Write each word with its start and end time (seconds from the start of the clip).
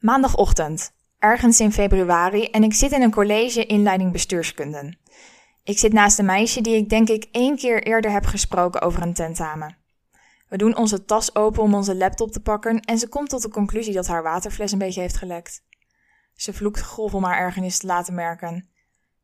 Maandagochtend, 0.00 0.92
ergens 1.18 1.60
in 1.60 1.72
februari, 1.72 2.44
en 2.44 2.62
ik 2.62 2.74
zit 2.74 2.92
in 2.92 3.02
een 3.02 3.10
college 3.10 3.66
inleiding 3.66 4.12
bestuurskunde. 4.12 4.94
Ik 5.64 5.78
zit 5.78 5.92
naast 5.92 6.18
een 6.18 6.24
meisje 6.24 6.60
die 6.60 6.76
ik 6.76 6.88
denk 6.88 7.08
ik 7.08 7.28
één 7.30 7.56
keer 7.56 7.82
eerder 7.82 8.10
heb 8.10 8.24
gesproken 8.24 8.80
over 8.80 9.02
een 9.02 9.14
tentamen. 9.14 9.76
We 10.48 10.56
doen 10.56 10.76
onze 10.76 11.04
tas 11.04 11.34
open 11.34 11.62
om 11.62 11.74
onze 11.74 11.96
laptop 11.96 12.32
te 12.32 12.40
pakken 12.40 12.80
en 12.80 12.98
ze 12.98 13.08
komt 13.08 13.28
tot 13.28 13.42
de 13.42 13.48
conclusie 13.48 13.92
dat 13.92 14.06
haar 14.06 14.22
waterfles 14.22 14.72
een 14.72 14.78
beetje 14.78 15.00
heeft 15.00 15.16
gelekt. 15.16 15.62
Ze 16.34 16.52
vloekt 16.52 16.82
golf 16.82 17.14
om 17.14 17.24
haar 17.24 17.38
ergernis 17.38 17.78
te 17.78 17.86
laten 17.86 18.14
merken. 18.14 18.68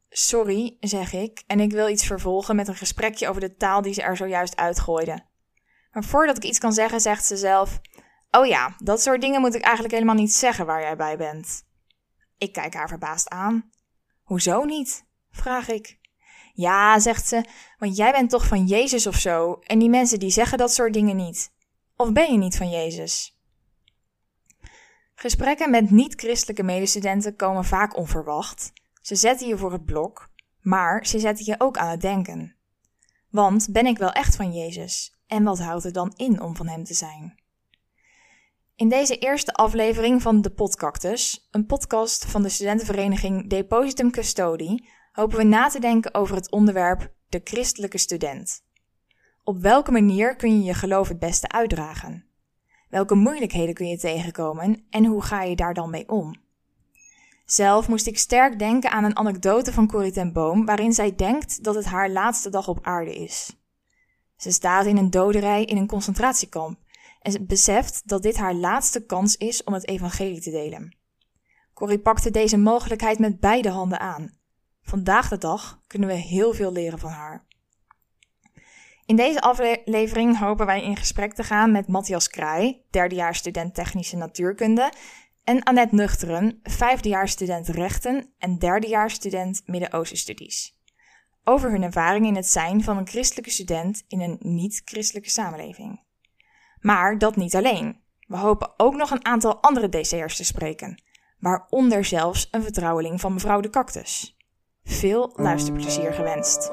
Sorry, 0.09 0.77
zeg 0.81 1.13
ik, 1.13 1.43
en 1.47 1.61
ik 1.61 1.73
wil 1.73 1.89
iets 1.89 2.07
vervolgen 2.07 2.57
met 2.57 2.69
een 2.69 2.75
gesprekje 2.75 3.29
over 3.29 3.41
de 3.41 3.57
taal 3.57 3.83
die 3.83 3.95
ze 3.95 4.03
er 4.03 4.17
zojuist 4.17 4.57
uitgooide. 4.57 5.25
Maar 5.93 6.05
voordat 6.05 6.37
ik 6.37 6.45
iets 6.45 6.59
kan 6.59 6.73
zeggen, 6.73 7.01
zegt 7.01 7.25
ze 7.25 7.37
zelf: 7.37 7.81
Oh 8.37 8.47
ja, 8.47 8.75
dat 8.79 9.03
soort 9.03 9.21
dingen 9.21 9.41
moet 9.41 9.55
ik 9.55 9.63
eigenlijk 9.63 9.95
helemaal 9.95 10.15
niet 10.15 10.33
zeggen 10.33 10.67
waar 10.67 10.81
jij 10.81 10.97
bij 10.97 11.17
bent. 11.17 11.65
Ik 12.39 12.53
kijk 12.53 12.75
haar 12.75 12.89
verbaasd 12.89 13.29
aan. 13.29 13.71
Hoezo 14.23 14.65
niet? 14.65 15.05
vraag 15.31 15.69
ik. 15.69 15.99
Ja, 16.53 16.99
zegt 16.99 17.27
ze, 17.27 17.45
want 17.79 17.97
jij 17.97 18.13
bent 18.13 18.31
toch 18.31 18.47
van 18.47 18.67
Jezus 18.67 19.07
of 19.07 19.15
zo, 19.15 19.53
en 19.53 19.79
die 19.79 19.89
mensen 19.89 20.19
die 20.19 20.31
zeggen 20.31 20.59
dat 20.59 20.73
soort 20.73 20.93
dingen 20.93 21.17
niet. 21.17 21.53
Of 21.97 22.13
ben 22.13 22.33
je 22.33 22.39
niet 22.39 22.57
van 22.57 22.71
Jezus? 22.71 23.39
Gesprekken 25.15 25.71
met 25.71 25.91
niet-christelijke 25.91 26.63
medestudenten 26.63 27.37
komen 27.37 27.65
vaak 27.65 27.97
onverwacht. 27.97 28.73
Ze 29.01 29.15
zetten 29.15 29.47
je 29.47 29.57
voor 29.57 29.73
het 29.73 29.85
blok, 29.85 30.31
maar 30.61 31.07
ze 31.07 31.19
zetten 31.19 31.45
je 31.45 31.55
ook 31.59 31.77
aan 31.77 31.91
het 31.91 32.01
denken. 32.01 32.57
Want 33.31 33.69
ben 33.71 33.87
ik 33.87 33.99
wel 33.99 34.13
echt 34.13 34.37
van 34.37 34.53
Jezus? 34.53 35.19
En 35.27 35.45
wat 35.45 35.59
houdt 35.59 35.85
het 35.85 35.95
dan 35.95 36.13
in 36.17 36.41
om 36.41 36.57
van 36.57 36.69
Hem 36.69 36.85
te 36.85 36.95
zijn? 36.95 37.45
In 38.77 38.89
deze 38.89 39.19
eerste 39.19 39.53
aflevering 39.53 40.23
van 40.23 40.41
De 40.41 40.51
Podcactus, 40.51 41.49
een 41.51 41.67
podcast 41.67 42.25
van 42.25 42.43
de 42.43 42.49
studentenvereniging 42.49 43.49
Depositum 43.49 44.11
Custodie, 44.11 44.89
hopen 45.13 45.37
we 45.39 45.45
na 45.45 45.69
te 45.69 45.81
denken 45.81 46.15
over 46.15 46.37
het 46.37 46.51
onderwerp 46.51 47.13
de 47.29 47.41
christelijke 47.45 47.99
student. 47.99 48.65
Op 49.45 49.59
welke 49.59 49.91
manier 49.91 50.37
kun 50.37 50.59
je 50.59 50.65
je 50.65 50.75
geloof 50.75 51.09
het 51.09 51.19
beste 51.19 51.49
uitdragen? 51.49 52.25
Welke 52.89 53.15
moeilijkheden 53.15 53.75
kun 53.75 53.89
je 53.89 53.99
tegenkomen 53.99 54.87
en 54.91 55.05
hoe 55.05 55.23
ga 55.23 55.43
je 55.43 55.57
daar 55.57 55.75
dan 55.75 55.91
mee 55.91 56.09
om? 56.09 56.35
Zelf 57.45 57.89
moest 57.89 58.07
ik 58.07 58.19
sterk 58.19 58.59
denken 58.59 58.91
aan 58.91 59.05
een 59.05 59.17
anekdote 59.17 59.73
van 59.73 59.89
Corrie 59.89 60.13
ten 60.13 60.33
Boom, 60.33 60.67
waarin 60.67 60.93
zij 60.93 61.15
denkt 61.15 61.65
dat 61.65 61.75
het 61.75 61.85
haar 61.85 62.11
laatste 62.11 62.51
dag 62.51 62.69
op 62.69 62.79
aarde 62.83 63.15
is. 63.15 63.57
Ze 64.37 64.51
staat 64.51 64.87
in 64.87 64.97
een 64.97 65.11
doderij 65.11 65.65
in 65.65 65.77
een 65.77 65.87
concentratiekamp 65.87 66.79
en 67.27 67.47
beseft 67.47 68.09
dat 68.09 68.23
dit 68.23 68.37
haar 68.37 68.55
laatste 68.55 69.07
kans 69.07 69.37
is 69.37 69.65
om 69.65 69.73
het 69.73 69.89
evangelie 69.89 70.41
te 70.41 70.51
delen. 70.51 70.97
Corrie 71.75 71.99
pakte 71.99 72.31
deze 72.31 72.57
mogelijkheid 72.57 73.19
met 73.19 73.41
beide 73.41 73.69
handen 73.69 74.01
aan. 74.01 74.39
Vandaag 74.83 75.29
de 75.29 75.39
dag 75.39 75.81
kunnen 75.87 76.09
we 76.09 76.15
heel 76.15 76.55
veel 76.55 76.73
leren 76.73 76.99
van 76.99 77.11
haar. 77.11 77.45
In 79.07 79.17
deze 79.17 79.41
aflevering 79.41 80.39
hopen 80.39 80.67
wij 80.67 80.83
in 80.83 80.97
gesprek 80.97 81.35
te 81.35 81.43
gaan 81.43 81.73
met 81.73 81.89
Matthias 81.89 82.29
Kraai, 82.29 82.83
derdejaars 82.91 83.39
student 83.39 83.75
technische 83.75 84.17
natuurkunde, 84.17 84.93
en 85.45 85.63
Annette 85.63 85.95
Nuchteren, 85.95 86.61
vijfdejaars 86.63 87.33
student 87.33 87.69
rechten 87.69 88.33
en 88.39 88.59
derdejaars 88.59 89.15
student 89.15 89.63
Midden-Oosten 89.65 90.19
studies. 90.19 90.79
Over 91.45 91.71
hun 91.71 91.83
ervaring 91.83 92.27
in 92.27 92.37
het 92.37 92.47
zijn 92.47 92.83
van 92.83 92.97
een 92.97 93.09
christelijke 93.09 93.51
student 93.51 94.05
in 94.09 94.21
een 94.21 94.37
niet-christelijke 94.41 95.31
samenleving. 95.31 96.05
Maar 96.87 97.19
dat 97.19 97.37
niet 97.37 97.55
alleen. 97.57 98.01
We 98.27 98.37
hopen 98.37 98.73
ook 98.77 98.95
nog 98.95 99.11
een 99.11 99.25
aantal 99.25 99.63
andere 99.63 99.89
DC'ers 99.89 100.37
te 100.37 100.45
spreken, 100.45 101.03
waaronder 101.39 102.05
zelfs 102.05 102.49
een 102.51 102.63
vertrouweling 102.63 103.21
van 103.21 103.33
mevrouw 103.33 103.61
de 103.61 103.71
Cactus. 103.71 104.37
Veel 104.85 105.33
luisterplezier 105.35 106.13
gewenst. 106.13 106.73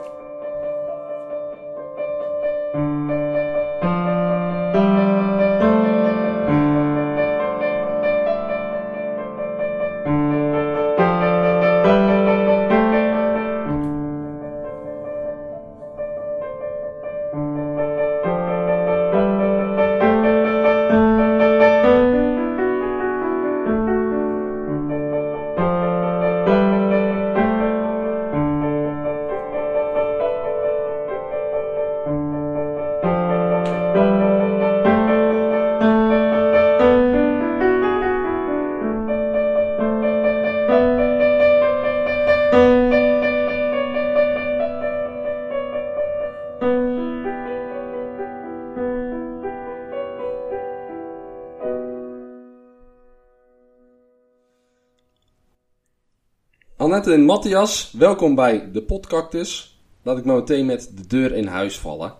Annette 56.93 57.13
en 57.13 57.25
Matthias, 57.25 57.91
welkom 57.91 58.35
bij 58.35 58.71
de 58.71 58.83
Podcactus. 58.83 59.79
Laat 60.01 60.17
ik 60.17 60.25
maar 60.25 60.35
meteen 60.35 60.65
met 60.65 60.91
de 60.95 61.07
deur 61.07 61.33
in 61.33 61.47
huis 61.47 61.79
vallen. 61.79 62.13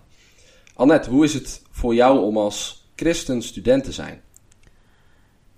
Annette, 0.74 1.10
hoe 1.10 1.24
is 1.24 1.34
het 1.34 1.62
voor 1.70 1.94
jou 1.94 2.18
om 2.18 2.36
als 2.36 2.88
christen 2.96 3.42
student 3.42 3.84
te 3.84 3.92
zijn? 3.92 4.22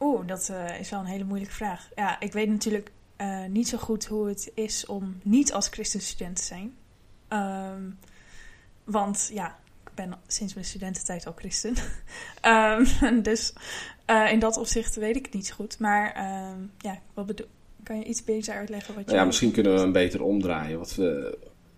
Oeh, 0.00 0.26
dat 0.26 0.48
uh, 0.50 0.80
is 0.80 0.90
wel 0.90 1.00
een 1.00 1.06
hele 1.06 1.24
moeilijke 1.24 1.54
vraag. 1.54 1.88
Ja, 1.94 2.20
ik 2.20 2.32
weet 2.32 2.48
natuurlijk 2.48 2.90
uh, 3.20 3.44
niet 3.44 3.68
zo 3.68 3.78
goed 3.78 4.06
hoe 4.06 4.28
het 4.28 4.50
is 4.54 4.86
om 4.86 5.20
niet 5.22 5.52
als 5.52 5.68
christenstudent 5.68 6.36
te 6.36 6.42
zijn. 6.42 6.76
Um, 7.28 7.98
want 8.84 9.30
ja, 9.32 9.58
ik 9.84 9.94
ben 9.94 10.18
sinds 10.26 10.54
mijn 10.54 10.66
studententijd 10.66 11.26
al 11.26 11.34
christen. 11.36 11.74
um, 12.42 13.22
dus 13.30 13.52
uh, 14.06 14.32
in 14.32 14.38
dat 14.38 14.56
opzicht 14.56 14.94
weet 14.94 15.16
ik 15.16 15.24
het 15.24 15.34
niet 15.34 15.46
zo 15.46 15.54
goed. 15.54 15.78
Maar 15.78 16.32
um, 16.52 16.72
ja, 16.78 16.98
wat 17.14 17.26
bedoel 17.26 17.46
kan 17.86 17.98
je 17.98 18.04
iets 18.04 18.24
beter 18.24 18.54
uitleggen 18.54 18.94
wat 18.94 19.10
je... 19.10 19.16
Ja, 19.16 19.24
misschien 19.24 19.50
kunnen 19.50 19.74
we 19.74 19.80
hem 19.80 19.92
beter 19.92 20.22
omdraaien. 20.22 20.78
Wat, 20.78 20.96
uh, 20.98 21.32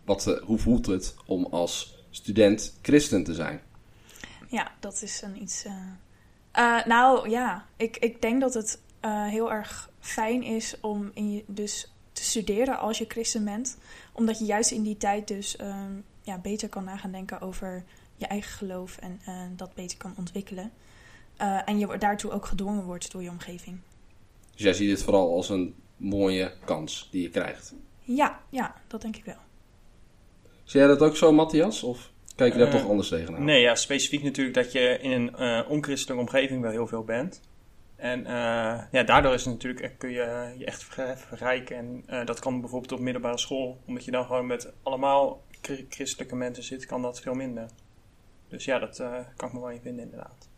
wat, 0.04 0.26
uh, 0.26 0.40
hoe 0.42 0.58
voelt 0.58 0.86
het 0.86 1.14
om 1.26 1.46
als 1.50 2.04
student 2.10 2.78
christen 2.82 3.24
te 3.24 3.34
zijn? 3.34 3.60
Ja, 4.48 4.72
dat 4.80 5.02
is 5.02 5.22
een 5.22 5.42
iets... 5.42 5.64
Uh, 5.64 6.84
nou 6.84 7.30
ja, 7.30 7.66
ik, 7.76 7.96
ik 7.96 8.22
denk 8.22 8.40
dat 8.40 8.54
het 8.54 8.80
heel 9.30 9.52
erg 9.52 9.90
fijn 10.00 10.42
is 10.42 10.76
om 10.80 11.10
in 11.14 11.32
je, 11.32 11.44
dus 11.46 11.92
te 12.12 12.22
studeren 12.22 12.78
als 12.78 12.98
je 12.98 13.04
christen 13.08 13.44
bent. 13.44 13.78
Omdat 14.12 14.38
je 14.38 14.44
juist 14.44 14.70
in 14.70 14.82
die 14.82 14.96
tijd 14.96 15.28
dus 15.28 15.60
um, 15.60 16.04
ja, 16.22 16.38
beter 16.38 16.68
kan 16.68 16.84
nagaan 16.84 17.12
denken 17.12 17.40
over 17.40 17.84
je 18.16 18.26
eigen 18.26 18.52
geloof 18.52 18.96
en 18.96 19.20
dat 19.56 19.74
beter 19.74 19.98
kan 19.98 20.14
ontwikkelen. 20.16 20.72
en 21.64 21.78
je 21.78 21.98
daartoe 21.98 22.30
ook 22.30 22.46
gedwongen 22.46 22.84
wordt 22.84 23.12
door 23.12 23.22
je 23.22 23.30
omgeving. 23.30 23.78
Dus 24.52 24.62
jij 24.62 24.72
ziet 24.72 24.90
het 24.90 25.02
vooral 25.02 25.34
als 25.34 25.48
een 25.48 25.74
mooie 25.98 26.52
kans 26.64 27.08
die 27.10 27.22
je 27.22 27.30
krijgt. 27.30 27.74
Ja, 28.00 28.40
ja, 28.48 28.74
dat 28.86 29.02
denk 29.02 29.16
ik 29.16 29.24
wel. 29.24 29.36
Zie 30.64 30.80
jij 30.80 30.88
dat 30.88 31.02
ook 31.02 31.16
zo, 31.16 31.32
Matthias? 31.32 31.82
Of 31.82 32.10
kijk 32.36 32.52
je 32.52 32.58
daar 32.58 32.68
uh, 32.68 32.74
toch 32.74 32.88
anders 32.88 33.08
tegenaan? 33.08 33.44
Nee, 33.44 33.60
ja, 33.60 33.74
specifiek 33.74 34.22
natuurlijk 34.22 34.56
dat 34.56 34.72
je 34.72 34.98
in 35.00 35.10
een 35.10 35.34
uh, 35.38 35.70
onchristelijke 35.70 36.22
omgeving 36.22 36.62
wel 36.62 36.70
heel 36.70 36.86
veel 36.86 37.04
bent. 37.04 37.40
En 37.96 38.20
uh, 38.20 38.26
ja, 38.90 39.02
daardoor 39.04 39.34
is 39.34 39.44
het 39.44 39.54
natuurlijk, 39.54 39.94
kun 39.98 40.10
je 40.10 40.54
je 40.58 40.64
echt 40.64 40.82
verrijken. 41.16 41.76
En 42.06 42.26
dat 42.26 42.38
kan 42.38 42.60
bijvoorbeeld 42.60 42.92
op 42.92 43.00
middelbare 43.00 43.38
school. 43.38 43.80
Omdat 43.86 44.04
je 44.04 44.10
dan 44.10 44.24
gewoon 44.24 44.46
met 44.46 44.72
allemaal 44.82 45.42
christelijke 45.88 46.36
mensen 46.36 46.62
zit, 46.62 46.86
kan 46.86 47.02
dat 47.02 47.20
veel 47.20 47.34
minder. 47.34 47.68
Dus 48.48 48.64
ja, 48.64 48.78
dat 48.78 48.96
kan 49.36 49.48
ik 49.48 49.54
me 49.54 49.60
wel 49.60 49.70
in 49.70 49.80
vinden 49.80 50.04
inderdaad. 50.04 50.48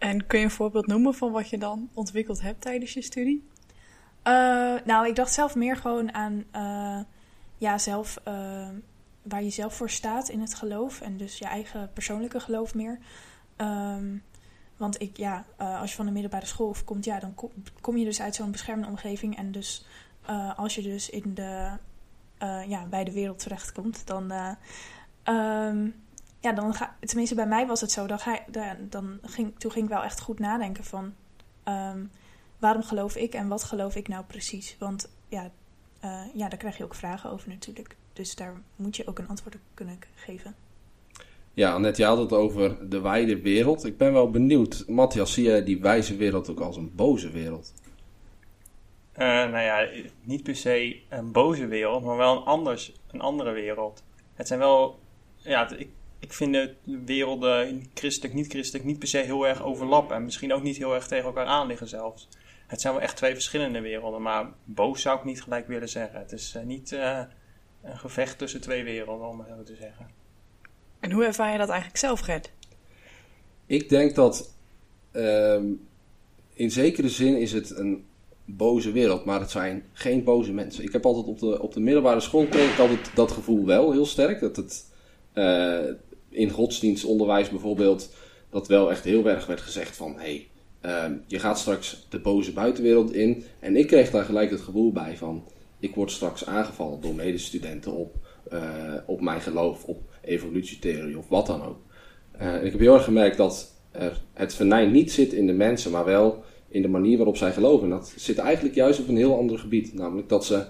En 0.00 0.26
kun 0.26 0.38
je 0.38 0.44
een 0.44 0.50
voorbeeld 0.50 0.86
noemen 0.86 1.14
van 1.14 1.32
wat 1.32 1.50
je 1.50 1.58
dan 1.58 1.88
ontwikkeld 1.94 2.40
hebt 2.40 2.60
tijdens 2.60 2.92
je 2.92 3.02
studie? 3.02 3.48
Uh, 4.24 4.74
nou, 4.84 5.06
ik 5.06 5.14
dacht 5.14 5.32
zelf 5.32 5.54
meer 5.54 5.76
gewoon 5.76 6.14
aan 6.14 6.44
uh, 6.56 7.00
ja, 7.58 7.78
zelf, 7.78 8.20
uh, 8.28 8.68
waar 9.22 9.42
je 9.42 9.50
zelf 9.50 9.74
voor 9.74 9.90
staat 9.90 10.28
in 10.28 10.40
het 10.40 10.54
geloof. 10.54 11.00
En 11.00 11.16
dus 11.16 11.38
je 11.38 11.44
eigen 11.44 11.90
persoonlijke 11.92 12.40
geloof 12.40 12.74
meer. 12.74 12.98
Um, 13.56 14.22
want 14.76 15.00
ik, 15.00 15.16
ja, 15.16 15.44
als 15.56 15.90
je 15.90 15.96
van 15.96 16.06
de 16.06 16.12
middelbare 16.12 16.46
school 16.46 16.74
komt, 16.84 17.04
ja, 17.04 17.18
dan 17.18 17.34
kom, 17.80 17.96
je 17.96 18.04
dus 18.04 18.20
uit 18.20 18.34
zo'n 18.34 18.50
beschermde 18.50 18.86
omgeving. 18.86 19.36
En 19.36 19.52
dus 19.52 19.86
als 20.56 20.74
je 20.74 20.82
dus 20.82 21.10
in 21.10 21.34
de, 21.34 21.70
ja, 22.66 22.86
bij 22.86 23.04
de 23.04 23.12
wereld 23.12 23.38
terechtkomt, 23.38 24.06
dan. 24.06 24.32
Um, 25.24 25.94
ja, 26.40 26.52
dan 26.52 26.74
ga, 26.74 26.96
tenminste 27.00 27.34
bij 27.34 27.46
mij 27.46 27.66
was 27.66 27.80
het 27.80 27.90
zo. 27.90 28.06
Dan 28.06 28.18
ga, 28.18 28.44
dan 28.78 29.18
ging, 29.22 29.58
toen 29.58 29.70
ging 29.70 29.84
ik 29.84 29.90
wel 29.90 30.02
echt 30.02 30.20
goed 30.20 30.38
nadenken 30.38 30.84
van 30.84 31.14
ehm, 31.64 32.04
waarom 32.58 32.82
geloof 32.82 33.16
ik 33.16 33.34
en 33.34 33.48
wat 33.48 33.64
geloof 33.64 33.94
ik 33.94 34.08
nou 34.08 34.24
precies? 34.24 34.76
Want 34.78 35.10
ja, 35.28 35.50
eh, 36.00 36.22
ja, 36.34 36.48
daar 36.48 36.58
krijg 36.58 36.76
je 36.76 36.84
ook 36.84 36.94
vragen 36.94 37.30
over 37.30 37.48
natuurlijk. 37.48 37.96
Dus 38.12 38.34
daar 38.34 38.62
moet 38.76 38.96
je 38.96 39.06
ook 39.06 39.18
een 39.18 39.28
antwoord 39.28 39.54
op 39.54 39.60
kunnen 39.74 39.98
geven. 40.14 40.54
Ja, 41.54 41.78
net 41.78 41.96
je 41.96 42.04
had 42.04 42.18
het 42.18 42.32
over 42.32 42.88
de 42.90 43.00
wijde 43.00 43.40
wereld. 43.40 43.84
Ik 43.84 43.96
ben 43.96 44.12
wel 44.12 44.30
benieuwd, 44.30 44.84
Matthias, 44.86 45.32
zie 45.32 45.44
jij 45.44 45.64
die 45.64 45.80
wijze 45.80 46.16
wereld 46.16 46.50
ook 46.50 46.60
als 46.60 46.76
een 46.76 46.94
boze 46.94 47.30
wereld? 47.30 47.74
Eh, 49.12 49.26
nou 49.26 49.58
ja, 49.58 49.88
niet 50.22 50.42
per 50.42 50.56
se 50.56 51.00
een 51.08 51.32
boze 51.32 51.66
wereld, 51.66 52.04
maar 52.04 52.16
wel 52.16 52.36
een, 52.36 52.42
anders, 52.42 52.92
een 53.10 53.20
andere 53.20 53.52
wereld. 53.52 54.02
Het 54.34 54.46
zijn 54.46 54.58
wel, 54.58 54.98
ja, 55.36 55.70
ik, 55.76 55.88
ik 56.20 56.32
vind 56.32 56.52
de 56.52 56.74
werelden, 57.04 57.84
christelijk, 57.94 58.34
niet-christelijk, 58.34 58.84
niet 58.84 58.98
per 58.98 59.08
se 59.08 59.18
heel 59.18 59.46
erg 59.46 59.62
overlappen. 59.62 60.16
En 60.16 60.24
misschien 60.24 60.52
ook 60.52 60.62
niet 60.62 60.76
heel 60.76 60.94
erg 60.94 61.06
tegen 61.06 61.24
elkaar 61.24 61.46
aan 61.46 61.66
liggen 61.66 61.88
zelfs. 61.88 62.28
Het 62.66 62.80
zijn 62.80 62.94
wel 62.94 63.02
echt 63.02 63.16
twee 63.16 63.32
verschillende 63.32 63.80
werelden, 63.80 64.22
maar 64.22 64.52
boos 64.64 65.02
zou 65.02 65.18
ik 65.18 65.24
niet 65.24 65.42
gelijk 65.42 65.66
willen 65.66 65.88
zeggen. 65.88 66.18
Het 66.18 66.32
is 66.32 66.54
eh, 66.54 66.62
niet 66.62 66.92
eh, 66.92 67.20
een 67.82 67.98
gevecht 67.98 68.38
tussen 68.38 68.60
twee 68.60 68.84
werelden, 68.84 69.28
om 69.28 69.38
het 69.38 69.48
zo 69.48 69.62
te 69.62 69.76
zeggen. 69.76 70.10
En 71.00 71.12
hoe 71.12 71.24
ervaar 71.24 71.52
je 71.52 71.58
dat 71.58 71.68
eigenlijk 71.68 71.98
zelf, 71.98 72.20
Gert? 72.20 72.52
Ik 73.66 73.88
denk 73.88 74.14
dat 74.14 74.54
ehm, 75.10 75.64
in 76.52 76.70
zekere 76.70 77.08
zin 77.08 77.36
is 77.36 77.52
het 77.52 77.70
een 77.70 78.04
boze 78.44 78.92
wereld, 78.92 79.24
maar 79.24 79.40
het 79.40 79.50
zijn 79.50 79.84
geen 79.92 80.24
boze 80.24 80.52
mensen. 80.52 80.84
Ik 80.84 80.92
heb 80.92 81.06
altijd 81.06 81.26
op 81.26 81.38
de, 81.38 81.62
op 81.62 81.72
de 81.72 81.80
middelbare 81.80 82.20
school 82.20 82.46
kreeg 82.46 82.72
ik 82.72 82.78
altijd 82.78 83.10
dat 83.14 83.32
gevoel 83.32 83.66
wel 83.66 83.92
heel 83.92 84.06
sterk. 84.06 84.40
Dat 84.40 84.56
het 84.56 84.84
eh, 85.32 85.80
in 86.30 86.50
godsdienstonderwijs 86.50 87.48
bijvoorbeeld, 87.48 88.10
dat 88.50 88.68
wel 88.68 88.90
echt 88.90 89.04
heel 89.04 89.28
erg 89.28 89.46
werd 89.46 89.60
gezegd 89.60 89.96
van 89.96 90.12
hé, 90.12 90.18
hey, 90.18 90.48
ehm, 90.80 91.14
je 91.26 91.38
gaat 91.38 91.58
straks 91.58 92.06
de 92.08 92.18
boze 92.18 92.52
buitenwereld 92.52 93.12
in. 93.12 93.44
En 93.58 93.76
ik 93.76 93.86
kreeg 93.86 94.10
daar 94.10 94.24
gelijk 94.24 94.50
het 94.50 94.60
gevoel 94.60 94.92
bij 94.92 95.16
van 95.16 95.44
ik 95.78 95.94
word 95.94 96.10
straks 96.10 96.46
aangevallen 96.46 97.00
door 97.00 97.14
medestudenten 97.14 97.92
op, 97.92 98.14
eh, 98.50 98.94
op 99.06 99.20
mijn 99.20 99.40
geloof, 99.40 99.84
op 99.84 100.00
evolutietheorie 100.20 101.18
of 101.18 101.28
wat 101.28 101.46
dan 101.46 101.62
ook. 101.62 101.78
Eh, 102.30 102.64
ik 102.64 102.70
heb 102.70 102.80
heel 102.80 102.94
erg 102.94 103.04
gemerkt 103.04 103.36
dat 103.36 103.72
er 103.90 104.20
het 104.32 104.54
venijn 104.54 104.90
niet 104.90 105.12
zit 105.12 105.32
in 105.32 105.46
de 105.46 105.52
mensen, 105.52 105.90
maar 105.90 106.04
wel 106.04 106.44
in 106.68 106.82
de 106.82 106.88
manier 106.88 107.16
waarop 107.16 107.36
zij 107.36 107.52
geloven. 107.52 107.84
En 107.84 107.90
dat 107.90 108.12
zit 108.16 108.38
eigenlijk 108.38 108.74
juist 108.74 109.00
op 109.00 109.08
een 109.08 109.16
heel 109.16 109.36
ander 109.36 109.58
gebied. 109.58 109.94
Namelijk 109.94 110.28
dat 110.28 110.44
ze 110.44 110.64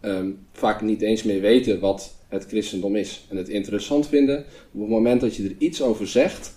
ehm, 0.00 0.30
vaak 0.52 0.80
niet 0.80 1.02
eens 1.02 1.22
meer 1.22 1.40
weten 1.40 1.80
wat 1.80 2.14
het 2.36 2.46
christendom 2.46 2.96
is. 2.96 3.26
En 3.28 3.36
het 3.36 3.48
interessant 3.48 4.08
vinden, 4.08 4.38
op 4.72 4.80
het 4.80 4.88
moment 4.88 5.20
dat 5.20 5.36
je 5.36 5.44
er 5.44 5.54
iets 5.58 5.82
over 5.82 6.06
zegt, 6.06 6.54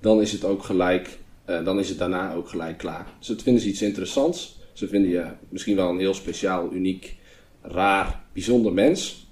dan 0.00 0.20
is 0.20 0.32
het 0.32 0.44
ook 0.44 0.62
gelijk, 0.62 1.18
eh, 1.44 1.64
dan 1.64 1.78
is 1.78 1.88
het 1.88 1.98
daarna 1.98 2.34
ook 2.34 2.48
gelijk 2.48 2.78
klaar. 2.78 3.06
Dus 3.18 3.28
het 3.28 3.42
vinden 3.42 3.62
ze 3.62 3.68
iets 3.68 3.82
interessants. 3.82 4.60
Ze 4.72 4.88
vinden 4.88 5.10
je 5.10 5.26
misschien 5.48 5.76
wel 5.76 5.88
een 5.88 5.98
heel 5.98 6.14
speciaal, 6.14 6.72
uniek, 6.72 7.16
raar, 7.62 8.22
bijzonder 8.32 8.72
mens. 8.72 9.26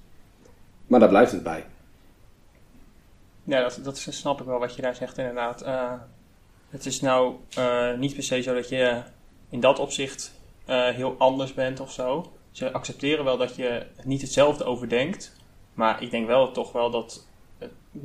Maar 0.86 1.00
daar 1.00 1.08
blijft 1.08 1.32
het 1.32 1.42
bij. 1.42 1.64
Ja, 3.44 3.60
dat, 3.62 3.80
dat 3.82 3.98
snap 3.98 4.40
ik 4.40 4.46
wel 4.46 4.58
wat 4.58 4.74
je 4.74 4.82
daar 4.82 4.94
zegt 4.94 5.18
inderdaad. 5.18 5.62
Eh, 5.62 5.92
het 6.68 6.86
is 6.86 7.00
nou 7.00 7.34
eh, 7.54 7.98
niet 7.98 8.14
per 8.14 8.22
se 8.22 8.42
zo 8.42 8.54
dat 8.54 8.68
je 8.68 9.02
in 9.50 9.60
dat 9.60 9.78
opzicht 9.78 10.38
heel 10.94 11.14
anders 11.18 11.54
bent 11.54 11.80
of 11.80 11.92
zo. 11.92 12.32
Ze 12.50 12.72
accepteren 12.72 13.24
wel 13.24 13.36
dat 13.36 13.56
je 13.56 13.86
niet 14.04 14.20
hetzelfde 14.20 14.64
overdenkt. 14.64 15.32
Maar 15.74 16.02
ik 16.02 16.10
denk 16.10 16.26
wel 16.26 16.52
toch 16.52 16.72
wel 16.72 16.90
dat 16.90 17.26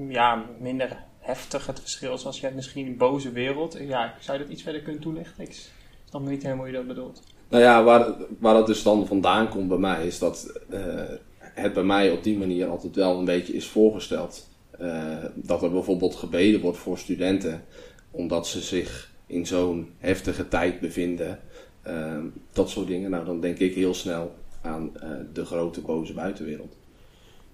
ja, 0.09 0.45
minder 0.59 1.03
heftig 1.19 1.65
het 1.65 1.79
verschil 1.79 2.13
is 2.13 2.25
als 2.25 2.39
je 2.39 2.51
misschien 2.55 2.87
een 2.87 2.97
boze 2.97 3.31
wereld. 3.31 3.77
Ja, 3.79 4.13
zou 4.19 4.37
je 4.37 4.43
dat 4.43 4.53
iets 4.53 4.63
verder 4.63 4.81
kunnen 4.81 5.01
toelichten? 5.01 5.43
Ik 5.43 5.69
snap 6.05 6.21
niet 6.21 6.43
helemaal 6.43 6.65
hoe 6.65 6.73
je 6.73 6.77
dat 6.77 6.87
bedoelt. 6.87 7.21
Nou 7.49 7.63
ja, 7.63 7.83
waar, 7.83 8.15
waar 8.39 8.53
dat 8.53 8.67
dus 8.67 8.83
dan 8.83 9.07
vandaan 9.07 9.49
komt 9.49 9.67
bij 9.67 9.77
mij, 9.77 10.07
is 10.07 10.19
dat 10.19 10.61
eh, 10.69 11.03
het 11.39 11.73
bij 11.73 11.83
mij 11.83 12.11
op 12.11 12.23
die 12.23 12.37
manier 12.37 12.67
altijd 12.67 12.95
wel 12.95 13.17
een 13.17 13.25
beetje 13.25 13.53
is 13.53 13.67
voorgesteld. 13.67 14.49
Eh, 14.71 15.23
dat 15.33 15.63
er 15.63 15.71
bijvoorbeeld 15.71 16.15
gebeden 16.15 16.61
wordt 16.61 16.77
voor 16.77 16.97
studenten, 16.97 17.63
omdat 18.11 18.47
ze 18.47 18.61
zich 18.61 19.11
in 19.25 19.45
zo'n 19.45 19.89
heftige 19.97 20.47
tijd 20.47 20.79
bevinden. 20.79 21.39
Eh, 21.81 22.17
dat 22.51 22.69
soort 22.69 22.87
dingen. 22.87 23.09
Nou, 23.09 23.25
dan 23.25 23.39
denk 23.39 23.57
ik 23.57 23.73
heel 23.73 23.93
snel 23.93 24.35
aan 24.61 24.91
de 25.33 25.45
grote 25.45 25.81
boze 25.81 26.13
buitenwereld. 26.13 26.75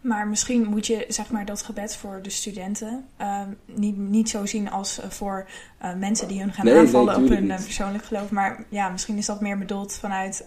Maar 0.01 0.27
misschien 0.27 0.63
moet 0.69 0.87
je 0.87 1.05
zeg 1.07 1.31
maar, 1.31 1.45
dat 1.45 1.61
gebed 1.63 1.95
voor 1.95 2.19
de 2.21 2.29
studenten 2.29 3.05
ehm, 3.17 3.49
niet, 3.65 3.97
niet 3.97 4.29
zo 4.29 4.45
zien 4.45 4.71
als 4.71 4.99
eh, 4.99 5.09
voor 5.09 5.47
eh, 5.77 5.95
mensen 5.95 6.27
die 6.27 6.39
hun 6.39 6.53
gaan 6.53 6.65
Nee, 6.65 6.73
nee, 6.73 6.83
aanvallen 6.83 7.15
op 7.15 7.29
hun 7.29 7.51
eh, 7.51 7.63
persoonlijk 7.63 8.03
geloof. 8.03 8.31
Maar 8.31 8.65
ja, 8.69 8.89
misschien 8.89 9.17
is 9.17 9.25
dat 9.25 9.41
meer 9.41 9.57
bedoeld 9.57 9.93
vanuit 9.93 10.43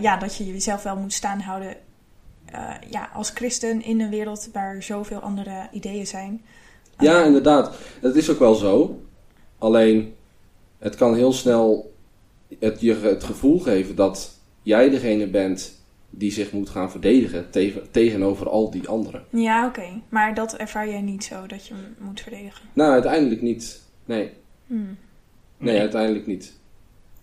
ja, 0.00 0.16
dat 0.16 0.36
je 0.36 0.46
jezelf 0.46 0.82
wel 0.82 0.96
moet 0.96 1.12
staan 1.12 1.40
houden 1.40 1.76
ja, 2.90 3.10
als 3.14 3.30
christen 3.30 3.82
in 3.82 4.00
een 4.00 4.10
wereld 4.10 4.48
waar 4.52 4.82
zoveel 4.82 5.20
andere 5.20 5.68
ideeën 5.72 6.06
zijn. 6.06 6.44
Ja, 6.98 7.24
inderdaad. 7.24 7.76
Dat 8.00 8.16
is 8.16 8.30
ook 8.30 8.38
wel 8.38 8.54
zo. 8.54 9.02
Alleen, 9.58 10.14
het 10.78 10.94
kan 10.94 11.14
heel 11.14 11.32
snel 11.32 11.94
het, 12.58 12.80
je 12.80 12.94
het 12.94 13.24
gevoel 13.24 13.58
geven 13.58 13.94
dat 13.94 14.30
jij 14.62 14.90
degene 14.90 15.26
bent 15.26 15.77
die 16.10 16.30
zich 16.32 16.52
moet 16.52 16.68
gaan 16.68 16.90
verdedigen 16.90 17.50
tegen, 17.50 17.90
tegenover 17.90 18.48
al 18.48 18.70
die 18.70 18.88
anderen. 18.88 19.24
Ja, 19.30 19.66
oké. 19.66 20.00
Maar 20.08 20.34
dat 20.34 20.56
ervaar 20.56 20.88
jij 20.88 21.00
niet 21.00 21.24
zo, 21.24 21.46
dat 21.46 21.66
je 21.66 21.74
hem 21.74 21.96
moet 21.98 22.20
verdedigen. 22.20 22.68
Nou, 22.72 22.92
uiteindelijk 22.92 23.42
niet. 23.42 23.82
Nee, 24.04 24.32
Hmm. 24.66 24.96
nee, 25.56 25.80
uiteindelijk 25.80 26.26
niet. 26.26 26.56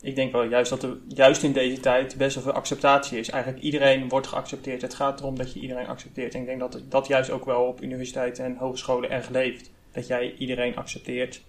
Ik 0.02 0.16
denk 0.16 0.32
wel 0.32 0.44
juist 0.44 0.70
dat 0.70 0.84
er 0.84 0.98
juist 1.08 1.44
in 1.44 1.54
deze 1.54 1.80
tijd 1.80 2.18
best 2.18 2.36
wel 2.36 2.44
veel 2.44 2.54
acceptatie 2.54 3.20
is. 3.20 3.30
Eigenlijk 3.30 3.64
iedereen 3.64 4.10
wordt 4.10 4.28
geaccepteerd. 4.28 4.82
Het 4.82 4.94
gaat 4.94 5.20
erom 5.20 5.38
dat 5.38 5.54
je 5.54 5.60
iedereen 5.60 5.88
accepteert. 5.88 6.34
En 6.34 6.40
ik 6.40 6.46
denk 6.46 6.60
dat 6.60 6.82
dat 6.90 7.08
juist 7.08 7.30
ook 7.30 7.46
wel 7.46 7.64
op 7.64 7.82
universiteiten 7.82 8.46
en 8.46 8.56
hogescholen 8.58 9.10
erg 9.10 9.30
leeft. 9.30 9.72
Dat 9.92 10.08
jij 10.08 10.36
iedereen 10.38 10.76
accepteert, 10.76 11.42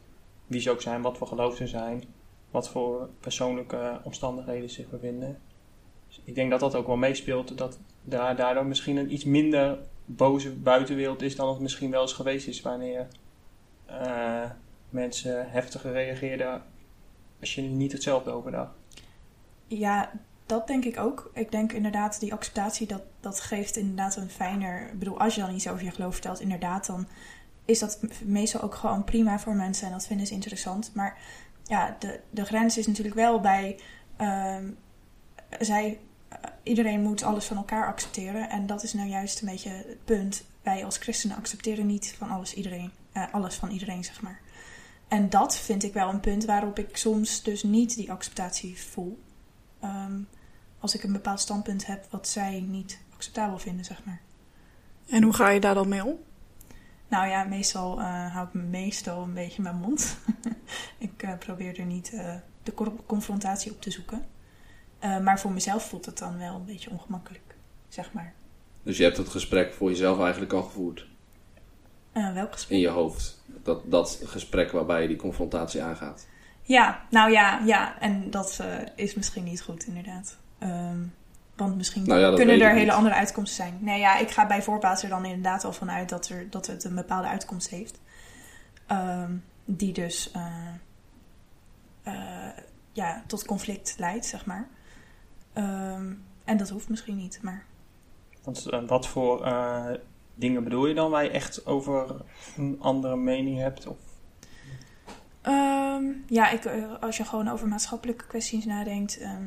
wie 0.46 0.60
ze 0.60 0.70
ook 0.70 0.82
zijn, 0.82 1.02
wat 1.02 1.18
voor 1.18 1.26
geloof 1.26 1.56
ze 1.56 1.66
zijn, 1.66 2.04
wat 2.50 2.68
voor 2.68 3.08
persoonlijke 3.20 4.00
omstandigheden 4.02 4.68
ze 4.68 4.74
zich 4.74 4.90
bevinden. 4.90 5.38
Ik 6.26 6.34
denk 6.34 6.50
dat 6.50 6.60
dat 6.60 6.74
ook 6.74 6.86
wel 6.86 6.96
meespeelt, 6.96 7.58
dat 7.58 7.78
daar 8.02 8.36
daardoor 8.36 8.66
misschien 8.66 8.96
een 8.96 9.12
iets 9.12 9.24
minder 9.24 9.78
boze 10.04 10.52
buitenwereld 10.52 11.22
is 11.22 11.36
dan 11.36 11.48
het 11.48 11.60
misschien 11.60 11.90
wel 11.90 12.02
eens 12.02 12.12
geweest 12.12 12.46
is 12.46 12.62
wanneer 12.62 13.06
eh, 13.84 14.50
mensen 14.88 15.50
heftiger 15.50 15.92
reageerden 15.92 16.62
als 17.40 17.54
je 17.54 17.62
niet 17.62 17.92
hetzelfde 17.92 18.30
overdacht. 18.30 18.72
Ja, 19.66 20.12
dat 20.46 20.66
denk 20.66 20.84
ik 20.84 20.98
ook. 20.98 21.30
Ik 21.34 21.50
denk 21.50 21.72
inderdaad, 21.72 22.20
die 22.20 22.32
acceptatie, 22.32 22.86
dat, 22.86 23.02
dat 23.20 23.40
geeft 23.40 23.76
inderdaad 23.76 24.16
een 24.16 24.30
fijner... 24.30 24.90
Ik 24.92 24.98
bedoel, 24.98 25.20
als 25.20 25.34
je 25.34 25.40
dan 25.40 25.54
iets 25.54 25.68
over 25.68 25.84
je 25.84 25.90
geloof 25.90 26.12
vertelt, 26.12 26.40
inderdaad, 26.40 26.86
dan 26.86 27.06
is 27.64 27.78
dat 27.78 28.00
meestal 28.24 28.60
ook 28.60 28.74
gewoon 28.74 29.04
prima 29.04 29.38
voor 29.38 29.54
mensen 29.54 29.86
en 29.86 29.92
dat 29.92 30.06
vinden 30.06 30.26
ze 30.26 30.32
interessant. 30.34 30.90
Maar 30.94 31.18
ja, 31.62 31.96
de, 31.98 32.20
de 32.30 32.44
grens 32.44 32.78
is 32.78 32.86
natuurlijk 32.86 33.16
wel 33.16 33.40
bij... 33.40 33.80
ehm, 34.16 34.70
zij, 35.58 35.98
iedereen 36.62 37.00
moet 37.02 37.22
alles 37.22 37.44
van 37.44 37.56
elkaar 37.56 37.86
accepteren 37.86 38.50
en 38.50 38.66
dat 38.66 38.82
is 38.82 38.92
nou 38.92 39.08
juist 39.08 39.40
een 39.40 39.48
beetje 39.48 39.70
het 39.70 40.04
punt. 40.04 40.44
Wij 40.62 40.84
als 40.84 40.96
christenen 40.96 41.36
accepteren 41.36 41.86
niet 41.86 42.14
van 42.18 42.28
alles 42.28 42.54
iedereen, 42.54 42.90
eh, 43.12 43.24
alles 43.32 43.54
van 43.54 43.70
iedereen, 43.70 44.04
zeg 44.04 44.22
maar. 44.22 44.40
En 45.08 45.30
dat 45.30 45.58
vind 45.58 45.82
ik 45.82 45.92
wel 45.92 46.08
een 46.08 46.20
punt 46.20 46.44
waarop 46.44 46.78
ik 46.78 46.96
soms 46.96 47.42
dus 47.42 47.62
niet 47.62 47.96
die 47.96 48.10
acceptatie 48.10 48.80
voel. 48.80 49.18
Ehm, 49.80 50.20
als 50.78 50.94
ik 50.94 51.02
een 51.02 51.12
bepaald 51.12 51.40
standpunt 51.40 51.86
heb 51.86 52.06
wat 52.10 52.28
zij 52.28 52.60
niet 52.60 52.98
acceptabel 53.14 53.58
vinden, 53.58 53.84
zeg 53.84 54.04
maar. 54.04 54.20
En 55.08 55.22
hoe 55.22 55.32
ga 55.32 55.48
je 55.48 55.60
daar 55.60 55.74
dan 55.74 55.88
mee 55.88 56.04
om? 56.04 56.16
Nou 57.08 57.28
ja, 57.28 57.44
meestal 57.44 58.00
eh, 58.00 58.34
hou 58.34 58.46
ik 58.46 58.54
me 58.54 58.62
meestal 58.62 59.22
een 59.22 59.34
beetje 59.34 59.62
mijn 59.62 59.76
mond. 59.76 60.16
ik 60.98 61.22
eh, 61.22 61.38
probeer 61.38 61.78
er 61.78 61.86
niet 61.86 62.10
de 62.62 62.74
co- 62.74 62.96
confrontatie 63.06 63.72
op 63.72 63.80
te 63.80 63.90
zoeken. 63.90 64.24
Eh, 64.98 65.18
maar 65.18 65.40
voor 65.40 65.52
mezelf 65.52 65.88
voelt 65.88 66.06
het 66.06 66.18
dan 66.18 66.38
wel 66.38 66.54
een 66.54 66.64
beetje 66.64 66.90
ongemakkelijk, 66.90 67.54
zeg 67.88 68.12
maar. 68.12 68.34
Dus 68.82 68.96
je 68.96 69.02
hebt 69.04 69.16
het 69.16 69.28
gesprek 69.28 69.72
voor 69.72 69.90
jezelf 69.90 70.20
eigenlijk 70.20 70.52
al 70.52 70.62
gevoerd 70.62 71.06
Eh, 72.12 72.32
welk 72.32 72.52
gesprek? 72.52 72.76
in 72.76 72.82
je 72.82 72.88
hoofd. 72.88 73.42
Dat, 73.62 73.90
dat 73.90 74.20
gesprek 74.24 74.70
waarbij 74.70 75.02
je 75.02 75.08
die 75.08 75.16
confrontatie 75.16 75.82
aangaat. 75.82 76.26
Ja, 76.62 77.06
nou 77.10 77.30
ja, 77.30 77.60
ja. 77.64 78.00
En 78.00 78.30
dat 78.30 78.58
eh, 78.60 78.74
is 78.94 79.14
misschien 79.14 79.44
niet 79.44 79.62
goed, 79.62 79.86
inderdaad. 79.86 80.36
Ehm, 80.58 80.98
want 81.56 81.76
misschien 81.76 82.06
Nou 82.06 82.20
ja, 82.20 82.34
kunnen 82.34 82.60
er 82.60 82.68
hele 82.70 82.80
niet. 82.84 82.90
andere 82.92 83.14
uitkomsten 83.14 83.56
zijn. 83.56 83.78
Nee, 83.80 83.98
ja, 84.00 84.18
ik 84.18 84.30
ga 84.30 84.46
bij 84.46 84.62
voorbaat 84.62 85.02
er 85.02 85.08
dan 85.08 85.24
inderdaad 85.24 85.64
al 85.64 85.72
vanuit 85.72 86.08
dat, 86.08 86.28
er, 86.28 86.50
dat 86.50 86.66
het 86.66 86.84
een 86.84 86.94
bepaalde 86.94 87.28
uitkomst 87.28 87.68
heeft. 87.68 88.00
Ehm, 88.86 89.32
die 89.64 89.92
dus 89.92 90.30
ja, 92.92 93.22
tot 93.26 93.44
conflict 93.44 93.94
leidt, 93.98 94.26
zeg 94.26 94.46
maar. 94.46 94.68
Ehm, 95.56 96.12
en 96.44 96.56
dat 96.56 96.68
hoeft 96.68 96.88
misschien 96.88 97.16
niet, 97.16 97.38
maar... 97.42 97.64
Want 98.44 98.66
eh, 98.66 98.82
wat 98.86 99.08
voor 99.08 99.44
eh, 99.44 99.90
dingen 100.34 100.64
bedoel 100.64 100.86
je 100.86 100.94
dan 100.94 101.10
waar 101.10 101.24
je 101.24 101.30
echt 101.30 101.66
over 101.66 102.16
een 102.56 102.76
andere 102.80 103.16
mening 103.16 103.58
hebt? 103.58 103.86
Of, 103.86 103.96
Ehm, 105.42 106.04
ja, 106.26 106.50
ik, 106.50 106.64
eh, 106.64 106.92
als 107.00 107.16
je 107.16 107.24
gewoon 107.24 107.48
over 107.48 107.68
maatschappelijke 107.68 108.26
kwesties 108.26 108.64
nadenkt. 108.64 109.18
ehm, 109.18 109.42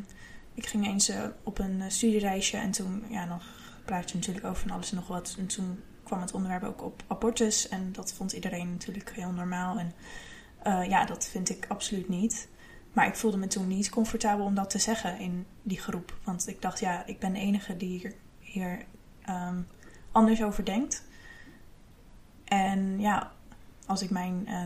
ik 0.54 0.66
ging 0.66 0.88
eens 0.88 1.12
op 1.44 1.60
een 1.60 1.92
studiereisje 1.92 2.58
en 2.58 2.72
toen, 2.72 3.04
ja, 3.10 3.26
dan 3.26 3.42
praat 3.86 4.10
je 4.10 4.16
natuurlijk 4.16 4.46
over 4.46 4.62
van 4.62 4.72
alles 4.72 4.90
en 4.90 4.96
nog 4.96 5.08
wat. 5.08 5.36
En 5.40 5.48
toen 5.48 5.80
kwam 6.04 6.22
het 6.22 6.34
onderwerp 6.34 6.64
ook 6.64 6.84
op 6.84 7.04
abortus 7.08 7.70
en 7.70 7.92
dat 7.92 8.14
vond 8.14 8.32
iedereen 8.32 8.72
natuurlijk 8.72 9.12
heel 9.16 9.32
normaal. 9.32 9.78
En 9.80 9.94
ja, 10.90 11.06
dat 11.06 11.26
vind 11.28 11.50
ik 11.50 11.66
absoluut 11.68 12.10
niet. 12.10 12.48
Maar 12.94 13.08
ik 13.08 13.16
voelde 13.16 13.38
me 13.38 13.48
toen 13.48 13.68
niet 13.68 13.90
comfortabel 13.90 14.46
om 14.46 14.56
dat 14.56 14.70
te 14.70 14.80
zeggen 14.80 15.20
in 15.20 15.46
die 15.62 15.80
groep. 15.80 16.18
Want 16.24 16.48
ik 16.48 16.62
dacht, 16.62 16.80
ja, 16.80 17.06
ik 17.06 17.20
ben 17.20 17.34
de 17.34 17.40
enige 17.40 17.78
die 17.78 18.00
hier, 18.00 18.14
hier 18.40 18.86
ehm, 19.22 19.62
anders 20.12 20.44
over 20.44 20.66
denkt. 20.66 21.08
En 22.44 23.00
ja, 23.00 23.32
als 23.86 24.02
ik 24.02 24.10
mijn, 24.10 24.48
eh, 24.48 24.64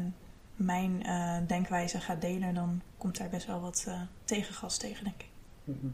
mijn 0.55 1.03
eh, 1.03 1.37
denkwijze 1.47 1.99
ga 1.99 2.15
delen, 2.15 2.53
dan 2.53 2.81
komt 2.97 3.17
daar 3.17 3.29
best 3.29 3.47
wel 3.47 3.61
wat 3.61 3.85
eh, 3.87 4.01
tegengas 4.23 4.77
tegen, 4.77 5.03
denk 5.03 5.21
ik. 5.21 5.31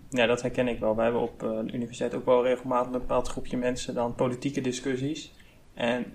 Ja, 0.10 0.26
dat 0.26 0.42
herken 0.42 0.68
ik 0.68 0.80
wel. 0.80 0.96
We 0.96 1.02
hebben 1.02 1.22
op 1.22 1.40
de 1.40 1.64
universiteit 1.74 2.14
ook 2.14 2.26
wel 2.26 2.44
regelmatig 2.44 2.86
een 2.86 3.00
bepaald 3.00 3.28
groepje 3.28 3.58
mensen 3.58 3.94
dan 3.94 4.16
politieke 4.16 4.62
discussies. 4.62 5.34
En 5.74 6.06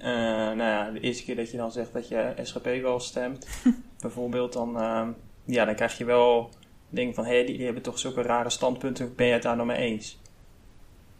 nou 0.56 0.62
ja, 0.62 0.90
de 0.90 1.00
eerste 1.00 1.24
keer 1.24 1.36
dat 1.36 1.50
je 1.50 1.56
dan 1.56 1.72
zegt 1.72 1.92
dat 1.92 2.08
je 2.08 2.34
SGP 2.42 2.64
wel 2.64 3.00
stemt, 3.00 3.48
bijvoorbeeld, 4.00 4.52
dan, 4.52 4.80
eh, 4.80 5.08
ja, 5.44 5.64
dan 5.64 5.74
krijg 5.74 5.98
je 5.98 6.04
wel 6.04 6.50
dingen 6.88 7.14
van, 7.14 7.24
hé, 7.24 7.34
hey, 7.34 7.44
die, 7.44 7.56
die 7.56 7.64
hebben 7.64 7.82
toch 7.82 7.98
zulke 7.98 8.22
rare 8.22 8.50
standpunten, 8.50 9.14
ben 9.14 9.26
je 9.26 9.32
het 9.32 9.42
daar 9.42 9.56
nou 9.56 9.68
mee 9.68 9.76
eens? 9.76 10.18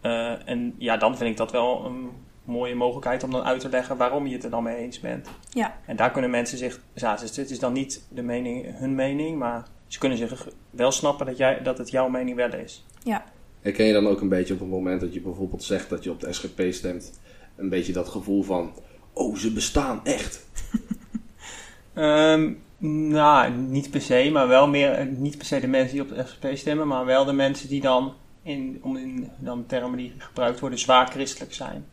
Eh, 0.01 0.49
en 0.49 0.75
ja, 0.79 0.97
dan 0.97 1.17
vind 1.17 1.31
ik 1.31 1.37
dat 1.37 1.53
wel 1.53 1.85
een 1.85 2.11
mooie 2.45 2.75
mogelijkheid 2.75 3.23
om 3.23 3.31
dan 3.31 3.43
uit 3.45 3.61
te 3.61 3.69
leggen 3.69 3.97
waarom 3.97 4.27
je 4.27 4.35
het 4.35 4.45
er 4.45 4.51
dan 4.51 4.63
mee 4.63 4.77
eens 4.77 5.01
bent. 5.01 5.29
Ja, 5.51 5.79
En 5.87 5.97
daar 5.97 6.11
kunnen 6.11 6.31
mensen 6.31 6.59
zich, 6.59 6.81
ja, 6.95 7.17
dus 7.17 7.33
dit 7.33 7.51
is 7.51 7.59
dan 7.59 7.73
niet 7.73 8.07
de 8.09 8.23
mening, 8.23 8.79
hun 8.79 8.95
mening, 8.95 9.39
maar 9.39 9.67
ze 9.87 9.99
kunnen 9.99 10.19
zich 10.19 10.49
wel 10.71 10.93
snappen 10.93 11.27
dat, 11.27 11.37
jij, 11.37 11.63
dat 11.63 11.79
het 11.79 11.91
jouw 11.91 12.09
mening 12.09 12.37
wel 12.37 12.55
is. 12.55 12.85
ja, 13.03 13.25
Herken 13.61 13.87
je 13.87 13.93
dan 13.93 14.07
ook 14.07 14.21
een 14.21 14.29
beetje 14.29 14.55
op 14.55 14.61
het 14.61 14.69
moment 14.69 15.01
dat 15.01 15.15
je 15.15 15.21
bijvoorbeeld 15.21 15.63
zegt 15.63 15.89
dat 15.89 16.05
je 16.05 16.11
op 16.11 16.21
de 16.21 16.33
SGP 16.33 16.63
stemt, 16.73 17.21
een 17.57 17.69
beetje 17.69 17.93
dat 17.93 18.09
gevoel 18.09 18.43
van, 18.43 18.73
oh, 19.13 19.37
ze 19.37 19.53
bestaan 19.53 20.05
echt. 20.05 20.45
Ehm, 21.95 22.53
nou, 22.79 23.53
niet 23.53 23.91
per 23.91 24.01
se, 24.01 24.31
maar 24.33 24.49
wel 24.49 24.69
meer, 24.69 25.07
niet 25.07 25.37
per 25.37 25.47
se 25.47 25.61
de 25.61 25.67
mensen 25.67 25.93
die 25.93 26.03
op 26.03 26.09
de 26.09 26.25
SGP 26.27 26.57
stemmen, 26.57 26.89
maar 26.89 27.05
wel 27.05 27.25
de 27.25 27.33
mensen 27.33 27.69
die 27.69 27.81
dan, 27.81 28.13
in, 28.43 28.79
om 28.83 28.97
in 28.97 29.31
dan 29.39 29.67
termen 29.67 29.99
die 29.99 30.13
gebruikt 30.19 30.61
worden, 30.61 30.79
zwaar 30.79 31.07
christelijk 31.07 31.55
zijn. 31.55 31.87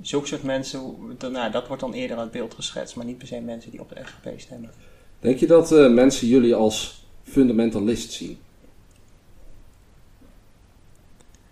Zulke 0.00 0.26
soort 0.26 0.42
mensen, 0.42 0.94
dan, 1.18 1.32
nou, 1.32 1.50
dat 1.50 1.66
wordt 1.66 1.82
dan 1.82 1.92
eerder 1.92 2.16
uit 2.16 2.30
beeld 2.30 2.54
geschetst, 2.54 2.96
maar 2.96 3.04
niet 3.04 3.18
per 3.18 3.26
se 3.26 3.40
mensen 3.40 3.70
die 3.70 3.80
op 3.80 3.88
de 3.88 4.00
SGP 4.04 4.40
stemmen. 4.40 4.70
Denk 5.20 5.38
je 5.38 5.46
dat 5.46 5.72
eh, 5.72 5.92
mensen 5.92 6.28
jullie 6.28 6.54
als 6.54 7.06
fundamentalist 7.22 8.12
zien? 8.12 8.38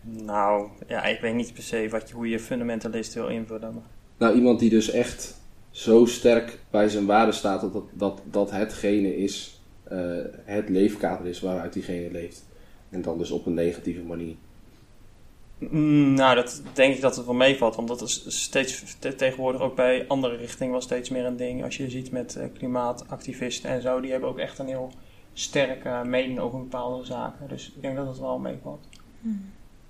Nou, 0.00 0.68
ja, 0.88 1.04
ik 1.04 1.20
weet 1.20 1.34
niet 1.34 1.54
per 1.54 1.62
se 1.62 1.88
wat 1.90 2.08
je, 2.08 2.14
hoe 2.14 2.28
je 2.28 2.40
fundamentalist 2.40 3.14
wil 3.14 3.28
invullen. 3.28 3.74
Maar. 3.74 3.82
Nou, 4.18 4.36
iemand 4.36 4.58
die 4.58 4.70
dus 4.70 4.90
echt 4.90 5.40
zo 5.78 6.04
sterk 6.06 6.58
bij 6.70 6.88
zijn 6.88 7.06
waarde 7.06 7.32
staat 7.32 7.60
dat 7.60 7.72
dat, 7.72 7.84
dat, 7.92 8.20
dat 8.24 8.50
hetgene 8.50 9.16
is, 9.16 9.60
eh, 9.82 9.98
het 10.44 10.68
leefkader 10.68 11.26
is 11.26 11.40
waaruit 11.40 11.72
diegene 11.72 12.10
leeft. 12.10 12.46
En 12.90 13.02
dan 13.02 13.18
dus 13.18 13.30
op 13.30 13.46
een 13.46 13.54
negatieve 13.54 14.02
manier. 14.02 14.34
Mm, 15.58 16.14
nou, 16.14 16.34
dat 16.34 16.62
denk 16.72 16.94
ik 16.94 17.00
dat 17.00 17.16
het 17.16 17.24
wel 17.26 17.34
meevalt. 17.34 17.76
Want 17.76 17.88
dat 17.88 18.00
is 18.02 18.24
steeds 18.26 18.96
te- 18.98 19.14
tegenwoordig 19.14 19.60
ook 19.60 19.76
bij 19.76 20.04
andere 20.08 20.36
richtingen 20.36 20.72
wel 20.72 20.80
steeds 20.80 21.08
meer 21.08 21.24
een 21.24 21.36
ding. 21.36 21.64
Als 21.64 21.76
je 21.76 21.90
ziet 21.90 22.10
met 22.10 22.36
eh, 22.36 22.46
klimaatactivisten 22.58 23.70
en 23.70 23.82
zo, 23.82 24.00
die 24.00 24.10
hebben 24.10 24.28
ook 24.28 24.38
echt 24.38 24.58
een 24.58 24.66
heel 24.66 24.92
sterke 25.32 26.02
mening 26.04 26.38
over 26.38 26.58
bepaalde 26.58 27.04
zaken. 27.04 27.48
Dus 27.48 27.72
ik 27.76 27.82
denk 27.82 27.96
dat 27.96 28.06
het 28.06 28.18
wel 28.18 28.38
meevalt. 28.38 28.88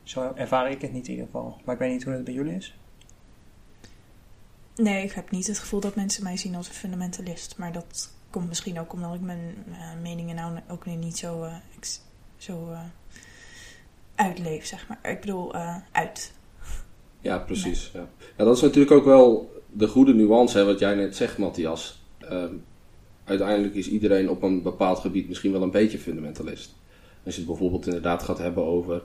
Zo 0.02 0.32
ervaar 0.34 0.70
ik 0.70 0.80
het 0.80 0.92
niet 0.92 1.04
in 1.06 1.10
ieder 1.10 1.26
geval. 1.26 1.56
Maar 1.64 1.74
ik 1.74 1.80
weet 1.80 1.92
niet 1.92 2.04
hoe 2.04 2.12
het 2.12 2.24
bij 2.24 2.34
jullie 2.34 2.54
is. 2.54 2.77
Nee, 4.78 5.04
ik 5.04 5.12
heb 5.12 5.30
niet 5.30 5.46
het 5.46 5.58
gevoel 5.58 5.80
dat 5.80 5.94
mensen 5.94 6.22
mij 6.22 6.36
zien 6.36 6.54
als 6.54 6.68
een 6.68 6.74
fundamentalist. 6.74 7.54
Maar 7.56 7.72
dat 7.72 8.12
komt 8.30 8.48
misschien 8.48 8.80
ook 8.80 8.92
omdat 8.92 9.14
ik 9.14 9.20
mijn 9.20 9.54
eh, 9.70 10.00
meningen 10.02 10.34
nou 10.34 10.58
ook 10.68 10.86
nu 10.86 10.94
niet 10.94 11.18
zo, 11.18 11.42
eh, 11.42 11.54
zo 12.36 12.70
eh, 12.70 12.80
uitleef, 14.14 14.66
zeg 14.66 14.88
maar. 14.88 15.12
Ik 15.12 15.20
bedoel, 15.20 15.54
uit. 15.92 16.32
Ja, 17.20 17.38
precies. 17.38 17.90
Ja. 17.94 18.08
Ja, 18.36 18.44
dat 18.44 18.56
is 18.56 18.62
natuurlijk 18.62 18.92
ook 18.92 19.04
wel 19.04 19.52
de 19.72 19.88
goede 19.88 20.14
nuance, 20.14 20.58
hè, 20.58 20.64
wat 20.64 20.78
jij 20.78 20.94
net 20.94 21.16
zegt, 21.16 21.38
Matthias. 21.38 22.02
Ehm, 22.18 22.54
uiteindelijk 23.24 23.74
is 23.74 23.88
iedereen 23.88 24.30
op 24.30 24.42
een 24.42 24.62
bepaald 24.62 24.98
gebied 24.98 25.28
misschien 25.28 25.52
wel 25.52 25.62
een 25.62 25.70
beetje 25.70 25.98
fundamentalist. 25.98 26.74
Als 27.24 27.34
je 27.34 27.40
het 27.40 27.50
bijvoorbeeld 27.50 27.86
inderdaad 27.86 28.22
gaat 28.22 28.38
hebben 28.38 28.64
over 28.64 29.02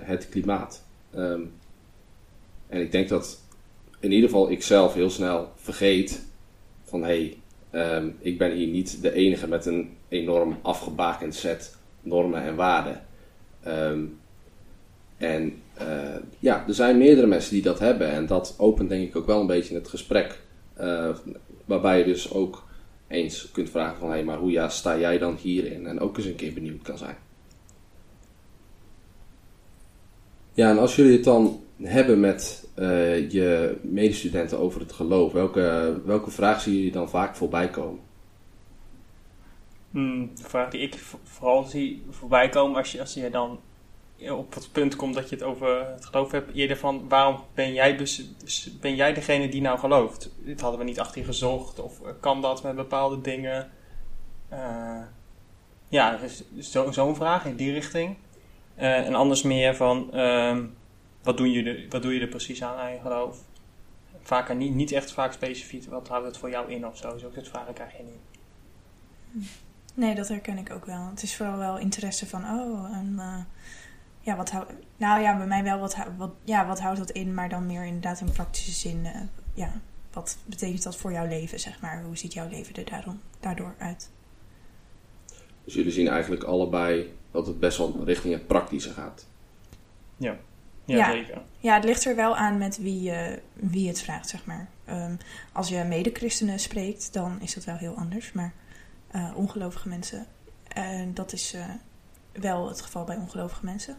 het 0.00 0.28
klimaat. 0.28 0.84
Ehm, 1.10 1.42
en 2.66 2.80
ik 2.80 2.92
denk 2.92 3.08
dat 3.08 3.40
in 4.00 4.12
ieder 4.12 4.28
geval 4.28 4.50
ik 4.50 4.62
zelf 4.62 4.94
heel 4.94 5.10
snel 5.10 5.52
vergeet 5.56 6.24
van 6.84 7.02
hé, 7.02 7.36
hey, 7.70 8.14
ik 8.18 8.38
ben 8.38 8.52
hier 8.52 8.66
niet 8.66 9.02
de 9.02 9.12
enige 9.12 9.48
met 9.48 9.66
een 9.66 9.96
enorm 10.08 10.58
afgebakend 10.62 11.34
set 11.34 11.76
normen 12.02 12.42
en 12.42 12.56
waarden. 12.56 13.04
Ehm, 13.62 14.04
en 15.16 15.62
eh, 15.74 16.16
ja, 16.38 16.64
er 16.66 16.74
zijn 16.74 16.98
meerdere 16.98 17.26
mensen 17.26 17.52
die 17.52 17.62
dat 17.62 17.78
hebben. 17.78 18.10
En 18.10 18.26
dat 18.26 18.54
opent 18.58 18.88
denk 18.88 19.08
ik 19.08 19.16
ook 19.16 19.26
wel 19.26 19.40
een 19.40 19.46
beetje 19.46 19.74
het 19.74 19.88
gesprek. 19.88 20.40
eh, 20.74 21.16
waarbij 21.64 21.98
je 21.98 22.04
dus 22.04 22.32
ook 22.32 22.66
eens 23.08 23.50
kunt 23.52 23.70
vragen 23.70 23.98
van... 23.98 24.10
hé, 24.10 24.22
maar 24.22 24.38
hoe 24.38 24.50
ja, 24.50 24.68
sta 24.68 24.98
jij 24.98 25.18
dan 25.18 25.36
hierin? 25.36 25.86
En 25.86 26.00
ook 26.00 26.16
eens 26.16 26.26
een 26.26 26.34
keer 26.34 26.52
benieuwd 26.52 26.82
kan 26.82 26.98
zijn. 26.98 27.16
Ja, 30.52 30.70
en 30.70 30.78
als 30.78 30.96
jullie 30.96 31.12
het 31.12 31.24
dan 31.24 31.60
hebben 31.82 32.20
met 32.20 32.68
eh, 32.74 33.30
je 33.30 33.76
medestudenten 33.82 34.58
over 34.58 34.80
het 34.80 34.92
geloof... 34.92 35.32
Welke, 35.32 36.00
welke 36.04 36.30
vraag 36.30 36.60
zien 36.60 36.74
jullie 36.74 36.92
dan 36.92 37.08
vaak 37.08 37.36
voorbij 37.36 37.68
komen? 37.68 38.00
Hmm, 39.90 40.30
de 40.34 40.42
vraag 40.42 40.70
die 40.70 40.80
ik 40.80 40.98
vooral 41.24 41.64
zie 41.64 42.02
voorbij 42.10 42.48
komen 42.48 42.76
als 42.76 42.92
je, 42.92 43.00
als 43.00 43.14
je 43.14 43.30
dan 43.30 43.60
op 44.30 44.54
het 44.54 44.68
punt 44.72 44.96
komt 44.96 45.14
dat 45.14 45.28
je 45.28 45.34
het 45.34 45.44
over 45.44 45.86
het 45.86 46.04
geloof 46.04 46.30
hebt, 46.30 46.54
eerder 46.54 46.76
van 46.76 47.08
waarom 47.08 47.40
ben 47.54 47.72
jij, 47.72 47.96
bes- 47.96 48.78
ben 48.80 48.94
jij 48.94 49.12
degene 49.12 49.48
die 49.48 49.60
nou 49.60 49.78
gelooft? 49.78 50.30
Dit 50.44 50.60
hadden 50.60 50.78
we 50.80 50.86
niet 50.86 51.00
achter 51.00 51.20
je 51.20 51.26
gezocht 51.26 51.80
of 51.80 52.00
eh, 52.00 52.08
kan 52.20 52.42
dat 52.42 52.62
met 52.62 52.76
bepaalde 52.76 53.20
dingen? 53.20 53.70
Eh, 54.48 55.02
ja, 55.88 56.16
dus 56.16 56.42
zo- 56.70 56.90
zo'n 56.90 57.16
vraag 57.16 57.44
in 57.44 57.56
die 57.56 57.72
richting. 57.72 58.16
En 58.74 59.14
anders 59.14 59.42
meer 59.42 59.74
van 59.76 60.12
ehm, 60.12 60.64
wat, 61.22 61.36
doen 61.36 61.50
je 61.50 61.62
er, 61.62 61.86
wat 61.88 62.02
doe 62.02 62.14
je 62.14 62.20
er 62.20 62.28
precies 62.28 62.62
aan 62.62 62.76
aan 62.76 62.92
je 62.92 63.00
geloof? 63.00 63.38
Vaker 64.22 64.56
niet, 64.56 64.74
niet 64.74 64.92
echt 64.92 65.12
vaak 65.12 65.32
specifiek, 65.32 65.84
wat 65.84 66.08
houdt 66.08 66.26
het 66.26 66.36
voor 66.36 66.50
jou 66.50 66.70
in 66.72 66.86
of 66.86 66.96
zo? 66.96 67.18
Zulke 67.18 67.34
soort 67.34 67.48
vragen 67.48 67.74
krijg 67.74 67.96
je 67.96 68.02
niet. 68.02 69.46
Nee, 69.94 70.14
dat 70.14 70.28
herken 70.28 70.58
ik 70.58 70.72
ook 70.72 70.84
wel. 70.84 71.08
Het 71.10 71.22
is 71.22 71.36
vooral 71.36 71.58
wel 71.58 71.78
interesse 71.78 72.26
van, 72.26 72.44
oh, 72.44 72.96
en, 72.96 73.14
eh, 73.18 73.38
ja, 74.20 74.36
wat 74.36 74.50
houdt... 74.50 74.72
Nou 74.96 75.20
ja, 75.20 75.36
bij 75.36 75.46
mij 75.46 75.62
wel, 75.62 75.78
wat, 75.78 75.96
wat, 76.16 76.30
ja, 76.44 76.66
wat 76.66 76.80
houdt 76.80 76.98
dat 76.98 77.10
in? 77.10 77.34
Maar 77.34 77.48
dan 77.48 77.66
meer 77.66 77.84
inderdaad 77.84 78.20
in 78.20 78.32
praktische 78.32 78.72
zin. 78.72 79.06
eh, 79.06 79.20
ja, 79.54 79.80
wat 80.12 80.38
betekent 80.44 80.82
dat 80.82 80.96
voor 80.96 81.12
jouw 81.12 81.26
leven, 81.26 81.60
zeg 81.60 81.80
maar? 81.80 82.02
Hoe 82.02 82.16
ziet 82.16 82.32
jouw 82.32 82.48
leven 82.48 82.74
er 82.74 82.90
daarom, 82.90 83.20
daardoor 83.40 83.74
uit? 83.78 84.10
Dus 85.64 85.74
jullie 85.74 85.92
zien 85.92 86.08
eigenlijk 86.08 86.42
allebei 86.42 87.14
dat 87.30 87.46
het 87.46 87.58
best 87.58 87.78
wel 87.78 88.04
richting 88.04 88.34
het 88.34 88.46
praktische 88.46 88.90
gaat. 88.92 89.26
Ja, 90.16 90.38
Ja. 90.96 91.10
zeker. 91.10 91.42
Ja, 91.58 91.74
het 91.74 91.84
ligt 91.84 92.04
er 92.04 92.16
wel 92.16 92.36
aan 92.36 92.58
met 92.58 92.78
wie, 92.78 93.10
eh, 93.10 93.38
wie 93.54 93.88
het 93.88 94.00
vraagt, 94.00 94.28
zeg 94.28 94.44
maar. 94.44 94.68
Ehm, 94.84 95.16
als 95.52 95.68
je 95.68 95.84
medechristenen 95.84 96.58
spreekt, 96.58 97.12
dan 97.12 97.40
is 97.40 97.54
dat 97.54 97.64
wel 97.64 97.76
heel 97.76 97.94
anders. 97.94 98.32
Maar 98.32 98.52
eh, 99.10 99.30
ongelovige 99.34 99.88
mensen, 99.88 100.26
eh, 100.68 101.00
dat 101.14 101.32
is 101.32 101.56
wel 102.32 102.68
het 102.68 102.80
geval 102.80 103.04
bij 103.04 103.16
ongelovige 103.16 103.64
mensen. 103.64 103.96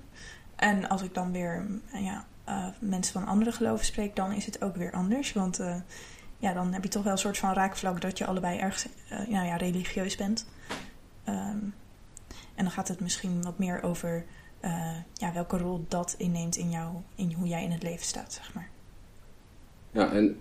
En 0.55 0.89
als 0.89 1.01
ik 1.01 1.13
dan 1.13 1.31
weer 1.31 1.65
ja, 1.93 2.25
mensen 2.79 3.13
van 3.13 3.27
andere 3.27 3.51
geloven 3.51 3.85
spreek, 3.85 4.15
dan 4.15 4.31
is 4.31 4.45
het 4.45 4.61
ook 4.61 4.75
weer 4.75 4.91
anders. 4.91 5.33
Want 5.33 5.59
ja, 6.39 6.53
dan 6.53 6.73
heb 6.73 6.83
je 6.83 6.89
toch 6.89 7.03
wel 7.03 7.11
een 7.11 7.17
soort 7.17 7.37
van 7.37 7.53
raakvlak 7.53 8.01
dat 8.01 8.17
je 8.17 8.25
allebei 8.25 8.59
eh, 8.59 8.69
nou 9.09 9.45
ja, 9.45 9.55
religieus 9.55 10.15
bent. 10.15 10.47
Ehm, 11.23 11.57
en 12.55 12.65
dan 12.65 12.71
gaat 12.71 12.87
het 12.87 12.99
misschien 12.99 13.41
wat 13.41 13.57
meer 13.57 13.83
over 13.83 14.25
eh, 14.59 14.95
ja, 15.13 15.33
welke 15.33 15.57
rol 15.57 15.85
dat 15.87 16.15
inneemt 16.17 16.55
in, 16.55 16.69
jou, 16.69 16.93
in 17.15 17.33
hoe 17.33 17.47
jij 17.47 17.63
in 17.63 17.71
het 17.71 17.83
leven 17.83 18.05
staat, 18.05 18.33
zeg 18.33 18.53
maar. 18.53 18.69
Ja, 19.91 20.11
en 20.11 20.39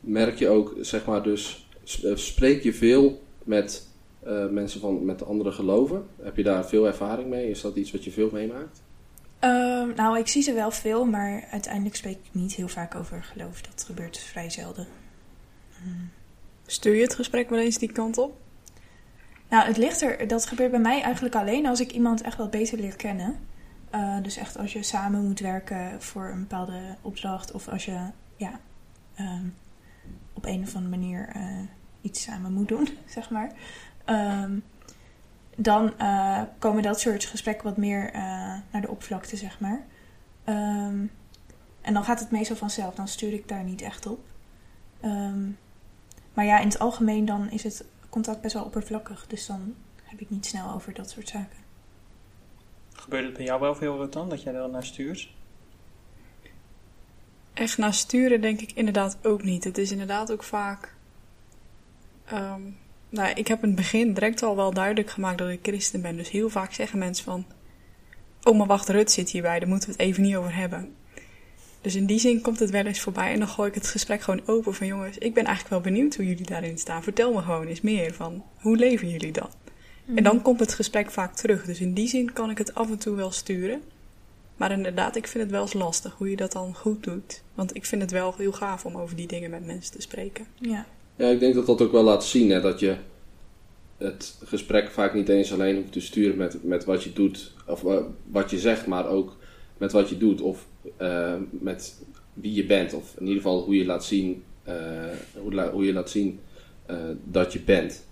merk 0.00 0.38
je 0.38 0.48
ook, 0.48 0.74
zeg 0.80 1.06
maar, 1.06 1.22
dus 1.22 1.68
eh, 2.02 2.16
spreek 2.16 2.62
je 2.62 2.72
veel 2.72 3.22
met 3.44 3.88
eh, 4.22 4.48
mensen 4.48 4.80
van 4.80 5.04
met 5.04 5.24
andere 5.24 5.52
geloven? 5.52 6.06
Heb 6.22 6.36
je 6.36 6.42
daar 6.42 6.66
veel 6.66 6.86
ervaring 6.86 7.28
mee? 7.28 7.50
Is 7.50 7.60
dat 7.60 7.76
iets 7.76 7.92
wat 7.92 8.04
je 8.04 8.10
veel 8.10 8.30
meemaakt? 8.32 8.82
Ehm, 9.38 9.94
nou, 9.94 10.18
ik 10.18 10.26
zie 10.26 10.42
ze 10.42 10.52
wel 10.52 10.70
veel, 10.70 11.04
maar 11.04 11.48
uiteindelijk 11.50 11.96
spreek 11.96 12.16
ik 12.16 12.30
niet 12.32 12.54
heel 12.54 12.68
vaak 12.68 12.94
over 12.94 13.22
geloof. 13.22 13.60
Dat 13.60 13.84
gebeurt 13.86 14.18
vrij 14.18 14.50
zelden. 14.50 14.86
Stuur 16.66 16.94
je 16.94 17.02
het 17.02 17.14
gesprek 17.14 17.50
wel 17.50 17.58
eens 17.58 17.78
die 17.78 17.92
kant 17.92 18.18
op? 18.18 18.36
Nou, 19.48 19.66
het 19.66 19.76
ligt 19.76 20.00
er. 20.00 20.28
Dat 20.28 20.46
gebeurt 20.46 20.70
bij 20.70 20.80
mij 20.80 21.02
eigenlijk 21.02 21.34
alleen 21.34 21.66
als 21.66 21.80
ik 21.80 21.92
iemand 21.92 22.22
echt 22.22 22.36
wat 22.36 22.50
beter 22.50 22.78
leer 22.78 22.96
kennen. 22.96 23.36
Uh, 23.94 24.22
dus 24.22 24.36
echt 24.36 24.58
als 24.58 24.72
je 24.72 24.82
samen 24.82 25.24
moet 25.26 25.40
werken 25.40 26.02
voor 26.02 26.28
een 26.28 26.40
bepaalde 26.40 26.80
opdracht. 27.02 27.52
Of 27.52 27.68
als 27.68 27.84
je 27.84 27.98
ja, 28.36 28.60
um, 29.20 29.54
op 30.32 30.44
een 30.44 30.62
of 30.62 30.74
andere 30.74 30.96
manier 30.96 31.36
uh, 31.36 31.42
iets 32.00 32.22
samen 32.22 32.52
moet 32.52 32.68
doen, 32.68 32.88
zeg 33.06 33.30
maar. 33.30 33.50
Um, 34.06 34.62
dan 35.56 35.92
uh, 36.00 36.42
komen 36.58 36.82
dat 36.82 37.00
soort 37.00 37.24
gesprekken 37.24 37.64
wat 37.64 37.76
meer 37.76 38.10
naar 38.70 38.80
de 38.80 38.90
oppervlakte, 38.90 39.36
zeg 39.36 39.60
maar. 39.60 39.80
Um, 40.44 41.10
en 41.80 41.94
dan 41.94 42.04
gaat 42.04 42.20
het 42.20 42.30
meestal 42.30 42.56
vanzelf. 42.56 42.94
Dan 42.94 43.08
stuur 43.08 43.32
ik 43.32 43.48
daar 43.48 43.64
niet 43.64 43.82
echt 43.82 44.06
op. 44.06 44.24
maar 46.34 46.44
ja, 46.44 46.58
in 46.58 46.68
het 46.68 46.78
algemeen 46.78 47.24
dan 47.24 47.50
is 47.50 47.62
het 47.62 47.84
contact 48.16 48.40
best 48.40 48.54
wel 48.54 48.64
oppervlakkig. 48.64 49.26
Dus 49.26 49.46
dan 49.46 49.74
heb 50.02 50.20
ik 50.20 50.30
niet 50.30 50.46
snel 50.46 50.74
over 50.74 50.94
dat 50.94 51.10
soort 51.10 51.28
zaken. 51.28 51.58
Gebeurt 52.92 53.24
het 53.24 53.34
bij 53.34 53.44
jou 53.44 53.60
wel 53.60 53.74
veel 53.74 54.10
dan, 54.10 54.28
dat 54.28 54.42
jij 54.42 54.54
er 54.54 54.70
naar 54.70 54.84
stuurt? 54.84 55.30
Echt 57.52 57.78
naar 57.78 57.94
sturen 57.94 58.40
denk 58.40 58.60
ik 58.60 58.72
inderdaad 58.72 59.18
ook 59.22 59.42
niet. 59.42 59.64
Het 59.64 59.78
is 59.78 59.90
inderdaad 59.90 60.32
ook 60.32 60.42
vaak... 60.42 60.94
Um, 62.32 62.78
nou, 63.08 63.30
ik 63.34 63.48
heb 63.48 63.62
in 63.62 63.68
het 63.68 63.76
begin 63.76 64.14
direct 64.14 64.42
al 64.42 64.56
wel 64.56 64.72
duidelijk 64.72 65.10
gemaakt 65.10 65.38
dat 65.38 65.48
ik 65.48 65.60
christen 65.62 66.02
ben. 66.02 66.16
Dus 66.16 66.30
heel 66.30 66.48
vaak 66.50 66.72
zeggen 66.72 66.98
mensen 66.98 67.24
van... 67.24 67.46
Oh, 68.42 68.58
maar 68.58 68.66
wacht, 68.66 68.88
Rut 68.88 69.10
zit 69.10 69.30
hierbij, 69.30 69.58
daar 69.58 69.68
moeten 69.68 69.88
we 69.88 69.94
het 69.94 70.04
even 70.04 70.22
niet 70.22 70.36
over 70.36 70.54
hebben. 70.54 70.95
Dus 71.80 71.94
in 71.94 72.06
die 72.06 72.18
zin 72.18 72.40
komt 72.40 72.58
het 72.58 72.70
wel 72.70 72.84
eens 72.84 73.00
voorbij 73.00 73.32
en 73.32 73.38
dan 73.38 73.48
gooi 73.48 73.68
ik 73.68 73.74
het 73.74 73.86
gesprek 73.86 74.22
gewoon 74.22 74.42
open 74.46 74.74
van 74.74 74.86
jongens, 74.86 75.18
ik 75.18 75.34
ben 75.34 75.44
eigenlijk 75.44 75.74
wel 75.74 75.92
benieuwd 75.92 76.16
hoe 76.16 76.26
jullie 76.26 76.46
daarin 76.46 76.78
staan. 76.78 77.02
Vertel 77.02 77.32
me 77.32 77.42
gewoon 77.42 77.66
eens 77.66 77.80
meer 77.80 78.14
van 78.14 78.42
hoe 78.60 78.76
leven 78.76 79.08
jullie 79.08 79.32
dan? 79.32 79.48
En 80.14 80.22
dan 80.22 80.34
mhm. 80.34 80.44
komt 80.44 80.60
het 80.60 80.74
gesprek 80.74 81.10
vaak 81.10 81.34
terug. 81.34 81.64
Dus 81.64 81.80
in 81.80 81.94
die 81.94 82.08
zin 82.08 82.32
kan 82.32 82.50
ik 82.50 82.58
het 82.58 82.74
af 82.74 82.90
en 82.90 82.98
toe 82.98 83.16
wel 83.16 83.30
sturen. 83.30 83.82
Maar 84.56 84.72
inderdaad, 84.72 85.16
ik 85.16 85.26
vind 85.26 85.42
het 85.42 85.52
wel 85.52 85.62
eens 85.62 85.72
lastig 85.72 86.14
hoe 86.16 86.30
je 86.30 86.36
dat 86.36 86.52
dan 86.52 86.74
goed 86.74 87.04
doet. 87.04 87.42
Want 87.54 87.76
ik 87.76 87.84
vind 87.86 88.02
het 88.02 88.10
wel 88.10 88.34
heel 88.36 88.52
gaaf 88.52 88.84
om 88.84 88.96
over 88.96 89.16
die 89.16 89.26
dingen 89.26 89.50
met 89.50 89.66
mensen 89.66 89.92
te 89.92 90.02
spreken. 90.02 90.46
Ja, 90.54 90.86
ja 91.16 91.28
ik 91.28 91.40
denk 91.40 91.54
dat 91.54 91.66
dat 91.66 91.82
ook 91.82 91.92
wel 91.92 92.02
laat 92.02 92.24
zien 92.24 92.50
hè, 92.50 92.60
dat 92.60 92.80
je 92.80 92.96
het 93.98 94.38
gesprek 94.44 94.90
vaak 94.90 95.14
niet 95.14 95.28
eens 95.28 95.52
alleen 95.52 95.76
hoeft 95.76 95.92
te 95.92 96.00
sturen 96.00 96.36
met, 96.36 96.64
met 96.64 96.84
wat 96.84 97.02
je 97.02 97.12
doet 97.12 97.54
of 97.66 97.82
uh, 97.82 97.96
wat 98.24 98.50
je 98.50 98.58
zegt, 98.58 98.86
maar 98.86 99.06
ook 99.08 99.36
met 99.78 99.92
wat 99.92 100.08
je 100.08 100.18
doet 100.18 100.40
of 100.40 100.66
uh, 101.00 101.34
met 101.50 102.02
wie 102.32 102.54
je 102.54 102.66
bent. 102.66 102.94
Of 102.94 103.14
in 103.18 103.26
ieder 103.26 103.42
geval 103.42 103.62
hoe 103.62 103.76
je 103.76 103.84
laat 103.84 104.04
zien, 104.04 104.44
uh, 104.68 104.74
hoe, 105.72 105.84
je 105.84 105.92
laat 105.92 106.10
zien 106.10 106.40
dat 107.24 107.52
je 107.52 107.60
bent. 107.60 108.04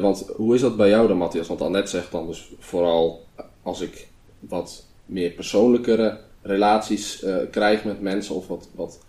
want 0.00 0.30
hoe 0.36 0.54
is 0.54 0.60
dat 0.60 0.76
bij 0.76 0.88
jou 0.88 1.08
dan, 1.08 1.16
Matthias? 1.16 1.48
Want 1.48 1.60
Annette 1.60 1.90
zegt 1.90 2.10
dan 2.10 2.26
dus 2.26 2.52
vooral 2.58 3.26
als 3.62 3.80
ik 3.80 4.08
wat 4.38 4.86
meer 5.06 5.30
persoonlijkere 5.30 6.18
relaties 6.42 7.24
krijg 7.50 7.84
met 7.84 8.00
mensen 8.00 8.34
of 8.34 8.46
wat, 8.46 8.68
wat 8.74 9.00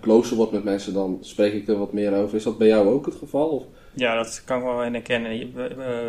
closer 0.00 0.36
wordt 0.36 0.52
met 0.52 0.64
mensen, 0.64 0.92
dan 0.92 1.18
spreek 1.20 1.52
ik 1.52 1.68
er 1.68 1.78
wat 1.78 1.92
meer 1.92 2.14
over. 2.14 2.36
Is 2.36 2.42
dat 2.42 2.58
bij 2.58 2.68
jou 2.68 2.88
ook 2.88 3.06
het 3.06 3.14
geval? 3.14 3.48
Of? 3.48 3.64
Ja, 3.94 4.14
dat 4.14 4.42
kan 4.44 4.58
ik 4.58 4.64
wel 4.64 4.78
herkennen. 4.78 5.52
We, 5.54 5.60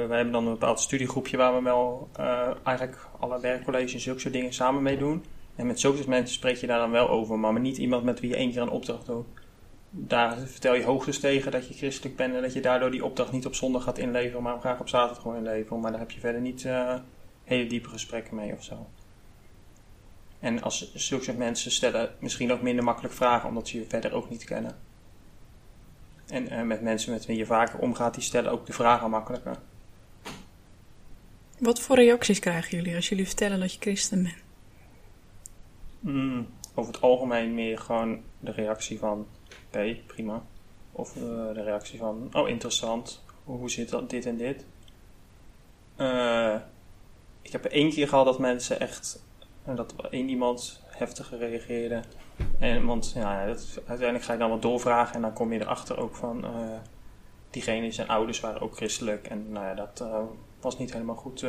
hebben 0.09 0.31
dan 0.31 0.45
een 0.45 0.51
bepaald 0.51 0.79
studiegroepje 0.79 1.37
waar 1.37 1.55
we 1.55 1.61
wel 1.61 2.09
eigenlijk 2.63 2.97
alle 3.19 3.39
werkcolleges 3.39 3.93
en 3.93 3.99
zulke 3.99 4.19
soort 4.19 4.33
dingen 4.33 4.53
samen 4.53 4.81
mee 4.81 4.97
doen. 4.97 5.23
En 5.55 5.67
met 5.67 5.79
zulke 5.79 6.09
mensen 6.09 6.35
spreek 6.35 6.55
je 6.55 6.67
daar 6.67 6.79
dan 6.79 6.91
wel 6.91 7.09
over, 7.09 7.39
maar 7.39 7.59
niet 7.59 7.77
iemand 7.77 8.03
met 8.03 8.19
wie 8.19 8.29
je 8.29 8.35
één 8.35 8.51
keer 8.51 8.61
een 8.61 8.69
opdracht 8.69 9.05
doet. 9.05 9.25
Daar 9.89 10.37
vertel 10.37 10.73
je 10.73 10.83
hoogstens 10.83 11.19
tegen 11.19 11.51
dat 11.51 11.67
je 11.67 11.73
christelijk 11.73 12.15
bent 12.15 12.35
en 12.35 12.41
dat 12.41 12.53
je 12.53 12.61
daardoor 12.61 12.91
die 12.91 13.05
opdracht 13.05 13.31
niet 13.31 13.45
op 13.45 13.55
zondag 13.55 13.83
gaat 13.83 13.97
inleveren, 13.97 14.43
maar 14.43 14.59
graag 14.59 14.79
op 14.79 14.89
zaterdag 14.89 15.21
gewoon 15.21 15.37
inleveren. 15.37 15.79
Maar 15.79 15.91
daar 15.91 15.99
heb 15.99 16.11
je 16.11 16.19
verder 16.19 16.41
niet 16.41 16.67
hele 17.43 17.67
diepe 17.67 17.89
gesprekken 17.89 18.35
mee 18.35 18.53
of 18.53 18.63
zo. 18.63 18.87
En 20.39 20.61
als 20.61 20.93
zulke 20.93 21.33
mensen 21.33 21.71
stellen 21.71 22.09
misschien 22.19 22.51
ook 22.51 22.61
minder 22.61 22.83
makkelijk 22.83 23.13
vragen, 23.13 23.49
omdat 23.49 23.67
ze 23.67 23.77
je 23.77 23.85
verder 23.87 24.13
ook 24.13 24.29
niet 24.29 24.43
kennen. 24.43 24.77
En 26.27 26.53
uh, 26.53 26.61
met 26.61 26.81
mensen 26.81 27.11
met 27.11 27.25
wie 27.25 27.37
je 27.37 27.45
vaker 27.45 27.79
omgaat, 27.79 28.13
die 28.13 28.23
stellen 28.23 28.51
ook 28.51 28.65
de 28.65 28.73
vragen 28.73 29.09
makkelijker. 29.09 29.57
Wat 31.59 31.79
voor 31.79 31.95
reacties 31.95 32.39
krijgen 32.39 32.77
jullie 32.77 32.95
als 32.95 33.09
jullie 33.09 33.25
vertellen 33.25 33.59
dat 33.59 33.73
je 33.73 33.79
christen 33.79 34.23
bent? 34.23 34.44
Mm, 36.05 36.47
over 36.73 36.93
het 36.93 37.01
algemeen 37.01 37.53
meer 37.53 37.77
gewoon 37.77 38.23
de 38.39 38.51
reactie 38.51 38.99
van, 38.99 39.27
oké, 39.67 39.97
prima. 40.07 40.43
Of 40.91 41.15
uh, 41.15 41.23
de 41.53 41.63
reactie 41.63 41.99
van, 41.99 42.29
oh 42.33 42.49
interessant, 42.49 43.23
hoe 43.43 43.69
zit 43.69 43.89
dat, 43.89 44.09
dit 44.09 44.25
en 44.25 44.37
dit. 44.37 44.65
Uh, 45.97 46.55
ik 47.41 47.51
heb 47.51 47.65
één 47.65 47.89
keer 47.89 48.07
gehad 48.07 48.25
dat 48.25 48.39
mensen 48.39 48.79
echt 48.79 49.23
en 49.63 49.75
dat 49.75 49.95
één 50.09 50.29
iemand 50.29 50.81
heftiger 50.85 51.37
reageerde. 51.37 52.01
En, 52.59 52.85
want 52.85 53.11
ja, 53.15 53.45
dat, 53.45 53.81
uiteindelijk 53.85 54.25
ga 54.25 54.33
je 54.33 54.39
dan 54.39 54.49
wat 54.49 54.61
doorvragen 54.61 55.15
en 55.15 55.21
dan 55.21 55.33
kom 55.33 55.53
je 55.53 55.61
erachter 55.61 55.97
ook 55.97 56.15
van... 56.15 56.45
Uh, 56.45 56.77
diegene 57.49 57.91
zijn 57.91 58.07
ouders 58.07 58.39
waren 58.39 58.61
ook 58.61 58.75
christelijk. 58.75 59.27
En 59.27 59.51
nou 59.51 59.65
ja, 59.65 59.73
dat 59.73 60.05
was 60.61 60.77
niet 60.77 60.93
helemaal 60.93 61.15
goed, 61.15 61.39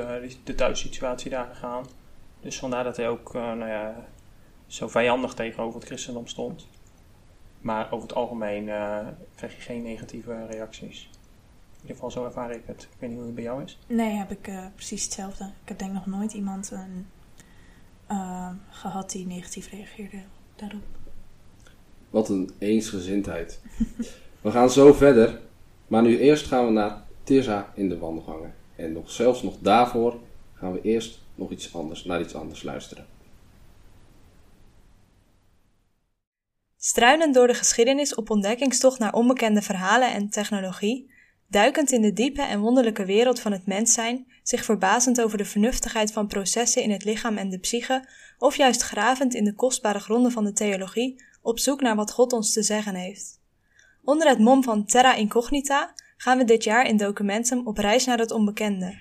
de 0.44 0.54
thuissituatie 0.54 1.30
daar 1.30 1.46
gegaan. 1.46 1.86
Dus 2.40 2.58
vandaar 2.58 2.84
dat 2.84 2.96
hij 2.96 3.08
ook 3.08 3.32
nou 3.32 3.68
ja, 3.68 4.06
zo 4.66 4.88
vijandig 4.88 5.34
tegenover 5.34 5.80
het 5.80 5.88
christendom 5.88 6.26
stond. 6.26 6.66
Maar 7.60 7.92
over 7.92 8.08
het 8.08 8.16
algemeen 8.16 8.64
krijg 9.34 9.54
je 9.54 9.60
geen 9.60 9.82
negatieve 9.82 10.46
reacties. 10.46 11.08
In 11.72 11.80
ieder 11.80 11.94
geval 11.94 12.10
zo 12.10 12.24
ervaar 12.24 12.50
ik 12.50 12.62
het. 12.64 12.82
Ik 12.82 12.98
weet 12.98 13.08
niet 13.10 13.18
hoe 13.18 13.26
het 13.26 13.34
bij 13.34 13.44
jou 13.44 13.62
is. 13.62 13.78
Nee, 13.86 14.10
heb 14.10 14.30
ik 14.30 14.50
precies 14.74 15.04
hetzelfde. 15.04 15.44
Ik 15.44 15.68
heb 15.68 15.78
denk 15.78 15.92
nog 15.92 16.06
nooit 16.06 16.32
iemand 16.32 16.70
een 16.70 17.06
uh, 18.10 18.50
gehad 18.70 19.10
die 19.10 19.26
negatief 19.26 19.70
reageerde 19.70 20.22
daarop. 20.56 20.84
Wat 22.10 22.28
een 22.28 22.50
eensgezindheid. 22.58 23.60
we 24.40 24.50
gaan 24.50 24.70
zo 24.70 24.92
verder, 24.92 25.40
maar 25.86 26.02
nu 26.02 26.18
eerst 26.18 26.46
gaan 26.46 26.64
we 26.64 26.72
naar 26.72 27.02
Tirza 27.22 27.72
in 27.74 27.88
de 27.88 27.98
wandelgangen. 27.98 28.54
En 28.76 28.92
nog, 28.92 29.10
zelfs 29.10 29.42
nog 29.42 29.54
daarvoor 29.58 30.16
gaan 30.54 30.72
we 30.72 30.80
eerst 30.80 31.20
nog 31.34 31.50
iets 31.50 31.74
anders, 31.74 32.04
naar 32.04 32.20
iets 32.20 32.34
anders 32.34 32.62
luisteren. 32.62 33.06
Struinend 36.86 37.34
door 37.34 37.46
de 37.46 37.54
geschiedenis 37.54 38.14
op 38.14 38.30
ontdekkingstocht 38.30 38.98
naar 38.98 39.12
onbekende 39.12 39.62
verhalen 39.62 40.12
en 40.12 40.30
technologie, 40.30 41.10
duikend 41.48 41.92
in 41.92 42.00
de 42.00 42.12
diepe 42.12 42.42
en 42.42 42.60
wonderlijke 42.60 43.04
wereld 43.04 43.40
van 43.40 43.52
het 43.52 43.66
mens 43.66 43.92
zijn, 43.92 44.26
zich 44.42 44.64
verbazend 44.64 45.22
over 45.22 45.38
de 45.38 45.44
vernuftigheid 45.44 46.12
van 46.12 46.26
processen 46.26 46.82
in 46.82 46.90
het 46.90 47.04
lichaam 47.04 47.36
en 47.36 47.48
de 47.48 47.58
psyche, 47.58 48.08
of 48.38 48.56
juist 48.56 48.82
gravend 48.82 49.34
in 49.34 49.44
de 49.44 49.54
kostbare 49.54 49.98
gronden 49.98 50.32
van 50.32 50.44
de 50.44 50.52
theologie, 50.52 51.24
op 51.42 51.58
zoek 51.58 51.80
naar 51.80 51.96
wat 51.96 52.12
God 52.12 52.32
ons 52.32 52.52
te 52.52 52.62
zeggen 52.62 52.94
heeft. 52.94 53.40
Onder 54.02 54.28
het 54.28 54.38
mom 54.38 54.62
van 54.62 54.84
Terra 54.84 55.14
Incognita 55.14 55.94
gaan 56.16 56.38
we 56.38 56.44
dit 56.44 56.64
jaar 56.64 56.86
in 56.86 56.96
Documentum 56.96 57.66
op 57.66 57.78
reis 57.78 58.04
naar 58.04 58.18
het 58.18 58.30
onbekende. 58.30 58.98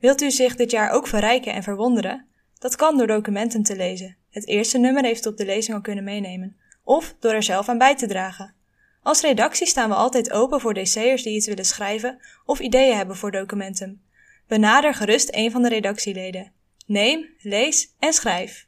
Wilt 0.00 0.22
u 0.22 0.30
zich 0.30 0.56
dit 0.56 0.70
jaar 0.70 0.90
ook 0.90 1.06
verrijken 1.06 1.52
en 1.52 1.62
verwonderen? 1.62 2.26
Dat 2.58 2.76
kan 2.76 2.96
door 2.96 3.06
Documentum 3.06 3.62
te 3.62 3.76
lezen. 3.76 4.16
Het 4.30 4.46
eerste 4.46 4.78
nummer 4.78 5.04
heeft 5.04 5.26
u 5.26 5.28
op 5.28 5.36
de 5.36 5.44
lezing 5.44 5.76
al 5.76 5.82
kunnen 5.82 6.04
meenemen. 6.04 6.56
Of 6.86 7.14
door 7.20 7.32
er 7.32 7.42
zelf 7.42 7.68
aan 7.68 7.78
bij 7.78 7.96
te 7.96 8.06
dragen. 8.06 8.54
Als 9.02 9.20
redactie 9.20 9.66
staan 9.66 9.88
we 9.88 9.94
altijd 9.94 10.32
open 10.32 10.60
voor 10.60 10.74
DC'ers 10.74 11.22
die 11.22 11.34
iets 11.34 11.46
willen 11.46 11.64
schrijven 11.64 12.18
of 12.44 12.60
ideeën 12.60 12.96
hebben 12.96 13.16
voor 13.16 13.30
Documentum. 13.30 14.02
Benader 14.46 14.94
gerust 14.94 15.28
een 15.34 15.50
van 15.50 15.62
de 15.62 15.68
redactieleden. 15.68 16.52
Neem, 16.86 17.28
lees 17.38 17.94
en 17.98 18.12
schrijf. 18.12 18.65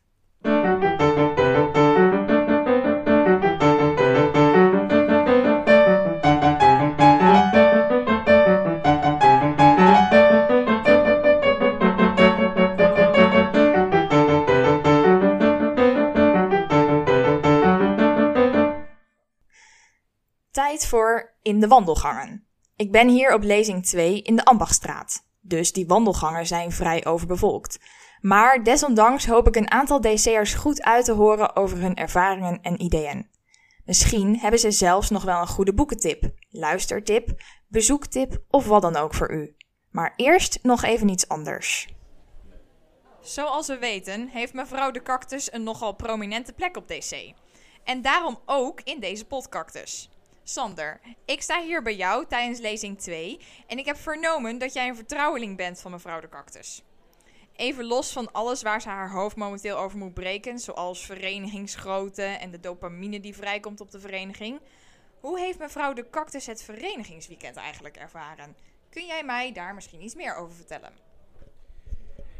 Voor 20.87 21.35
In 21.43 21.61
de 21.61 21.67
Wandelgangen. 21.67 22.47
Ik 22.77 22.93
ben 22.93 23.09
hier 23.09 23.35
op 23.35 23.43
lezing 23.43 23.87
2 23.87 24.23
in 24.23 24.37
de 24.37 24.45
Ambachtstraat. 24.45 25.27
Dus 25.41 25.73
die 25.73 25.87
wandelgangen 25.87 26.47
zijn 26.47 26.73
vrij 26.73 27.07
overbevolkt. 27.07 27.79
Maar 28.21 28.65
desondanks 28.65 29.27
hoop 29.27 29.47
ik 29.47 29.57
een 29.57 29.71
aantal 29.71 30.01
DC'ers 30.01 30.55
goed 30.55 30.83
uit 30.83 31.05
te 31.05 31.13
horen 31.13 31.57
over 31.57 31.79
hun 31.79 31.95
ervaringen 31.95 32.63
en 32.63 32.83
ideeën. 32.83 33.29
Misschien 33.85 34.39
hebben 34.39 34.61
ze 34.61 34.71
zelfs 34.71 35.11
nog 35.11 35.25
wel 35.25 35.41
een 35.41 35.47
goede 35.47 35.75
boekentip, 35.75 36.31
luistertip, 36.49 37.43
bezoektip 37.69 38.43
of 38.49 38.67
wat 38.67 38.83
dan 38.83 38.97
ook 38.97 39.15
voor 39.15 39.33
u. 39.33 39.57
Maar 39.91 40.13
eerst 40.17 40.59
nog 40.63 40.83
even 40.83 41.09
iets 41.09 41.29
anders. 41.29 41.89
Zoals 43.21 43.67
we 43.67 43.79
weten 43.79 44.29
heeft 44.29 44.53
mevrouw 44.53 44.91
de 44.91 45.03
cactus 45.03 45.53
een 45.53 45.63
nogal 45.63 45.93
prominente 45.93 46.53
plek 46.53 46.77
op 46.77 46.89
DC. 46.89 47.33
En 47.85 48.03
daarom 48.03 48.39
ook 48.47 48.81
in 48.81 49.01
deze 49.01 49.25
potcactus. 49.25 50.11
Sander, 50.49 51.01
ik 51.25 51.43
sta 51.43 51.63
hier 51.63 51.83
bij 51.83 51.97
jou 51.97 52.27
tijdens 52.27 52.59
lezing 52.59 52.99
2 52.99 53.41
en 53.67 53.79
ik 53.79 53.87
heb 53.87 53.97
vernomen 53.97 54.59
dat 54.59 54.73
jij 54.73 54.89
een 54.89 54.97
vertrouweling 54.97 55.57
bent 55.57 55.81
van 55.81 55.91
mevrouw 55.91 56.21
de 56.21 56.29
Cactus. 56.29 56.83
Even 57.57 57.85
los 57.85 58.13
van 58.13 58.33
alles 58.33 58.63
waar 58.63 58.81
ze 58.81 58.89
haar 58.89 59.11
hoofd 59.11 59.37
momenteel 59.37 59.79
over 59.79 59.99
moet 59.99 60.15
breken, 60.15 60.59
zoals 60.59 61.07
verenigingsgrootte 61.07 62.23
en 62.23 62.51
de 62.51 62.61
dopamine 62.61 63.21
die 63.21 63.37
vrijkomt 63.37 63.81
op 63.81 63.91
de 63.91 64.01
vereniging. 64.01 64.61
Hoe 65.21 65.39
heeft 65.39 65.59
mevrouw 65.59 65.93
de 65.93 66.11
Cactus 66.11 66.47
het 66.47 66.63
verenigingsweekend 66.63 67.57
eigenlijk 67.57 67.97
ervaren? 67.97 68.57
Kun 68.91 69.07
jij 69.07 69.25
mij 69.25 69.53
daar 69.53 69.75
misschien 69.75 70.03
iets 70.03 70.15
meer 70.15 70.35
over 70.35 70.55
vertellen? 70.55 71.08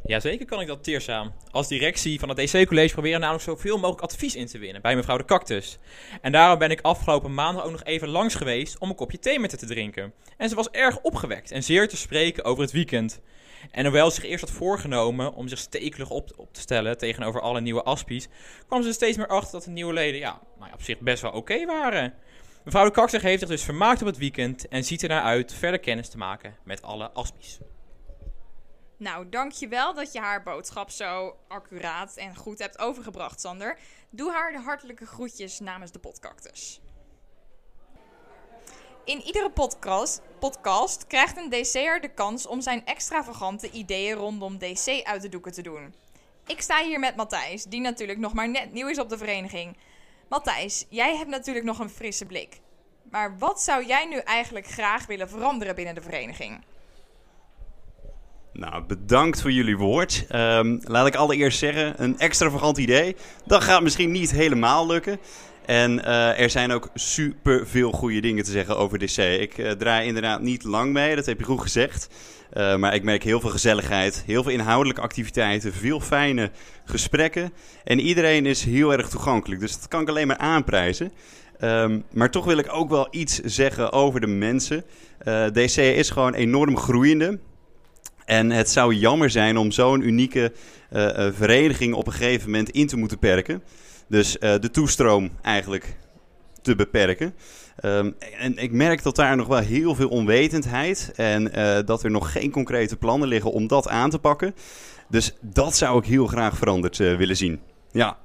Jazeker 0.09 0.47
kan 0.47 0.61
ik 0.61 0.67
dat, 0.67 0.85
Teersa. 0.85 1.33
Als 1.51 1.69
directie 1.69 2.19
van 2.19 2.29
het 2.29 2.39
DC-college 2.39 2.93
proberen 2.93 3.21
namelijk 3.21 3.45
zoveel 3.45 3.77
mogelijk 3.77 4.01
advies 4.01 4.35
in 4.35 4.47
te 4.47 4.59
winnen 4.59 4.83
bij 4.83 4.97
mevrouw 4.97 5.17
de 5.17 5.25
Cactus. 5.25 5.79
En 6.21 6.33
daarom 6.33 6.59
ben 6.59 6.71
ik 6.71 6.81
afgelopen 6.81 7.35
maandag 7.35 7.65
ook 7.65 7.71
nog 7.71 7.85
even 7.85 8.09
langs 8.09 8.35
geweest 8.35 8.79
om 8.79 8.89
een 8.89 8.95
kopje 8.95 9.19
thee 9.19 9.39
met 9.39 9.51
haar 9.51 9.61
te 9.61 9.67
drinken. 9.67 10.13
En 10.37 10.49
ze 10.49 10.55
was 10.55 10.71
erg 10.71 11.01
opgewekt 11.01 11.51
en 11.51 11.63
zeer 11.63 11.89
te 11.89 11.97
spreken 11.97 12.45
over 12.45 12.63
het 12.63 12.73
weekend. 12.73 13.21
En 13.71 13.85
hoewel 13.85 14.11
ze 14.11 14.21
zich 14.21 14.31
eerst 14.31 14.45
had 14.45 14.57
voorgenomen 14.57 15.35
om 15.35 15.49
zich 15.49 15.59
stekelig 15.59 16.11
op, 16.11 16.31
op 16.37 16.55
te 16.55 16.61
stellen 16.61 16.99
tegenover 16.99 17.41
alle 17.41 17.61
nieuwe 17.61 17.83
aspies, 17.83 18.29
kwam 18.67 18.83
ze 18.83 18.93
steeds 18.93 19.17
meer 19.17 19.29
achter 19.29 19.53
dat 19.53 19.65
de 19.65 19.71
nieuwe 19.71 19.93
leden 19.93 20.21
ja, 20.21 20.41
nou 20.59 20.69
ja, 20.69 20.75
op 20.75 20.83
zich 20.83 20.99
best 20.99 21.23
wel 21.23 21.33
oké 21.33 21.67
waren. 21.67 22.15
Mevrouw 22.65 22.85
de 22.85 22.91
Cactus 22.91 23.23
heeft 23.23 23.41
zich 23.41 23.49
dus 23.49 23.63
vermaakt 23.63 24.01
op 24.01 24.07
het 24.07 24.19
weekend 24.19 24.69
en 24.69 24.85
ziet 24.85 25.03
ernaar 25.03 25.23
uit 25.23 25.55
verder 25.55 25.81
kennis 25.81 26.09
te 26.09 26.19
maken 26.19 26.57
met 26.65 26.83
alle 26.83 27.11
aspies. 27.11 27.59
Nou, 28.99 29.29
dankjewel 29.29 29.95
dat 29.95 30.13
je 30.13 30.21
haar 30.21 30.43
boodschap 30.43 30.91
zo 30.91 31.37
accuraat 31.49 32.17
en 32.17 32.37
goed 32.37 32.59
hebt 32.59 32.79
overgebracht, 32.79 33.41
Sander. 33.41 33.79
Doe 34.11 34.33
haar 34.33 34.53
de 34.53 34.59
hartelijke 34.59 35.07
groetjes 35.07 35.61
namens 35.61 35.93
de 35.93 35.99
podcactus. 35.99 36.81
In 39.05 39.21
iedere 39.21 39.51
podcast, 39.51 40.21
podcast 40.39 41.07
krijgt 41.07 41.37
een 41.37 41.51
DC'er 41.51 42.01
de 42.01 42.15
kans 42.15 42.47
om 42.47 42.61
zijn 42.61 42.87
extravagante 42.87 43.71
ideeën 43.71 44.17
rondom 44.17 44.59
DC 44.59 45.01
uit 45.03 45.23
de 45.23 45.29
doeken 45.29 45.53
te 45.53 45.63
doen. 45.63 45.95
Ik 46.47 46.61
sta 46.61 46.83
hier 46.85 46.99
met 46.99 47.17
Matthijs, 47.17 47.65
die 47.65 47.81
natuurlijk 47.81 48.19
nog 48.19 48.33
maar 48.33 48.49
net 48.49 48.73
nieuw 48.73 48.89
is 48.89 48.99
op 48.99 49.09
de 49.09 49.19
vereniging. 49.19 49.77
Matthijs, 50.29 50.87
jij 50.89 51.17
hebt 51.17 51.31
natuurlijk 51.31 51.67
nog 51.67 51.79
een 51.79 51.91
frisse 51.91 52.27
blik. 52.27 52.61
Maar 53.11 53.39
wat 53.39 53.63
zou 53.63 53.87
jij 53.87 54.07
nu 54.07 54.17
eigenlijk 54.17 54.67
graag 54.67 55.07
willen 55.07 55.29
veranderen 55.29 55.75
binnen 55.75 55.95
de 55.95 56.03
vereniging? 56.03 56.65
Nou, 58.59 58.83
bedankt 58.87 59.41
voor 59.41 59.53
jullie 59.53 59.77
woord. 59.77 60.25
Ehm, 60.29 60.79
laat 60.83 61.07
ik 61.07 61.15
allereerst 61.15 61.59
zeggen, 61.59 61.95
een 62.03 62.19
extravagant 62.19 62.79
idee. 62.79 63.17
Dat 63.47 63.63
gaat 63.63 63.83
misschien 63.83 64.11
niet 64.11 64.31
helemaal 64.31 64.87
lukken. 64.87 65.19
En 65.67 66.05
eh, 66.05 66.41
er 66.41 66.51
zijn 66.51 66.73
ook 66.73 66.89
super 66.95 67.67
veel 67.67 67.93
goede 67.93 68.21
dingen 68.21 68.45
te 68.45 68.51
zeggen 68.51 68.77
over 68.77 68.99
DC. 68.99 69.17
Ik 69.17 69.59
uh, 69.59 69.71
draai 69.71 70.07
inderdaad 70.07 70.41
niet 70.41 70.65
lang 70.65 70.93
mee, 70.93 71.17
dat 71.17 71.27
heb 71.27 71.39
je 71.39 71.45
goed 71.45 71.61
gezegd. 71.61 72.09
Uh, 72.53 72.77
maar 72.77 72.95
ik 72.95 73.03
merk 73.03 73.23
heel 73.23 73.41
veel 73.41 73.51
gezelligheid, 73.51 74.23
heel 74.27 74.43
veel 74.43 74.53
inhoudelijke 74.53 75.03
activiteiten, 75.03 75.73
veel 75.73 76.01
fijne 76.01 76.51
gesprekken. 76.85 77.53
En 77.85 78.01
iedereen 78.01 78.47
is 78.47 78.65
heel 78.65 78.93
erg 78.93 79.09
toegankelijk, 79.09 79.61
dus 79.61 79.73
dat 79.73 79.89
kan 79.89 80.01
ik 80.01 80.09
alleen 80.09 80.27
maar 80.27 80.39
aanprijzen. 80.39 81.13
Um, 81.61 82.05
maar 82.13 82.31
toch 82.31 82.45
wil 82.45 82.59
ik 82.59 82.73
ook 82.73 82.91
wel 82.91 83.09
iets 83.11 83.41
zeggen 83.41 83.93
over 83.93 84.21
de 84.21 84.27
mensen. 84.27 84.85
DC 85.53 85.77
is 85.77 86.11
gewoon 86.11 86.35
enorm 86.35 86.77
groeiende. 86.77 87.39
En 88.29 88.51
het 88.51 88.71
zou 88.71 88.95
jammer 88.95 89.31
zijn 89.31 89.57
om 89.57 89.71
zo'n 89.71 90.07
unieke 90.07 90.53
uh, 90.93 91.29
vereniging 91.33 91.95
op 91.95 92.07
een 92.07 92.13
gegeven 92.13 92.51
moment 92.51 92.71
in 92.71 92.87
te 92.87 92.97
moeten 92.97 93.19
perken. 93.19 93.63
Dus 94.09 94.37
uh, 94.41 94.55
de 94.59 94.71
toestroom 94.71 95.31
eigenlijk 95.43 95.97
te 96.63 96.77
beperken. 96.77 97.35
Um, 97.85 98.15
en 98.39 98.57
ik 98.57 98.73
merk 98.73 99.03
dat 99.03 99.17
daar 99.17 99.37
nog 99.37 99.47
wel 99.47 99.59
heel 99.59 99.95
veel 99.95 100.09
onwetendheid 100.09 101.13
en 101.17 101.53
dat 101.85 102.03
er 102.03 102.11
nog 102.11 102.33
geen 102.33 102.51
concrete 102.51 102.97
plannen 102.97 103.29
liggen 103.29 103.53
om 103.53 103.67
dat 103.67 103.89
aan 103.89 104.11
te 104.11 104.19
pakken. 104.19 104.55
Dus 105.09 105.37
dat 105.41 105.77
zou 105.77 105.99
ik 105.99 106.05
heel 106.05 106.27
graag 106.27 106.57
veranderd 106.57 106.97
willen 106.97 107.37
zien. 107.37 107.61
Ja. 107.91 108.17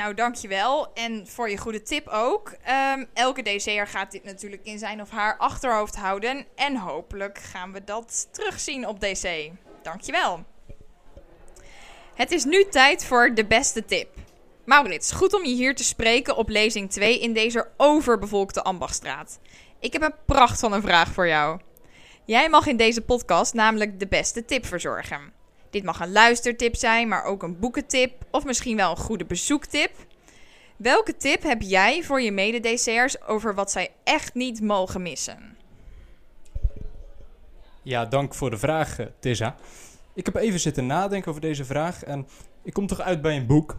Nou, 0.00 0.14
dankjewel. 0.14 0.92
En 0.94 1.26
voor 1.26 1.50
je 1.50 1.56
goede 1.56 1.82
tip 1.82 2.08
ook. 2.08 2.52
Um, 2.94 3.08
elke 3.12 3.42
DC'er 3.42 3.86
gaat 3.86 4.10
dit 4.10 4.24
natuurlijk 4.24 4.62
in 4.64 4.78
zijn 4.78 5.00
of 5.00 5.10
haar 5.10 5.36
achterhoofd 5.38 5.96
houden. 5.96 6.46
En 6.54 6.76
hopelijk 6.76 7.38
gaan 7.38 7.72
we 7.72 7.84
dat 7.84 8.28
terugzien 8.30 8.86
op 8.86 9.00
DC. 9.00 9.50
Dankjewel. 9.82 10.44
Het 12.14 12.30
is 12.30 12.44
nu 12.44 12.64
tijd 12.70 13.04
voor 13.04 13.34
de 13.34 13.46
beste 13.46 13.84
tip. 13.84 14.08
Maurits, 14.64 15.12
goed 15.12 15.34
om 15.34 15.44
je 15.44 15.54
hier 15.54 15.74
te 15.74 15.84
spreken 15.84 16.36
op 16.36 16.48
lezing 16.48 16.90
2 16.90 17.20
in 17.20 17.32
deze 17.32 17.68
overbevolkte 17.76 18.62
Ambachtstraat. 18.62 19.38
Ik 19.80 19.92
heb 19.92 20.02
een 20.02 20.14
pracht 20.26 20.60
van 20.60 20.72
een 20.72 20.82
vraag 20.82 21.12
voor 21.12 21.26
jou. 21.28 21.60
Jij 22.24 22.48
mag 22.48 22.66
in 22.66 22.76
deze 22.76 23.00
podcast 23.00 23.54
namelijk 23.54 23.98
de 23.98 24.06
beste 24.06 24.44
tip 24.44 24.66
verzorgen. 24.66 25.39
Dit 25.70 25.84
mag 25.84 26.00
een 26.00 26.12
luistertip 26.12 26.76
zijn, 26.76 27.08
maar 27.08 27.24
ook 27.24 27.42
een 27.42 27.58
boekentip 27.58 28.12
of 28.30 28.44
misschien 28.44 28.76
wel 28.76 28.90
een 28.90 28.96
goede 28.96 29.24
bezoektip. 29.24 29.90
Welke 30.76 31.16
tip 31.16 31.42
heb 31.42 31.62
jij 31.62 32.02
voor 32.02 32.22
je 32.22 32.32
mede-DC'ers 32.32 33.22
over 33.22 33.54
wat 33.54 33.70
zij 33.70 33.90
echt 34.04 34.34
niet 34.34 34.60
mogen 34.60 35.02
missen? 35.02 35.56
Ja, 37.82 38.06
dank 38.06 38.34
voor 38.34 38.50
de 38.50 38.58
vraag, 38.58 38.96
Tissa. 39.18 39.56
Ik 40.14 40.26
heb 40.26 40.34
even 40.34 40.60
zitten 40.60 40.86
nadenken 40.86 41.30
over 41.30 41.40
deze 41.40 41.64
vraag 41.64 42.04
en 42.04 42.26
ik 42.62 42.72
kom 42.72 42.86
toch 42.86 43.00
uit 43.00 43.22
bij 43.22 43.36
een 43.36 43.46
boek. 43.46 43.76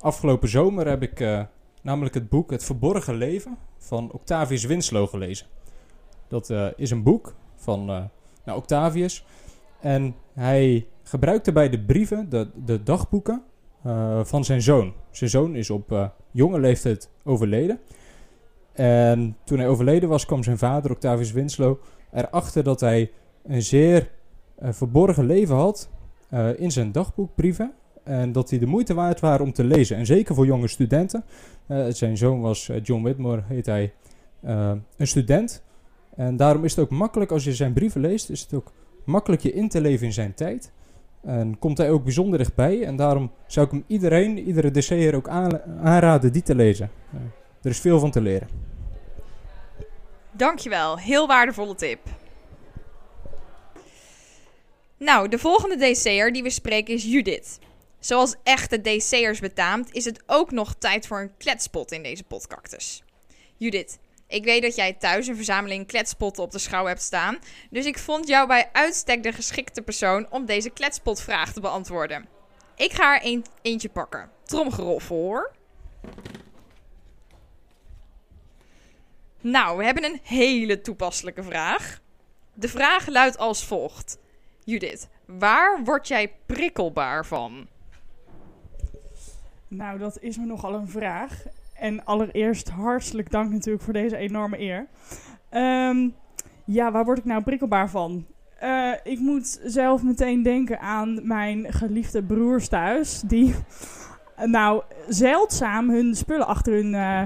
Afgelopen 0.00 0.48
zomer 0.48 0.88
heb 0.88 1.02
ik 1.02 1.20
uh, 1.20 1.42
namelijk 1.82 2.14
het 2.14 2.28
boek 2.28 2.50
Het 2.50 2.64
Verborgen 2.64 3.14
Leven 3.14 3.58
van 3.78 4.12
Octavius 4.12 4.64
Winslow 4.64 5.08
gelezen. 5.08 5.46
Dat 6.28 6.50
uh, 6.50 6.66
is 6.76 6.90
een 6.90 7.02
boek 7.02 7.34
van 7.56 7.84
nou, 8.44 8.58
Octavius 8.58 9.24
en 9.86 10.14
hij 10.32 10.86
gebruikte 11.02 11.52
bij 11.52 11.68
de 11.68 11.80
brieven, 11.80 12.28
de, 12.28 12.48
de 12.64 12.82
dagboeken 12.82 13.42
uh, 13.86 14.24
van 14.24 14.44
zijn 14.44 14.62
zoon. 14.62 14.92
Zijn 15.10 15.30
zoon 15.30 15.54
is 15.54 15.70
op 15.70 15.92
uh, 15.92 16.08
jonge 16.30 16.60
leeftijd 16.60 17.10
overleden. 17.24 17.78
En 18.72 19.36
toen 19.44 19.58
hij 19.58 19.68
overleden 19.68 20.08
was, 20.08 20.26
kwam 20.26 20.42
zijn 20.42 20.58
vader, 20.58 20.90
Octavius 20.90 21.32
Winslow, 21.32 21.76
erachter 22.12 22.62
dat 22.62 22.80
hij 22.80 23.10
een 23.44 23.62
zeer 23.62 24.10
uh, 24.62 24.68
verborgen 24.72 25.26
leven 25.26 25.56
had 25.56 25.90
in 26.56 26.70
zijn 26.70 26.92
dagboekbrieven. 26.92 27.72
En 28.04 28.32
dat 28.32 28.48
die 28.48 28.58
de 28.58 28.66
moeite 28.66 28.94
waard 28.94 29.20
waren 29.20 29.46
om 29.46 29.52
te 29.52 29.64
lezen. 29.64 29.96
En 29.96 30.06
zeker 30.06 30.34
voor 30.34 30.46
jonge 30.46 30.68
studenten. 30.68 31.24
zijn 31.88 32.16
zoon 32.16 32.40
was 32.40 32.70
John 32.82 33.02
Whitmore, 33.02 33.42
heet 33.44 33.66
hij, 33.66 33.92
een 34.96 35.06
student. 35.06 35.62
En 36.16 36.36
daarom 36.36 36.64
is 36.64 36.76
het 36.76 36.84
ook 36.84 36.90
makkelijk, 36.90 37.30
als 37.30 37.44
je 37.44 37.54
zijn 37.54 37.72
brieven 37.72 38.00
leest, 38.00 38.30
is 38.30 38.40
het 38.40 38.54
ook 38.54 38.72
makkelijk 39.06 39.42
je 39.42 39.52
in 39.52 39.68
te 39.68 39.80
leven 39.80 40.06
in 40.06 40.12
zijn 40.12 40.34
tijd. 40.34 40.72
En 41.22 41.58
komt 41.58 41.78
hij 41.78 41.90
ook 41.90 42.04
bijzonder 42.04 42.38
dichtbij. 42.38 42.84
En 42.84 42.96
daarom 42.96 43.30
zou 43.46 43.66
ik 43.66 43.72
hem 43.72 43.84
iedereen, 43.86 44.38
iedere 44.38 44.70
DC'er 44.70 45.14
ook 45.14 45.28
aanraden 45.28 46.32
die 46.32 46.42
te 46.42 46.54
lezen. 46.54 46.90
Uh, 47.14 47.20
er 47.62 47.70
is 47.70 47.80
veel 47.80 47.98
van 47.98 48.10
te 48.10 48.20
leren. 48.20 48.48
Dankjewel, 50.32 50.98
heel 50.98 51.26
waardevolle 51.26 51.74
tip. 51.74 51.98
Nou, 54.98 55.28
de 55.28 55.38
volgende 55.38 55.76
DC'er 55.76 56.32
die 56.32 56.42
we 56.42 56.50
spreken 56.50 56.94
is 56.94 57.04
Judith. 57.04 57.58
Zoals 57.98 58.34
echte 58.42 58.80
DC'ers 58.80 59.40
betaamt, 59.40 59.92
is 59.92 60.04
het 60.04 60.22
ook 60.26 60.50
nog 60.50 60.74
tijd 60.74 61.06
voor 61.06 61.20
een 61.20 61.36
kletspot 61.38 61.92
in 61.92 62.02
deze 62.02 62.24
podcactus. 62.24 63.02
Judith, 63.56 63.98
ik 64.26 64.44
weet 64.44 64.62
dat 64.62 64.74
jij 64.74 64.92
thuis 64.92 65.26
een 65.26 65.36
verzameling 65.36 65.86
kletspotten 65.86 66.42
op 66.42 66.50
de 66.50 66.58
schouw 66.58 66.86
hebt 66.86 67.02
staan. 67.02 67.38
Dus 67.70 67.84
ik 67.84 67.98
vond 67.98 68.28
jou 68.28 68.46
bij 68.46 68.68
uitstek 68.72 69.22
de 69.22 69.32
geschikte 69.32 69.82
persoon 69.82 70.26
om 70.30 70.46
deze 70.46 70.70
kletspotvraag 70.70 71.52
te 71.52 71.60
beantwoorden. 71.60 72.28
Ik 72.76 72.92
ga 72.92 73.14
er 73.14 73.26
een, 73.26 73.44
eentje 73.62 73.88
pakken. 73.88 74.30
Tromgeroffel 74.42 75.16
hoor. 75.16 75.52
Nou, 79.40 79.76
we 79.76 79.84
hebben 79.84 80.04
een 80.04 80.20
hele 80.22 80.80
toepasselijke 80.80 81.42
vraag. 81.42 82.00
De 82.54 82.68
vraag 82.68 83.06
luidt 83.06 83.38
als 83.38 83.64
volgt. 83.64 84.18
Judith, 84.64 85.08
waar 85.24 85.84
word 85.84 86.08
jij 86.08 86.32
prikkelbaar 86.46 87.26
van? 87.26 87.68
Nou, 89.68 89.98
dat 89.98 90.20
is 90.20 90.36
me 90.36 90.44
nogal 90.44 90.74
een 90.74 90.88
vraag. 90.88 91.44
En 91.78 92.04
allereerst 92.04 92.68
hartelijk 92.68 93.30
dank 93.30 93.50
natuurlijk 93.50 93.84
voor 93.84 93.92
deze 93.92 94.16
enorme 94.16 94.60
eer. 94.60 94.86
Um, 95.50 96.14
ja, 96.64 96.92
waar 96.92 97.04
word 97.04 97.18
ik 97.18 97.24
nou 97.24 97.42
prikkelbaar 97.42 97.90
van? 97.90 98.26
Uh, 98.62 98.92
ik 99.02 99.18
moet 99.18 99.60
zelf 99.64 100.02
meteen 100.02 100.42
denken 100.42 100.80
aan 100.80 101.26
mijn 101.26 101.72
geliefde 101.72 102.22
broers 102.22 102.68
thuis. 102.68 103.20
Die 103.20 103.54
nou 104.44 104.82
zeldzaam 105.08 105.90
hun 105.90 106.14
spullen 106.14 106.46
achter, 106.46 106.74
hun, 106.74 106.92
uh, 106.92 107.22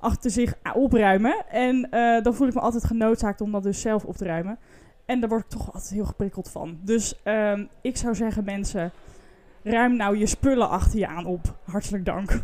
achter 0.00 0.30
zich 0.30 0.54
opruimen. 0.74 1.44
En 1.48 1.88
dan 2.22 2.34
voel 2.34 2.48
ik 2.48 2.54
me 2.54 2.60
altijd 2.60 2.84
genoodzaakt 2.84 3.40
om 3.40 3.52
dat 3.52 3.62
dus 3.62 3.80
zelf 3.80 4.04
op 4.04 4.16
te 4.16 4.24
ruimen. 4.24 4.58
En 5.06 5.20
daar 5.20 5.28
word 5.28 5.44
ik 5.44 5.48
toch 5.50 5.72
altijd 5.72 5.92
heel 5.92 6.04
geprikkeld 6.04 6.50
van. 6.50 6.78
Dus 6.82 7.20
um, 7.24 7.68
ik 7.80 7.96
zou 7.96 8.14
zeggen 8.14 8.44
mensen, 8.44 8.92
ruim 9.62 9.96
nou 9.96 10.18
je 10.18 10.26
spullen 10.26 10.68
achter 10.68 10.98
je 10.98 11.06
aan 11.06 11.26
op. 11.26 11.56
Hartelijk 11.64 12.04
dank. 12.04 12.42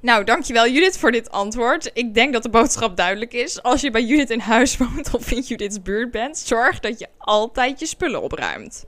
Nou, 0.00 0.24
dankjewel 0.24 0.68
Judith 0.68 0.98
voor 0.98 1.10
dit 1.12 1.30
antwoord. 1.30 1.90
Ik 1.94 2.14
denk 2.14 2.32
dat 2.32 2.42
de 2.42 2.48
boodschap 2.48 2.96
duidelijk 2.96 3.32
is. 3.32 3.62
Als 3.62 3.80
je 3.80 3.90
bij 3.90 4.02
Judith 4.04 4.30
in 4.30 4.38
huis 4.40 4.76
woont 4.78 5.14
of 5.14 5.30
in 5.30 5.40
Judith's 5.40 5.82
buurt 5.82 6.10
bent, 6.10 6.38
zorg 6.38 6.80
dat 6.80 6.98
je 6.98 7.08
altijd 7.18 7.80
je 7.80 7.86
spullen 7.86 8.22
opruimt. 8.22 8.84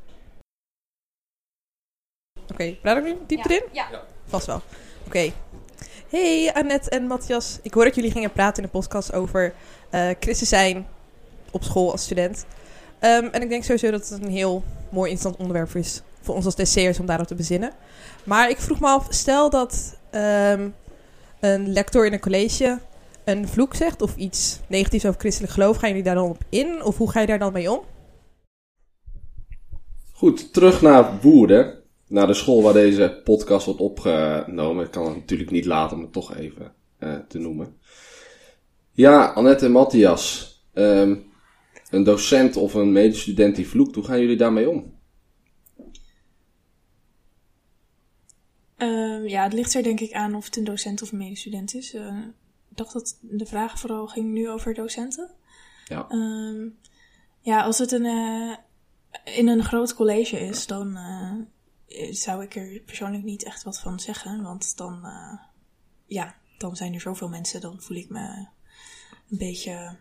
Oké, 2.53 2.77
praat 2.83 2.97
ik 2.97 3.05
nu 3.05 3.17
diep 3.27 3.39
Ja. 3.39 3.45
erin? 3.45 3.63
Ja. 3.73 4.03
Vast 4.27 4.47
wel. 4.47 4.63
Oké. 5.07 5.33
Hey 6.09 6.53
Annette 6.55 6.91
en 6.91 7.07
Matthias. 7.07 7.59
Ik 7.63 7.75
hoor 7.75 7.85
dat 7.85 7.95
jullie 7.95 8.11
gingen 8.11 8.33
praten 8.33 8.63
in 8.63 8.69
de 8.73 8.79
podcast 8.79 9.13
over 9.13 9.55
eh 9.91 10.11
christen 10.21 10.47
zijn 10.47 10.87
op 11.51 11.63
school 11.63 11.91
als 11.91 12.03
student. 12.03 12.45
Ehm, 12.99 13.25
en 13.25 13.43
ik 13.43 13.49
denk 13.49 13.63
sowieso 13.65 13.91
dat 13.91 14.09
het 14.09 14.23
een 14.23 14.31
heel 14.31 14.63
mooi 14.89 15.11
interessant 15.11 15.37
onderwerp 15.37 15.75
is 15.75 16.03
voor 16.23 16.35
ons 16.35 16.45
als 16.45 16.55
DC'ers 16.55 16.99
om 16.99 17.07
daarop 17.07 17.27
te 17.27 17.35
bezinnen. 17.35 17.73
Maar 18.25 18.51
ik 18.51 18.59
vroeg 18.61 18.81
me 18.81 18.87
af, 18.87 19.07
stel 19.09 19.51
dat 19.51 19.97
ehm, 20.15 20.69
een 21.41 21.73
lector 21.73 22.07
in 22.07 22.13
een 22.13 22.21
college 22.21 22.79
een 23.25 23.49
vloek 23.49 23.75
zegt 23.75 24.03
of 24.03 24.17
iets 24.17 24.61
negatiefs 24.67 25.07
over 25.07 25.21
christelijk 25.21 25.53
geloof, 25.53 25.77
gaan 25.77 25.89
jullie 25.89 26.05
daar 26.05 26.15
dan 26.15 26.29
op 26.29 26.45
in? 26.49 26.85
Of 26.85 26.97
hoe 26.97 27.11
ga 27.11 27.21
je 27.21 27.27
daar 27.27 27.39
dan 27.39 27.53
mee 27.53 27.71
om? 27.71 27.81
Goed, 30.13 30.53
terug 30.53 30.83
naar 30.83 31.19
Woerden. 31.21 31.83
Naar 32.09 32.27
de 32.27 32.35
school 32.35 32.63
waar 32.63 32.73
deze 32.73 33.21
podcast 33.25 33.67
wordt 33.67 33.81
opgenomen. 33.81 34.85
Ik 34.85 34.91
kan 34.91 35.07
het 35.07 35.15
natuurlijk 35.15 35.51
niet 35.51 35.65
laten 35.65 35.97
om 35.97 36.03
het 36.03 36.13
toch 36.13 36.37
even 36.37 36.73
eh, 36.99 37.15
te 37.29 37.39
noemen. 37.39 37.77
Ja, 38.93 39.27
Annette 39.27 39.65
en 39.65 39.73
Matthias. 39.73 40.53
ehm, 40.73 41.17
een 41.91 42.05
docent 42.05 42.57
of 42.57 42.75
een 42.75 42.93
medestudent 42.93 43.57
die 43.57 43.69
vloekt, 43.69 43.95
hoe 43.95 44.05
gaan 44.05 44.21
jullie 44.21 44.37
daarmee 44.37 44.71
om? 44.71 44.94
Ehm, 48.85 49.27
ja, 49.27 49.43
het 49.43 49.53
ligt 49.53 49.75
er 49.75 49.83
denk 49.83 50.01
ik 50.01 50.13
aan 50.13 50.35
of 50.35 50.45
het 50.45 50.57
een 50.57 50.65
docent 50.65 51.03
of 51.03 51.13
een 51.13 51.19
medestudent 51.19 51.75
is. 51.75 51.95
Eh, 51.95 52.19
ik 52.71 52.77
dacht 52.77 52.93
dat 52.93 53.19
de 53.21 53.47
vraag 53.47 53.79
vooral 53.79 54.07
ging 54.07 54.33
nu 54.33 54.51
over 54.51 54.75
docenten. 54.75 55.31
Ja. 55.85 56.09
Ehm, 56.09 56.69
ja, 57.41 57.63
als 57.63 57.79
het 57.79 57.93
een, 57.93 58.05
eh, 58.05 58.57
in 59.37 59.49
een 59.49 59.63
groot 59.63 59.95
college 59.95 60.41
is, 60.41 60.67
dan 60.67 60.97
eh, 60.97 62.13
zou 62.13 62.43
ik 62.43 62.57
er 62.57 62.81
persoonlijk 62.81 63.25
niet 63.25 63.45
echt 63.45 63.63
wat 63.63 63.81
van 63.81 64.01
zeggen. 64.01 64.43
Want 64.43 64.77
dan, 64.77 65.07
ja, 66.07 66.35
dan 66.59 66.77
zijn 66.77 66.95
er 66.95 67.01
zoveel 67.01 67.29
mensen, 67.29 67.61
dan 67.61 67.81
voel 67.81 67.97
ik 67.97 68.09
me 68.09 68.47
een 69.31 69.39
beetje 69.39 69.97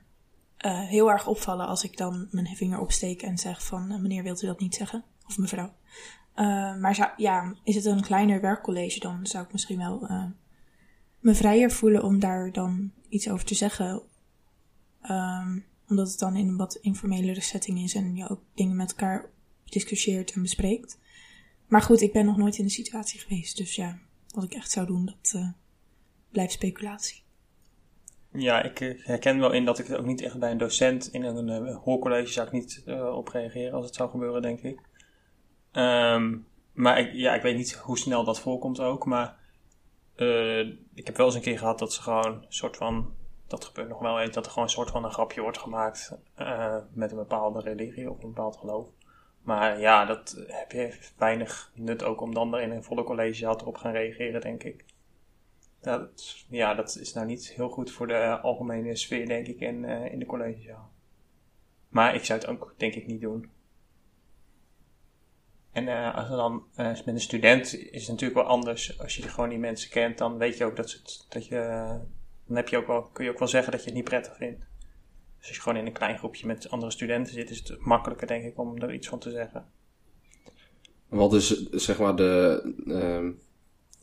heel 0.65 1.11
erg 1.11 1.27
opvallen 1.27 1.67
als 1.67 1.83
ik 1.83 1.97
dan 1.97 2.27
mijn 2.31 2.55
vinger 2.55 2.79
opsteek 2.79 3.21
en 3.21 3.37
zeg 3.37 3.65
van 3.65 4.01
meneer 4.01 4.23
wilt 4.23 4.41
u 4.41 4.47
dat 4.47 4.59
niet 4.59 4.75
zeggen? 4.75 5.03
Of 5.27 5.37
mevrouw. 5.37 5.73
Eh, 6.33 6.75
maar 6.75 7.13
ja, 7.17 7.55
is 7.63 7.75
het 7.75 7.85
een 7.85 8.01
kleiner 8.01 8.41
werkcollege, 8.41 8.99
dan 8.99 9.27
zou 9.27 9.45
ik 9.45 9.51
misschien 9.51 9.77
wel 9.77 10.07
eh, 10.07 10.25
me 11.19 11.35
vrijer 11.35 11.71
voelen 11.71 12.03
om 12.03 12.19
daar 12.19 12.51
dan 12.51 12.91
iets 13.09 13.29
over 13.29 13.45
te 13.45 13.55
zeggen. 13.55 14.01
Ehm, 15.01 15.59
omdat 15.87 16.09
het 16.09 16.19
dan 16.19 16.35
in 16.35 16.47
een 16.47 16.57
wat 16.57 16.75
informelere 16.75 17.41
setting 17.41 17.79
is 17.79 17.95
en 17.95 18.15
je 18.15 18.29
ook 18.29 18.41
dingen 18.53 18.75
met 18.75 18.89
elkaar 18.89 19.29
discussieert 19.65 20.31
en 20.31 20.41
bespreekt. 20.41 20.99
Maar 21.67 21.81
goed, 21.81 22.01
ik 22.01 22.13
ben 22.13 22.25
nog 22.25 22.37
nooit 22.37 22.57
in 22.57 22.65
de 22.65 22.71
situatie 22.71 23.19
geweest, 23.19 23.57
dus 23.57 23.75
ja, 23.75 23.99
wat 24.29 24.43
ik 24.43 24.53
echt 24.53 24.71
zou 24.71 24.87
doen, 24.87 25.05
dat 25.05 25.33
eh, 25.35 25.49
blijft 26.31 26.53
speculatie. 26.53 27.21
Ja, 28.31 28.63
ik 28.63 28.97
herken 29.03 29.39
wel 29.39 29.51
in 29.51 29.65
dat 29.65 29.79
ik 29.79 29.87
het 29.87 29.97
ook 29.97 30.05
niet 30.05 30.21
echt 30.21 30.39
bij 30.39 30.51
een 30.51 30.57
docent 30.57 31.13
in 31.13 31.23
een 31.23 31.73
hoorcollege 31.73 32.31
zou 32.31 32.47
ik 32.47 32.53
niet 32.53 32.83
op 33.13 33.27
reageren 33.27 33.73
als 33.73 33.85
het 33.85 33.95
zou 33.95 34.09
gebeuren, 34.09 34.41
denk 34.41 34.61
ik. 34.61 34.79
Ehm, 35.73 36.37
maar 36.73 36.99
ik, 36.99 37.13
ja, 37.13 37.33
ik 37.35 37.41
weet 37.41 37.55
niet 37.55 37.73
hoe 37.73 37.97
snel 37.97 38.23
dat 38.23 38.39
voorkomt 38.39 38.79
ook, 38.79 39.05
maar 39.05 39.37
eh, 40.15 40.59
ik 40.93 41.05
heb 41.05 41.17
wel 41.17 41.25
eens 41.25 41.35
een 41.35 41.41
keer 41.41 41.57
gehad 41.57 41.79
dat 41.79 41.93
ze 41.93 42.01
gewoon 42.01 42.33
een 42.33 42.45
soort 42.49 42.77
van, 42.77 43.13
dat 43.47 43.65
gebeurt 43.65 43.89
nog 43.89 43.99
wel 43.99 44.19
eens, 44.19 44.33
dat 44.33 44.45
er 44.45 44.51
gewoon 44.51 44.67
een 44.67 44.73
soort 44.73 44.89
van 44.89 45.03
een 45.03 45.11
grapje 45.11 45.41
wordt 45.41 45.57
gemaakt 45.57 46.17
eh, 46.35 46.77
met 46.91 47.11
een 47.11 47.17
bepaalde 47.17 47.59
religie 47.59 48.09
of 48.09 48.23
een 48.23 48.33
bepaald 48.33 48.57
geloof. 48.57 48.87
Maar 49.41 49.79
ja, 49.79 50.05
dat 50.05 50.43
heb 50.47 50.71
je 50.71 50.97
weinig 51.17 51.71
nut 51.75 52.03
ook 52.03 52.21
om 52.21 52.33
dan 52.33 52.53
er 52.53 52.61
in 52.61 52.71
een 52.71 52.83
volle 52.83 53.03
collegezaal 53.03 53.59
erop 53.59 53.77
gaan 53.77 53.91
reageren, 53.91 54.41
denk 54.41 54.63
ik. 54.63 54.85
Dat, 55.81 56.45
ja, 56.49 56.73
dat 56.73 56.95
is 56.95 57.13
nou 57.13 57.25
niet 57.25 57.51
heel 57.51 57.69
goed 57.69 57.91
voor 57.91 58.07
de 58.07 58.39
algemene 58.39 58.95
sfeer, 58.95 59.27
denk 59.27 59.47
ik, 59.47 59.59
in, 59.59 59.85
eh, 59.85 60.11
in 60.11 60.19
de 60.19 60.25
collegezaal. 60.25 60.91
Maar 61.89 62.15
ik 62.15 62.25
zou 62.25 62.39
het 62.39 62.49
ook, 62.49 62.73
denk 62.77 62.93
ik, 62.93 63.07
niet 63.07 63.21
doen. 63.21 63.49
En 65.73 65.87
eh, 65.87 66.15
als 66.15 66.29
dan 66.29 66.63
eh, 66.75 66.85
met 66.85 67.07
een 67.07 67.19
student 67.19 67.73
is 67.73 68.01
het 68.01 68.09
natuurlijk 68.11 68.39
wel 68.39 68.49
anders. 68.49 68.99
Als 68.99 69.15
je 69.15 69.21
gewoon 69.21 69.49
die 69.49 69.57
mensen 69.57 69.89
kent, 69.89 70.17
dan 70.17 70.37
weet 70.37 70.57
je 70.57 70.65
ook 70.65 70.75
dat, 70.75 70.89
ze 70.89 70.97
het, 70.97 71.25
dat 71.29 71.47
je. 71.47 71.57
Dan 72.47 72.55
heb 72.55 72.67
je 72.67 72.77
ook 72.77 72.87
wel, 72.87 73.03
kun 73.03 73.25
je 73.25 73.31
ook 73.31 73.39
wel 73.39 73.47
zeggen 73.47 73.71
dat 73.71 73.79
je 73.79 73.85
het 73.85 73.95
niet 73.95 74.03
prettig 74.03 74.35
vindt. 74.35 74.59
Dus 75.37 75.47
als 75.47 75.55
je 75.55 75.61
gewoon 75.61 75.77
in 75.77 75.85
een 75.85 75.93
klein 75.93 76.17
groepje 76.17 76.47
met 76.47 76.69
andere 76.69 76.91
studenten 76.91 77.33
zit, 77.33 77.49
is 77.49 77.57
het 77.57 77.79
makkelijker, 77.79 78.27
denk 78.27 78.43
ik, 78.43 78.59
om 78.59 78.77
er 78.77 78.93
iets 78.93 79.07
van 79.07 79.19
te 79.19 79.31
zeggen. 79.31 79.65
Wat 81.07 81.33
is 81.33 81.69
zeg 81.69 81.99
maar 81.99 82.15
de 82.15 82.61
ehm, 82.87 83.31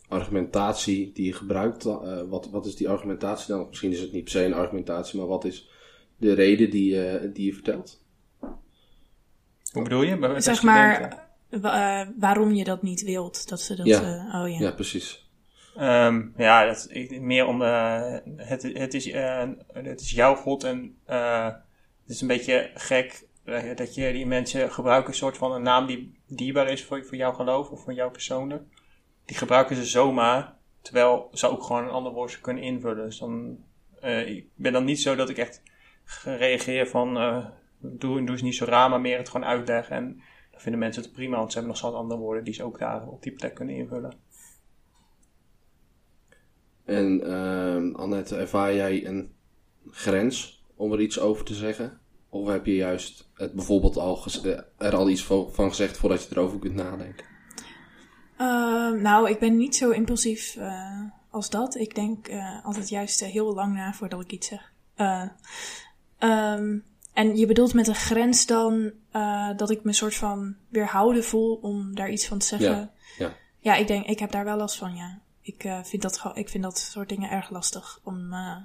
argumentatie 0.09 1.13
die 1.13 1.27
je 1.27 1.33
gebruikt? 1.33 1.85
eh, 1.85 2.23
wat, 2.29 2.51
wat 2.51 2.67
is 2.67 2.77
die 2.77 2.89
argumentatie 2.89 3.55
dan? 3.55 3.67
Misschien 3.69 3.93
is 3.93 4.01
het 4.01 4.13
niet 4.13 4.25
per 4.25 4.33
se 4.33 4.45
een 4.45 4.55
argumentatie, 4.55 5.19
maar 5.19 5.29
wat 5.29 5.45
is 5.45 5.71
de 6.17 6.33
reden 6.33 6.71
die, 6.71 6.95
je 6.95 7.31
die 7.33 7.47
je 7.47 7.53
vertelt? 7.53 8.05
Hoe 9.73 9.83
bedoel 9.83 10.03
je? 10.03 10.19
Bij- 10.19 10.41
zeg 10.41 10.57
studenten? 10.57 11.01
maar 11.01 11.30
wa- 11.51 12.01
eh, 12.01 12.09
waarom 12.17 12.53
je 12.55 12.65
dat 12.65 12.83
niet 12.83 13.03
wilt, 13.03 13.49
dat 13.49 13.61
ze 13.61 13.75
dat... 13.77 13.87
Ja. 13.87 14.01
eh, 14.33 14.41
oh 14.43 14.49
ja. 14.49 14.59
Ja, 14.59 14.71
precies. 14.71 15.29
Ehm, 15.77 16.23
ja, 16.37 16.67
dat, 16.67 16.89
meer 17.21 17.47
om. 17.47 17.63
eh, 17.63 18.17
het, 18.37 18.63
het, 18.63 18.95
is, 18.95 19.11
eh, 19.11 19.49
het 19.73 20.01
is 20.01 20.11
jouw 20.11 20.35
God 20.35 20.65
en 20.65 20.97
eh, 21.07 21.45
het 22.03 22.11
is 22.11 22.21
een 22.21 22.29
beetje 22.29 22.71
gek 22.75 23.29
dat 23.77 23.95
je 23.95 24.13
die 24.13 24.27
mensen 24.27 24.73
gebruiken, 24.73 25.11
een 25.11 25.17
soort 25.17 25.37
van 25.37 25.53
een 25.53 25.63
naam 25.63 25.87
die 25.87 26.21
dierbaar 26.27 26.69
is 26.69 26.85
voor, 26.85 27.05
voor 27.05 27.17
jouw 27.17 27.33
geloof 27.33 27.71
of 27.71 27.83
voor 27.83 27.93
jou 27.95 28.11
persoonlijk. 28.11 28.63
Die 29.25 29.37
gebruiken 29.37 29.77
ze 29.77 29.85
zomaar, 29.85 30.55
terwijl 30.83 31.29
ze 31.33 31.49
ook 31.51 31.63
gewoon 31.63 31.85
een 31.85 31.91
ander 31.91 32.13
woord 32.13 32.41
kunnen 32.41 32.63
invullen. 32.63 33.05
Dus 33.05 33.19
dan, 33.19 33.59
eh, 34.01 34.29
ik 34.29 34.47
ben 34.55 34.73
dan 34.73 34.85
niet 34.85 35.01
zo 35.01 35.15
dat 35.15 35.29
ik 35.29 35.39
echt 35.39 35.63
reageer 36.25 36.87
van. 36.89 37.17
eh, 37.19 37.47
doe, 37.83 38.19
doe 38.25 38.31
eens 38.31 38.43
niet 38.43 38.55
zo 38.55 38.65
raar, 38.65 38.91
maar 38.91 39.01
meer 39.01 39.19
het 39.19 39.29
gewoon 39.29 39.47
uitleggen. 39.47 39.97
En 39.97 40.21
vinden 40.61 40.81
mensen 40.81 41.03
het 41.03 41.13
prima, 41.13 41.37
want 41.37 41.53
ze 41.53 41.59
hebben 41.59 41.75
nog 41.75 41.83
zat 41.83 41.95
andere 41.95 42.21
woorden 42.21 42.45
die 42.45 42.55
ze 42.55 42.65
ook 42.65 42.79
daar 42.79 43.07
op 43.07 43.23
die 43.23 43.33
plek 43.33 43.55
kunnen 43.55 43.75
invullen. 43.75 44.13
En 46.85 47.21
ehm 47.25 47.95
Annette, 47.95 48.37
ervaar 48.37 48.75
jij 48.75 49.07
een 49.07 49.33
grens 49.91 50.65
om 50.77 50.93
er 50.93 51.01
iets 51.01 51.19
over 51.19 51.45
te 51.45 51.55
zeggen? 51.55 52.01
Of 52.29 52.49
heb 52.49 52.67
je 52.67 52.75
juist 52.75 53.31
het 53.35 53.53
bijvoorbeeld 53.53 53.97
al 53.97 54.25
eh, 54.43 54.59
er 54.77 54.97
al 54.97 55.09
iets 55.09 55.25
van 55.25 55.69
gezegd 55.69 55.97
voordat 55.97 56.23
je 56.23 56.29
erover 56.31 56.59
kunt 56.59 56.75
nadenken? 56.75 57.25
Ehm, 58.37 59.03
nou, 59.03 59.31
ik 59.31 59.39
ben 59.39 59.57
niet 59.57 59.77
zo 59.77 59.91
impulsief 59.91 60.57
eh, 60.57 61.03
als 61.31 61.51
dat. 61.51 61.75
Ik 61.75 61.95
denk 61.95 62.29
eh, 62.29 62.65
altijd 62.65 62.89
juist 62.89 63.25
heel 63.25 63.55
lang 63.55 63.75
na 63.75 63.93
voordat 63.93 64.21
ik 64.21 64.33
iets 64.33 64.49
zeg. 64.49 64.73
Eh, 64.95 65.29
ehm, 66.19 66.79
en 67.13 67.37
je 67.37 67.47
bedoelt 67.47 67.75
met 67.75 67.89
een 67.89 67.95
grens 67.95 68.47
dan 68.47 68.93
eh, 69.11 69.51
dat 69.57 69.71
ik 69.71 69.85
me 69.85 69.93
soort 69.93 70.15
van 70.15 70.57
weerhouden 70.69 71.25
voel 71.25 71.55
om 71.55 71.95
daar 71.95 72.11
iets 72.11 72.27
van 72.27 72.39
te 72.39 72.47
zeggen? 72.47 72.69
Ja, 72.69 72.93
ja. 73.19 73.33
Ja, 73.59 73.75
ik 73.75 73.87
denk, 73.87 74.07
ik 74.07 74.19
heb 74.19 74.31
daar 74.31 74.45
wel 74.45 74.57
last 74.57 74.77
van, 74.77 74.95
ja. 74.95 75.19
Ik, 75.43 75.65
eh, 75.65 75.83
vind, 75.83 76.03
dat, 76.03 76.31
ik 76.35 76.49
vind 76.49 76.63
dat 76.63 76.79
soort 76.79 77.09
dingen 77.09 77.31
erg 77.31 77.51
lastig 77.51 78.01
om 78.05 78.33
eh, 78.33 78.57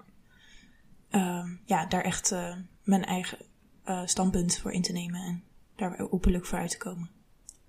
ehm, 1.10 1.48
ja, 1.66 1.86
daar 1.86 2.04
echt 2.04 2.32
eh, 2.32 2.56
mijn 2.84 3.06
eigen 3.06 3.38
eh, 3.84 4.02
standpunt 4.06 4.58
voor 4.58 4.72
in 4.72 4.82
te 4.82 4.92
nemen 4.92 5.22
en 5.22 5.44
daar 5.76 6.08
openlijk 6.10 6.46
voor 6.46 6.58
uit 6.58 6.70
te 6.70 6.78
komen. 6.78 7.10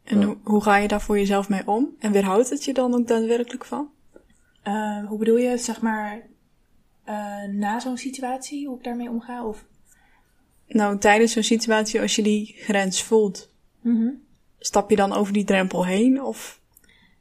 En 0.04 0.22
hoe, 0.22 0.36
hoe 0.42 0.62
ga 0.62 0.76
je 0.76 0.88
daar 0.88 1.00
voor 1.00 1.18
jezelf 1.18 1.48
mee 1.48 1.66
om? 1.66 1.96
En 1.98 2.12
weerhoudt 2.12 2.50
het 2.50 2.64
je 2.64 2.74
dan 2.74 2.94
ook 2.94 3.06
daadwerkelijk 3.06 3.64
van? 3.64 3.90
Eh, 4.62 5.06
hoe 5.06 5.18
bedoel 5.18 5.36
je, 5.36 5.58
zeg 5.58 5.80
maar, 5.80 6.22
eh, 7.04 7.44
na 7.44 7.80
zo'n 7.80 7.96
situatie, 7.96 8.66
hoe 8.66 8.76
ik 8.76 8.84
daarmee 8.84 9.08
omga? 9.08 9.46
Of... 9.46 9.64
Nou, 10.68 10.98
tijdens 10.98 11.32
zo'n 11.32 11.42
situatie, 11.42 12.00
als 12.00 12.16
je 12.16 12.22
die 12.22 12.54
grens 12.58 13.02
voelt, 13.02 13.50
Mhm. 13.80 14.08
stap 14.58 14.90
je 14.90 14.96
dan 14.96 15.12
over 15.12 15.32
die 15.32 15.44
drempel 15.44 15.84
heen? 15.86 16.22
Of 16.22 16.60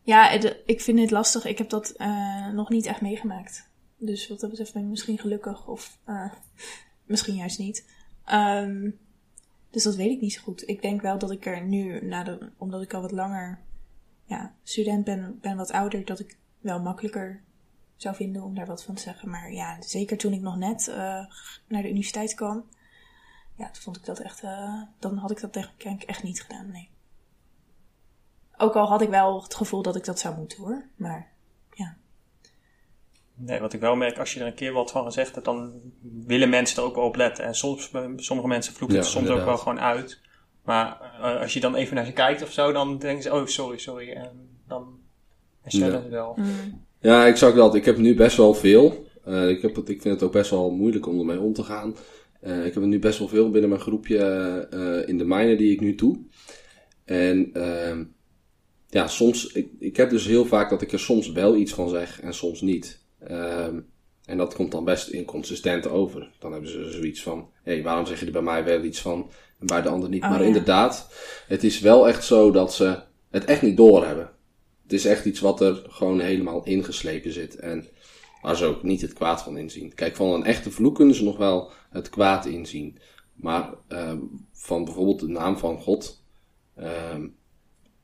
Ja, 0.02 0.30
het- 0.30 0.58
ik 0.66 0.82
vind 0.82 1.00
het 1.00 1.12
lastig. 1.12 1.46
Ik 1.46 1.58
heb 1.58 1.70
dat 1.70 1.90
eh, 1.90 2.48
nog 2.52 2.70
niet 2.70 2.86
echt 2.86 3.02
meegemaakt. 3.02 3.70
Dus 3.98 4.28
wat 4.28 4.40
dat 4.40 4.50
betreft 4.50 4.74
ben 4.74 4.82
ik 4.84 4.88
misschien 4.90 5.18
gelukkig 5.18 5.68
of 5.68 5.98
eh, 6.06 6.32
misschien 7.06 7.36
juist 7.36 7.60
niet. 7.60 7.86
Ehm, 8.26 8.90
dus 9.72 9.84
dat 9.84 9.96
weet 9.96 10.12
ik 10.12 10.22
niet 10.22 10.34
zo 10.34 10.42
goed. 10.42 10.68
Ik 10.70 10.82
denk 10.82 11.02
wel 11.02 11.18
dat 11.18 11.32
ik 11.32 11.46
er 11.46 11.62
nu, 11.66 12.06
na 12.06 12.24
de, 12.24 12.52
omdat 12.58 12.82
ik 12.82 12.94
al 12.94 13.02
wat 13.02 13.12
langer 13.12 13.60
ja, 14.26 14.54
student 14.64 15.04
ben, 15.06 15.38
ben 15.42 15.58
wat 15.58 15.72
ouder, 15.72 16.06
dat 16.06 16.20
ik 16.20 16.38
wel 16.60 16.80
makkelijker 16.82 17.42
zou 17.96 18.16
vinden 18.16 18.44
om 18.44 18.56
daar 18.56 18.66
wat 18.66 18.84
van 18.84 18.96
te 18.96 19.02
zeggen. 19.02 19.30
Maar 19.30 19.52
ja, 19.54 19.82
zeker 19.82 20.18
toen 20.18 20.34
ik 20.34 20.42
nog 20.42 20.58
net 20.58 20.88
eh, 20.88 20.96
naar 21.68 21.82
de 21.82 21.90
universiteit 21.90 22.34
kwam, 22.34 22.64
ja, 23.58 23.66
toen 23.66 23.82
vond 23.82 23.98
ik 23.98 24.06
dat 24.06 24.20
echt, 24.20 24.44
eh, 24.44 24.82
dan 25.00 25.18
had 25.18 25.32
ik 25.32 25.40
dat 25.42 25.54
denk 25.54 26.02
ik 26.02 26.04
echt 26.04 26.24
niet 26.24 26.42
gedaan, 26.42 26.72
nee. 26.72 26.90
Ook 28.58 28.76
al 28.76 28.88
had 28.88 29.02
ik 29.02 29.10
wel 29.10 29.44
het 29.44 29.56
gevoel 29.56 29.82
dat 29.82 29.96
ik 29.96 30.06
dat 30.06 30.20
zou 30.20 30.36
moeten 30.38 30.58
hoor. 30.58 30.86
Maar 30.96 31.32
ja. 31.74 31.96
Nee, 33.34 33.60
wat 33.60 33.74
ik 33.74 33.80
wel 33.80 33.96
merk, 33.96 34.18
als 34.20 34.34
je 34.34 34.40
er 34.40 34.48
een 34.48 34.54
keer 34.54 34.74
wat 34.74 34.92
van 34.92 35.04
gezegd 35.06 35.34
hebt, 35.34 35.46
dan 35.46 35.74
willen 36.26 36.50
mensen 36.50 36.78
er 36.78 36.84
ook 36.90 36.96
wel 36.96 37.04
op 37.06 37.16
letten. 37.16 37.46
En 37.46 37.56
soms, 37.56 37.92
sommige 38.16 38.48
mensen 38.48 38.74
vloeken 38.74 38.98
het 38.98 39.06
Ja, 39.06 39.12
soms 39.12 39.30
ook 39.30 39.46
wel 39.46 39.58
gewoon 39.58 39.80
uit. 39.80 40.20
Maar 40.64 41.02
eh, 41.22 41.42
als 41.42 41.54
je 41.54 41.60
dan 41.60 41.76
even 41.76 41.96
naar 41.96 42.06
ze 42.06 42.12
kijkt 42.14 42.44
of 42.44 42.52
zo, 42.52 42.72
dan 42.72 42.98
denken 42.98 43.24
ze, 43.24 43.34
oh 43.34 43.46
sorry, 43.46 43.78
sorry. 43.78 44.10
En 44.12 44.60
dan 44.68 45.00
herstellen 45.62 45.96
Ja. 45.96 46.02
ze 46.02 46.10
wel. 46.10 46.38
Ja, 47.00 47.26
ik 47.26 47.36
zag 47.36 47.54
dat. 47.54 47.76
Ik 47.76 47.86
heb 47.86 47.98
nu 47.98 48.16
best 48.16 48.38
wel 48.38 48.54
veel. 48.54 49.06
Eh, 49.26 49.50
ik, 49.50 49.62
heb 49.62 49.76
het, 49.76 49.90
ik 49.90 50.02
vind 50.02 50.14
het 50.14 50.24
ook 50.24 50.32
best 50.32 50.50
wel 50.50 50.72
moeilijk 50.72 51.08
om 51.08 51.20
ermee 51.20 51.40
om 51.40 51.54
te 51.54 51.64
gaan. 51.64 51.96
Eh, 52.46 52.66
ik 52.66 52.74
heb 52.74 52.84
er 52.84 52.90
nu 52.90 53.00
best 53.00 53.20
wel 53.20 53.28
veel 53.28 53.50
binnen 53.50 53.70
mijn 53.70 53.82
groepje 53.82 54.18
eh, 54.72 55.08
in 55.10 55.18
de 55.18 55.26
minor 55.26 55.58
die 55.58 55.72
ik 55.72 55.82
nu 55.82 55.96
doe. 55.96 56.18
En 57.06 57.50
ehm, 57.54 58.04
ja, 58.90 59.08
soms, 59.08 59.52
ik, 59.52 59.68
ik 59.80 59.98
heb 59.98 60.10
dus 60.10 60.26
heel 60.26 60.46
vaak 60.46 60.70
dat 60.70 60.82
ik 60.82 60.92
er 60.92 61.00
soms 61.00 61.32
wel 61.32 61.56
iets 61.56 61.74
van 61.74 61.90
zeg 61.90 62.22
en 62.22 62.34
soms 62.34 62.62
niet. 62.62 63.04
Ehm, 63.20 63.80
en 64.26 64.38
dat 64.38 64.54
komt 64.54 64.72
dan 64.72 64.84
best 64.84 65.08
inconsistent 65.08 65.88
over. 65.88 66.32
Dan 66.40 66.52
hebben 66.52 66.70
ze 66.70 66.92
zoiets 66.92 67.22
van, 67.22 67.50
hé, 67.64 67.74
hey, 67.74 67.84
waarom 67.84 68.06
zeg 68.06 68.20
je 68.20 68.26
er 68.26 68.32
bij 68.32 68.42
mij 68.42 68.64
wel 68.64 68.84
iets 68.84 69.02
van 69.02 69.32
en 69.60 69.66
bij 69.66 69.82
de 69.82 69.90
ander 69.90 70.10
niet? 70.10 70.24
Oh, 70.24 70.30
maar 70.30 70.42
ja. 70.42 70.48
inderdaad, 70.48 71.14
het 71.48 71.64
is 71.64 71.80
wel 71.80 72.08
echt 72.08 72.24
zo 72.24 72.52
dat 72.52 72.74
ze 72.74 73.00
het 73.30 73.46
echt 73.46 73.62
niet 73.62 73.78
doorhebben. 73.78 74.32
Het 74.84 74.94
is 74.94 75.06
echt 75.06 75.26
iets 75.26 75.40
wat 75.40 75.62
er 75.62 75.84
gewoon 75.88 76.20
helemaal 76.20 76.64
ingeslepen 76.64 77.32
zit. 77.32 77.56
En 77.56 77.88
waar 78.46 78.56
ze 78.56 78.66
ook 78.66 78.84
niet 78.84 79.02
het 79.02 79.14
kwaad 79.14 79.44
van 79.44 79.58
inzien. 79.58 79.94
Kijk, 79.94 80.16
van 80.16 80.34
een 80.34 80.44
echte 80.44 80.72
vloek 80.72 80.96
kunnen 80.96 81.16
ze 81.16 81.24
nog 81.24 81.38
wel 81.38 81.72
het 81.90 82.10
kwaad 82.10 82.46
inzien. 82.46 82.98
Maar 83.34 83.74
ehm, 83.88 84.20
van 84.52 84.84
bijvoorbeeld 84.86 85.20
de 85.20 85.28
naam 85.28 85.58
van 85.58 85.82
God, 85.82 86.24
ehm, 86.76 87.28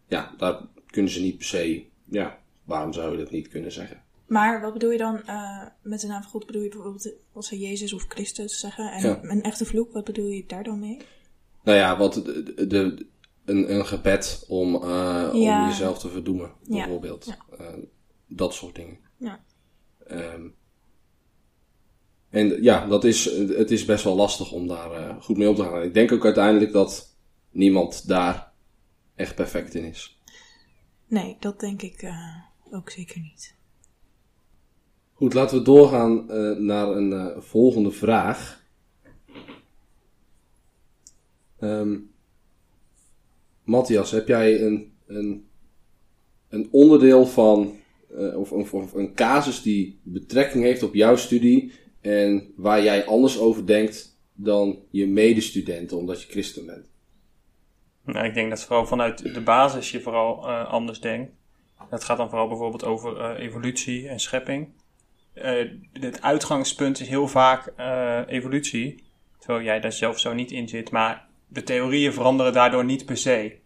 ja, 0.07 0.33
daar 0.37 0.61
kunnen 0.85 1.11
ze 1.11 1.21
niet 1.21 1.37
per 1.37 1.45
se, 1.45 1.85
ja, 2.09 2.39
waarom 2.63 2.93
zou 2.93 3.11
je 3.11 3.17
dat 3.17 3.31
niet 3.31 3.47
kunnen 3.47 3.71
zeggen? 3.71 4.03
Maar 4.27 4.61
wat 4.61 4.73
bedoel 4.73 4.91
je 4.91 4.97
dan 4.97 5.21
eh, 5.25 5.65
met 5.81 5.99
de 6.01 6.07
naam 6.07 6.21
van 6.21 6.31
God? 6.31 6.45
Bedoel 6.45 6.61
je 6.61 6.69
bijvoorbeeld 6.69 7.13
als 7.33 7.47
ze 7.47 7.59
Jezus 7.59 7.93
of 7.93 8.05
Christus 8.07 8.59
zeggen? 8.59 8.91
En 8.91 9.01
Ja. 9.07 9.19
een 9.23 9.41
echte 9.43 9.65
vloek, 9.65 9.93
wat 9.93 10.03
bedoel 10.03 10.27
je 10.27 10.43
daar 10.47 10.63
dan 10.63 10.79
mee? 10.79 10.97
Nou 11.63 11.77
ja, 11.77 11.97
wat 11.97 12.13
de, 12.13 12.43
de, 12.55 12.67
de- 12.67 13.05
een, 13.45 13.73
een 13.75 13.85
gebed 13.85 14.45
om, 14.47 14.75
eh, 14.75 15.29
Ja. 15.33 15.61
om 15.63 15.69
jezelf 15.69 15.99
te 15.99 16.09
verdoemen, 16.09 16.51
bijvoorbeeld. 16.67 17.25
Ja. 17.25 17.57
Eh, 17.57 17.73
dat 18.27 18.53
soort 18.53 18.75
dingen. 18.75 18.97
Ja. 19.17 19.43
Ehm, 20.07 20.47
en 22.29 22.63
ja, 22.63 22.87
dat 22.87 23.03
is, 23.03 23.25
het 23.47 23.71
is 23.71 23.85
best 23.85 24.03
wel 24.03 24.15
lastig 24.15 24.51
om 24.51 24.67
daar 24.67 24.91
eh, 24.91 25.21
goed 25.21 25.37
mee 25.37 25.49
om 25.49 25.55
te 25.55 25.63
gaan. 25.63 25.83
Ik 25.83 25.93
denk 25.93 26.11
ook 26.11 26.25
uiteindelijk 26.25 26.71
dat 26.71 27.15
niemand 27.51 28.07
daar 28.07 28.51
echt 29.15 29.35
perfect 29.35 29.73
in 29.73 29.83
is. 29.83 30.19
Nee, 31.07 31.37
dat 31.39 31.59
denk 31.59 31.81
ik 31.81 32.01
eh, 32.01 32.35
ook 32.71 32.89
zeker 32.89 33.19
niet. 33.19 33.55
Goed, 35.13 35.33
laten 35.33 35.57
we 35.57 35.63
doorgaan 35.63 36.29
eh, 36.29 36.57
naar 36.57 36.87
een 36.87 37.41
volgende 37.41 37.91
vraag. 37.91 38.63
Ehm 41.59 41.95
Matthias, 43.63 44.11
heb 44.11 44.27
jij 44.27 44.61
een, 44.61 44.91
een, 45.05 45.47
een 46.49 46.67
onderdeel 46.71 47.25
van, 47.25 47.75
eh, 48.17 48.37
of, 48.37 48.51
of, 48.51 48.93
een 48.93 49.13
casus 49.13 49.61
die 49.61 49.99
betrekking 50.03 50.63
heeft 50.63 50.83
op 50.83 50.93
jouw 50.93 51.15
studie 51.15 51.71
en 52.01 52.53
waar 52.55 52.83
jij 52.83 53.05
anders 53.05 53.39
over 53.39 53.65
denkt 53.65 54.17
dan 54.33 54.79
je 54.89 55.07
medestudenten 55.07 55.97
omdat 55.97 56.21
je 56.21 56.31
christen 56.31 56.65
bent? 56.65 56.89
Nou, 58.05 58.25
ik 58.25 58.33
denk 58.33 58.49
dat 58.49 58.63
vooral 58.63 58.85
vanuit 58.85 59.33
de 59.33 59.41
basis 59.41 59.91
je 59.91 60.01
vooral 60.01 60.47
eh, 60.47 60.71
anders 60.71 60.99
denkt. 60.99 61.31
Dat 61.89 62.03
gaat 62.03 62.17
dan 62.17 62.29
vooral 62.29 62.47
bijvoorbeeld 62.47 62.83
over 62.83 63.17
eh, 63.17 63.45
evolutie 63.45 64.07
en 64.07 64.19
schepping. 64.19 64.67
Het 65.93 66.21
uitgangspunt 66.21 66.99
is 66.99 67.07
heel 67.07 67.27
vaak 67.27 67.73
evolutie, 68.27 69.03
terwijl 69.39 69.63
jij 69.63 69.79
daar 69.79 69.91
zelf 69.91 70.19
zo 70.19 70.33
niet 70.33 70.51
in 70.51 70.67
zit. 70.67 70.91
Maar 70.91 71.27
de 71.47 71.63
theorieën 71.63 72.13
veranderen 72.13 72.53
daardoor 72.53 72.85
niet 72.85 73.05
per 73.05 73.17
se. 73.17 73.57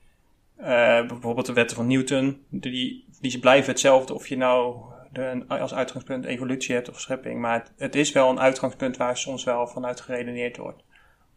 Bijvoorbeeld 1.07 1.45
de 1.45 1.53
wetten 1.53 1.75
van 1.77 1.87
Newton, 1.87 2.45
die, 2.49 3.04
die 3.31 3.39
blijven 3.39 3.71
hetzelfde 3.71 4.13
of 4.13 4.27
je 4.27 4.37
nou 4.37 4.77
de, 5.11 5.45
als 5.47 5.73
uitgangspunt 5.73 6.25
evolutie 6.25 6.75
hebt 6.75 6.89
of 6.89 7.01
schepping. 7.01 7.39
Maar 7.39 7.59
het, 7.59 7.71
het 7.77 7.95
is 7.95 8.11
wel 8.11 8.29
een 8.29 8.39
uitgangspunt 8.39 8.97
waar 8.97 9.17
soms 9.17 9.43
wel 9.43 9.67
vanuit 9.67 10.01
geredeneerd 10.01 10.57
wordt. 10.57 10.83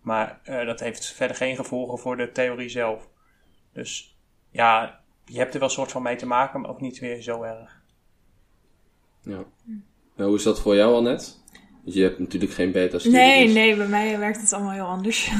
Maar 0.00 0.40
eh, 0.44 0.66
dat 0.66 0.80
heeft 0.80 1.12
verder 1.12 1.36
geen 1.36 1.56
gevolgen 1.56 1.98
voor 1.98 2.16
de 2.16 2.32
theorie 2.32 2.68
zelf. 2.68 3.08
Dus 3.72 4.18
ja, 4.50 5.00
je 5.24 5.38
hebt 5.38 5.52
er 5.54 5.60
wel 5.60 5.68
een 5.68 5.74
soort 5.74 5.90
van 5.90 6.02
mee 6.02 6.16
te 6.16 6.26
maken, 6.26 6.60
maar 6.60 6.70
ook 6.70 6.80
niet 6.80 6.98
weer 6.98 7.22
zo 7.22 7.42
erg. 7.42 7.82
Ja. 9.22 9.44
Nou, 10.16 10.28
hoe 10.28 10.38
is 10.38 10.42
dat 10.42 10.60
voor 10.60 10.74
jou, 10.74 10.94
Annette? 10.94 11.32
Want 11.82 11.94
je 11.94 12.02
hebt 12.02 12.18
natuurlijk 12.18 12.52
geen 12.52 12.72
beta-studie. 12.72 13.18
Nee, 13.18 13.44
dus- 13.44 13.54
nee, 13.54 13.76
bij 13.76 13.88
mij 13.88 14.18
werkt 14.18 14.40
het 14.40 14.52
allemaal 14.52 14.72
heel 14.72 14.86
anders. 14.86 15.30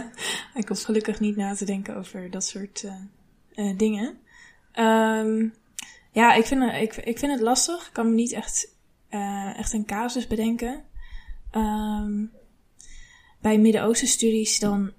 ik 0.54 0.68
hoef 0.68 0.82
gelukkig 0.82 1.20
niet 1.20 1.36
na 1.36 1.54
te 1.54 1.64
denken 1.64 1.96
over 1.96 2.30
dat 2.30 2.44
soort 2.44 2.84
eh, 2.84 2.94
eh, 3.54 3.78
dingen. 3.78 4.18
Ehm, 4.72 5.48
ja, 6.16 6.34
ik 6.34 6.46
vind, 6.46 6.62
ik, 6.62 6.96
ik 6.96 7.18
vind 7.18 7.32
het 7.32 7.40
lastig. 7.40 7.86
Ik 7.86 7.92
kan 7.92 8.08
me 8.08 8.14
niet 8.14 8.32
echt, 8.32 8.74
eh, 9.08 9.58
echt 9.58 9.72
een 9.72 9.84
casus 9.84 10.26
bedenken. 10.26 10.84
Ehm, 11.50 12.24
bij 13.40 13.58
Midden-Oosten 13.58 14.08
studies 14.08 14.58
dan 14.58 14.92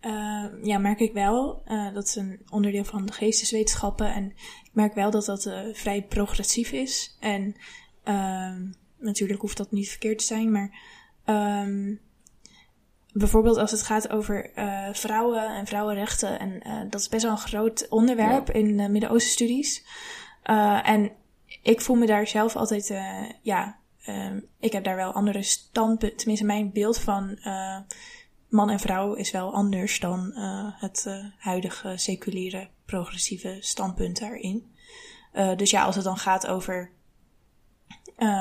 eh, 0.00 0.44
ja, 0.62 0.78
merk 0.78 1.00
ik 1.00 1.12
wel, 1.12 1.62
eh, 1.64 1.94
dat 1.94 2.06
is 2.06 2.14
een 2.14 2.40
onderdeel 2.50 2.84
van 2.84 3.06
de 3.06 3.12
geesteswetenschappen. 3.12 4.12
En 4.12 4.24
ik 4.64 4.70
merk 4.72 4.94
wel 4.94 5.10
dat 5.10 5.24
dat 5.24 5.46
eh, 5.46 5.60
vrij 5.72 6.02
progressief 6.02 6.72
is. 6.72 7.16
En 7.20 7.54
ehm, 8.04 8.66
natuurlijk 8.98 9.40
hoeft 9.40 9.56
dat 9.56 9.72
niet 9.72 9.88
verkeerd 9.88 10.18
te 10.18 10.24
zijn, 10.24 10.50
maar 10.50 10.78
ehm, 11.24 11.94
bijvoorbeeld 13.12 13.56
als 13.56 13.70
het 13.70 13.82
gaat 13.82 14.10
over 14.10 14.50
eh, 14.54 14.88
vrouwen 14.92 15.54
en 15.54 15.66
vrouwenrechten. 15.66 16.38
En 16.38 16.62
eh, 16.62 16.80
dat 16.90 17.00
is 17.00 17.08
best 17.08 17.22
wel 17.22 17.32
een 17.32 17.38
groot 17.38 17.86
onderwerp 17.88 18.50
in 18.50 18.78
uh, 18.78 18.88
Midden-Oosten 18.88 19.32
studies. 19.32 19.84
Uh, 20.50 20.88
en 20.88 21.12
ik 21.62 21.80
voel 21.80 21.96
me 21.96 22.06
daar 22.06 22.26
zelf 22.26 22.56
altijd, 22.56 22.90
uh, 22.90 23.30
ja, 23.42 23.78
uh, 24.06 24.36
ik 24.60 24.72
heb 24.72 24.84
daar 24.84 24.96
wel 24.96 25.12
andere 25.12 25.42
standpunten. 25.42 26.16
Tenminste, 26.16 26.46
mijn 26.46 26.72
beeld 26.72 26.98
van 26.98 27.38
uh, 27.44 27.78
man 28.48 28.70
en 28.70 28.80
vrouw 28.80 29.14
is 29.14 29.30
wel 29.30 29.54
anders 29.54 30.00
dan 30.00 30.32
het 30.78 31.08
huidige 31.38 31.96
seculiere 31.96 32.68
progressieve 32.84 33.56
standpunt 33.60 34.20
daarin. 34.20 34.72
Dus 35.56 35.70
ja, 35.70 35.84
als 35.84 35.94
het 35.94 36.04
dan 36.04 36.16
gaat 36.16 36.46
over 36.46 36.90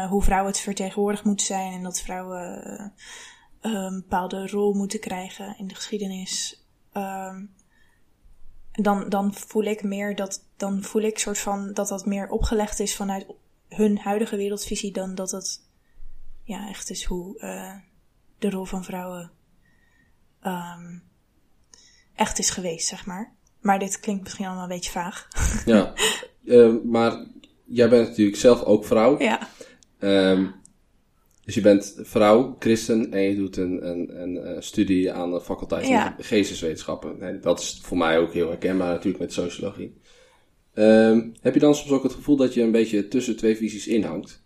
hoe 0.10 0.24
vrouwen 0.24 0.52
het 0.52 0.62
vertegenwoordigd 0.62 1.24
moeten 1.24 1.46
zijn 1.46 1.74
en 1.74 1.84
dat 1.84 2.02
vrouwen 2.02 2.94
een 3.62 4.02
bepaalde 4.02 4.48
rol 4.48 4.74
moeten 4.74 5.00
krijgen 5.00 5.56
in 5.58 5.68
de 5.68 5.76
geschiedenis. 5.76 6.64
Um, 6.94 7.54
dan, 8.82 9.10
dan 9.10 9.34
voel 9.34 9.64
ik 9.64 9.84
meer 9.84 10.16
dat, 10.16 10.44
dan 10.58 10.84
voel 10.84 11.02
ik 11.02 11.20
soort 11.20 11.40
van 11.40 11.74
dat 11.74 11.88
dat 11.88 12.06
meer 12.06 12.30
opgelegd 12.30 12.80
is 12.80 12.96
vanuit 12.96 13.26
hun 13.68 13.98
huidige 13.98 14.36
wereldvisie 14.36 14.92
dan 14.92 15.16
dat 15.16 15.32
het 15.32 15.62
ja, 16.44 16.68
echt 16.70 16.90
is 16.90 17.04
hoe 17.04 17.40
uh, 17.40 17.74
de 18.40 18.50
rol 18.50 18.66
van 18.66 18.84
vrouwen 18.84 19.32
um, 20.44 21.04
echt 22.16 22.40
is 22.40 22.50
geweest, 22.50 22.88
zeg 22.88 23.06
maar. 23.06 23.34
Maar 23.62 23.80
dit 23.80 24.00
klinkt 24.00 24.24
misschien 24.24 24.46
allemaal 24.46 24.64
een 24.64 24.70
beetje 24.70 24.92
vaag. 24.92 25.28
Ja, 25.66 25.94
uh, 26.44 26.76
maar 26.94 27.26
jij 27.66 27.90
bent 27.90 28.08
natuurlijk 28.08 28.38
zelf 28.38 28.64
ook 28.64 28.86
vrouw. 28.86 29.20
Ja. 29.20 29.48
Um, 30.00 30.56
dus 31.46 31.56
je 31.56 31.62
bent 31.62 31.96
vrouw, 32.02 32.56
christen 32.60 33.12
en 33.12 33.22
je 33.22 33.36
doet 33.36 33.58
een, 33.58 33.88
een, 33.90 34.22
een, 34.22 34.56
een 34.56 34.64
studie 34.64 35.12
aan 35.14 35.32
de 35.32 35.42
faculteit 35.42 35.84
van 35.86 35.94
Ja. 35.94 36.16
geesteswetenschappen. 36.20 37.22
En 37.22 37.42
dat 37.42 37.60
is 37.60 37.80
voor 37.84 37.98
mij 37.98 38.18
ook 38.20 38.34
heel 38.34 38.48
herkenbaar 38.48 38.88
natuurlijk 38.90 39.24
met 39.24 39.34
sociologie. 39.34 40.02
Um, 40.76 41.34
heb 41.42 41.54
je 41.54 41.60
dan 41.60 41.76
soms 41.76 41.92
ook 41.92 42.04
het 42.04 42.14
gevoel 42.14 42.36
dat 42.36 42.54
je 42.54 42.62
een 42.62 42.72
beetje 42.72 43.08
tussen 43.08 43.38
twee 43.38 43.58
visies 43.58 43.88
inhangt? 43.88 44.44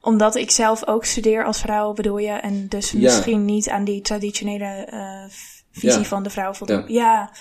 Omdat 0.00 0.34
ik 0.34 0.50
zelf 0.50 0.86
ook 0.86 1.04
studeer 1.04 1.44
als 1.44 1.60
vrouw, 1.60 1.92
bedoel 1.92 2.18
je? 2.18 2.30
En 2.30 2.68
dus 2.68 2.90
Ja. 2.90 2.98
misschien 2.98 3.44
niet 3.44 3.68
aan 3.68 3.84
die 3.84 4.00
traditionele 4.00 4.84
eh, 4.84 5.24
visie 5.70 5.98
Ja. 6.00 6.04
van 6.04 6.22
de 6.22 6.30
vrouw 6.30 6.52
voldoen. 6.54 6.84
Ja. 6.86 6.86
Ja. 6.88 7.32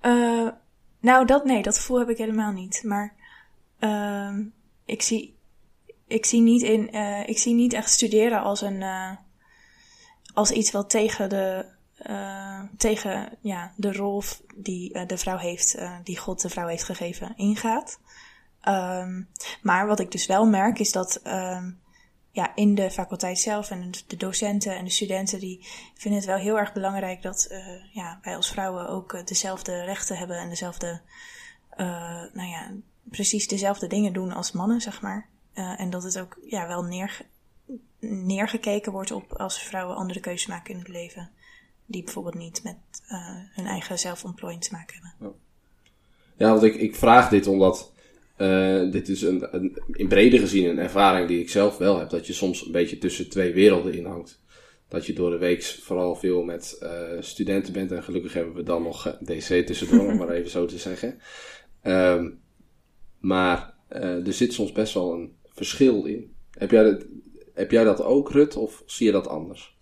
Eh, 0.00 0.48
nou, 1.00 1.26
dat 1.26 1.44
nee, 1.44 1.62
dat 1.62 1.76
gevoel 1.76 1.98
heb 1.98 2.08
ik 2.10 2.18
helemaal 2.18 2.52
niet. 2.52 2.82
Maar 2.84 3.14
ehm, 3.78 4.42
ik, 4.84 5.02
zie, 5.02 5.34
ik, 6.10 6.26
zie 6.26 6.40
niet 6.40 6.62
in, 6.62 6.92
eh, 6.92 7.28
ik 7.28 7.38
zie 7.38 7.54
niet 7.54 7.72
echt 7.72 7.90
studeren 7.90 8.42
als, 8.42 8.60
een, 8.60 8.82
eh, 8.82 9.10
als 10.34 10.50
iets 10.50 10.70
wat 10.70 10.90
tegen 10.90 11.28
de, 11.28 11.66
eh, 11.96 12.62
tegen, 12.76 13.38
ja, 13.40 13.72
de 13.76 13.92
rol 13.92 14.22
die 14.54 15.06
de 15.06 15.18
vrouw 15.18 15.36
heeft, 15.36 15.78
die 16.04 16.18
God 16.18 16.40
de 16.42 16.48
vrouw 16.48 16.66
heeft 16.66 16.84
gegeven, 16.84 17.32
ingaat. 17.36 18.00
Ehm, 18.60 19.22
maar 19.62 19.86
wat 19.86 20.00
ik 20.00 20.10
dus 20.10 20.26
wel 20.26 20.46
merk 20.46 20.78
is 20.78 20.92
dat 20.92 21.16
ehm, 21.22 21.70
ja, 22.30 22.54
in 22.54 22.74
de 22.74 22.90
faculteit 22.90 23.38
zelf 23.38 23.70
en 23.70 23.90
de 24.06 24.16
docenten 24.16 24.76
en 24.76 24.84
de 24.84 24.90
studenten 24.90 25.40
die 25.40 25.66
vinden 25.94 26.20
het 26.20 26.28
wel 26.28 26.38
heel 26.38 26.58
erg 26.58 26.72
belangrijk 26.72 27.22
dat 27.22 27.48
ja, 27.92 28.18
wij 28.22 28.36
als 28.36 28.50
vrouwen 28.50 28.88
ook 28.88 29.26
dezelfde 29.26 29.84
rechten 29.84 30.16
hebben 30.16 30.38
en 30.38 30.48
dezelfde, 30.48 31.00
nou 32.32 32.48
ja, 32.48 32.70
precies 33.04 33.48
dezelfde 33.48 33.86
dingen 33.86 34.12
doen 34.12 34.32
als 34.32 34.52
mannen, 34.52 34.80
zeg 34.80 35.02
maar. 35.02 35.28
Eh, 35.60 35.80
en 35.80 35.90
dat 35.90 36.02
het 36.02 36.18
ook 36.18 36.38
ja, 36.46 36.66
wel 36.66 36.82
neerge- 36.82 37.24
neergekeken 38.00 38.92
wordt 38.92 39.10
op 39.10 39.32
als 39.32 39.62
vrouwen 39.62 39.96
andere 39.96 40.20
keuzes 40.20 40.46
maken 40.46 40.72
in 40.72 40.78
het 40.78 40.88
leven. 40.88 41.30
Die 41.86 42.04
bijvoorbeeld 42.04 42.34
niet 42.34 42.62
met 42.62 42.76
eh, 43.06 43.36
hun 43.54 43.66
eigen 43.66 43.98
zelfontplooiing 43.98 44.62
te 44.62 44.72
maken 44.72 44.96
hebben. 45.00 45.38
Ja, 46.36 46.50
want 46.50 46.62
ik, 46.62 46.74
ik 46.74 46.96
vraag 46.96 47.28
dit 47.28 47.46
omdat 47.46 47.92
eh, 48.36 48.90
dit 48.90 49.08
is 49.08 49.22
een, 49.22 49.54
een, 49.54 49.82
in 49.92 50.08
brede 50.08 50.38
gezien 50.38 50.68
een 50.68 50.78
ervaring 50.78 51.28
die 51.28 51.40
ik 51.40 51.50
zelf 51.50 51.78
wel 51.78 51.98
heb. 51.98 52.10
Dat 52.10 52.26
je 52.26 52.32
soms 52.32 52.66
een 52.66 52.72
beetje 52.72 52.98
tussen 52.98 53.28
twee 53.30 53.52
werelden 53.52 53.94
in 53.94 54.04
hangt. 54.04 54.40
Dat 54.88 55.06
je 55.06 55.12
door 55.12 55.30
de 55.30 55.38
week 55.38 55.62
vooral 55.62 56.16
veel 56.16 56.42
met 56.42 56.78
studenten 57.20 57.72
bent. 57.72 57.92
En 57.92 58.02
gelukkig 58.02 58.32
hebben 58.32 58.54
we 58.54 58.62
dan 58.62 58.82
nog 58.82 59.18
DC 59.20 59.66
tussendoor, 59.66 60.10
om 60.10 60.16
maar 60.16 60.30
even 60.30 60.50
zo 60.50 60.66
te 60.66 60.78
zeggen. 60.78 61.20
Ehm, 61.82 62.30
maar 63.18 63.74
er 63.88 64.32
zit 64.32 64.52
soms 64.52 64.72
best 64.72 64.94
wel 64.94 65.12
een 65.12 65.38
verschil 65.60 66.04
in. 66.04 66.34
Heb 66.50 66.70
jij, 66.70 66.82
dat, 66.82 67.06
heb 67.54 67.70
jij 67.70 67.84
dat 67.84 68.02
ook, 68.02 68.30
Rut, 68.30 68.56
of 68.56 68.82
zie 68.86 69.06
je 69.06 69.12
dat 69.12 69.28
anders? 69.28 69.78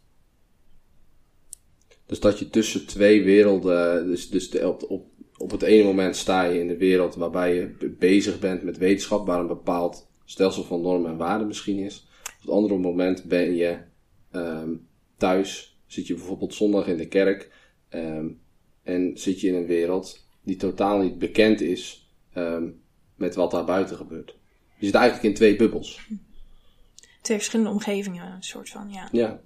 Dus 2.06 2.20
dat 2.20 2.38
je 2.38 2.50
tussen 2.50 2.86
twee 2.86 3.24
werelden, 3.24 4.06
dus, 4.06 4.30
dus 4.30 4.58
op, 4.60 4.84
op, 4.88 5.06
op 5.36 5.50
het 5.50 5.62
ene 5.62 5.84
moment 5.84 6.16
sta 6.16 6.44
je 6.44 6.60
in 6.60 6.68
de 6.68 6.76
wereld 6.76 7.14
waarbij 7.14 7.54
je 7.54 7.66
be- 7.66 7.88
bezig 7.88 8.38
bent 8.38 8.62
met 8.62 8.78
wetenschap, 8.78 9.26
waar 9.26 9.40
een 9.40 9.46
bepaald 9.46 10.10
stelsel 10.24 10.64
van 10.64 10.80
normen 10.80 11.10
en 11.10 11.16
waarden 11.16 11.46
misschien 11.46 11.78
is. 11.78 12.08
Op 12.22 12.40
het 12.40 12.50
andere 12.50 12.78
moment 12.78 13.24
ben 13.24 13.54
je 13.54 13.78
ehm, 14.30 14.70
thuis, 15.16 15.80
zit 15.86 16.06
je 16.06 16.14
bijvoorbeeld 16.14 16.54
zondag 16.54 16.86
in 16.86 16.96
de 16.96 17.08
kerk 17.08 17.50
ehm, 17.88 18.28
en 18.82 19.12
zit 19.14 19.40
je 19.40 19.48
in 19.48 19.54
een 19.54 19.66
wereld 19.66 20.26
die 20.42 20.56
totaal 20.56 20.98
niet 21.02 21.18
bekend 21.18 21.60
is 21.60 22.10
ehm, 22.32 22.68
met 23.14 23.34
wat 23.34 23.50
daar 23.50 23.64
buiten 23.64 23.96
gebeurt. 23.96 24.37
Je 24.78 24.86
zit 24.86 24.94
eigenlijk 24.94 25.24
in 25.28 25.34
twee 25.34 25.56
bubbels. 25.56 26.00
Twee 27.20 27.36
verschillende 27.36 27.70
omgevingen, 27.72 28.32
een 28.32 28.42
soort 28.42 28.68
van, 28.68 28.90
ja. 28.90 29.08
Ja. 29.12 29.38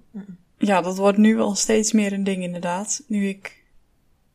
Ja, 0.57 0.81
dat 0.81 0.97
wordt 0.97 1.17
nu 1.17 1.35
wel 1.35 1.55
steeds 1.55 1.91
meer 1.91 2.13
een 2.13 2.23
ding 2.23 2.43
inderdaad. 2.43 3.03
Nu 3.07 3.27
ik 3.27 3.63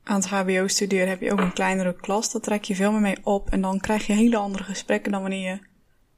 aan 0.02 0.16
het 0.20 0.26
HBO 0.28 0.66
studeer, 0.66 1.08
heb 1.08 1.20
je 1.20 1.32
ook 1.32 1.38
een 1.40 1.52
kleinere 1.52 1.94
klas. 1.96 2.32
Daar 2.32 2.42
trek 2.42 2.64
je 2.64 2.74
veel 2.74 2.92
meer 2.92 3.00
mee 3.00 3.16
op. 3.22 3.50
En 3.50 3.60
dan 3.60 3.80
krijg 3.80 4.06
je 4.06 4.12
hele 4.12 4.36
andere 4.36 4.64
gesprekken 4.64 5.12
dan 5.12 5.20
wanneer 5.20 5.50
je 5.50 5.58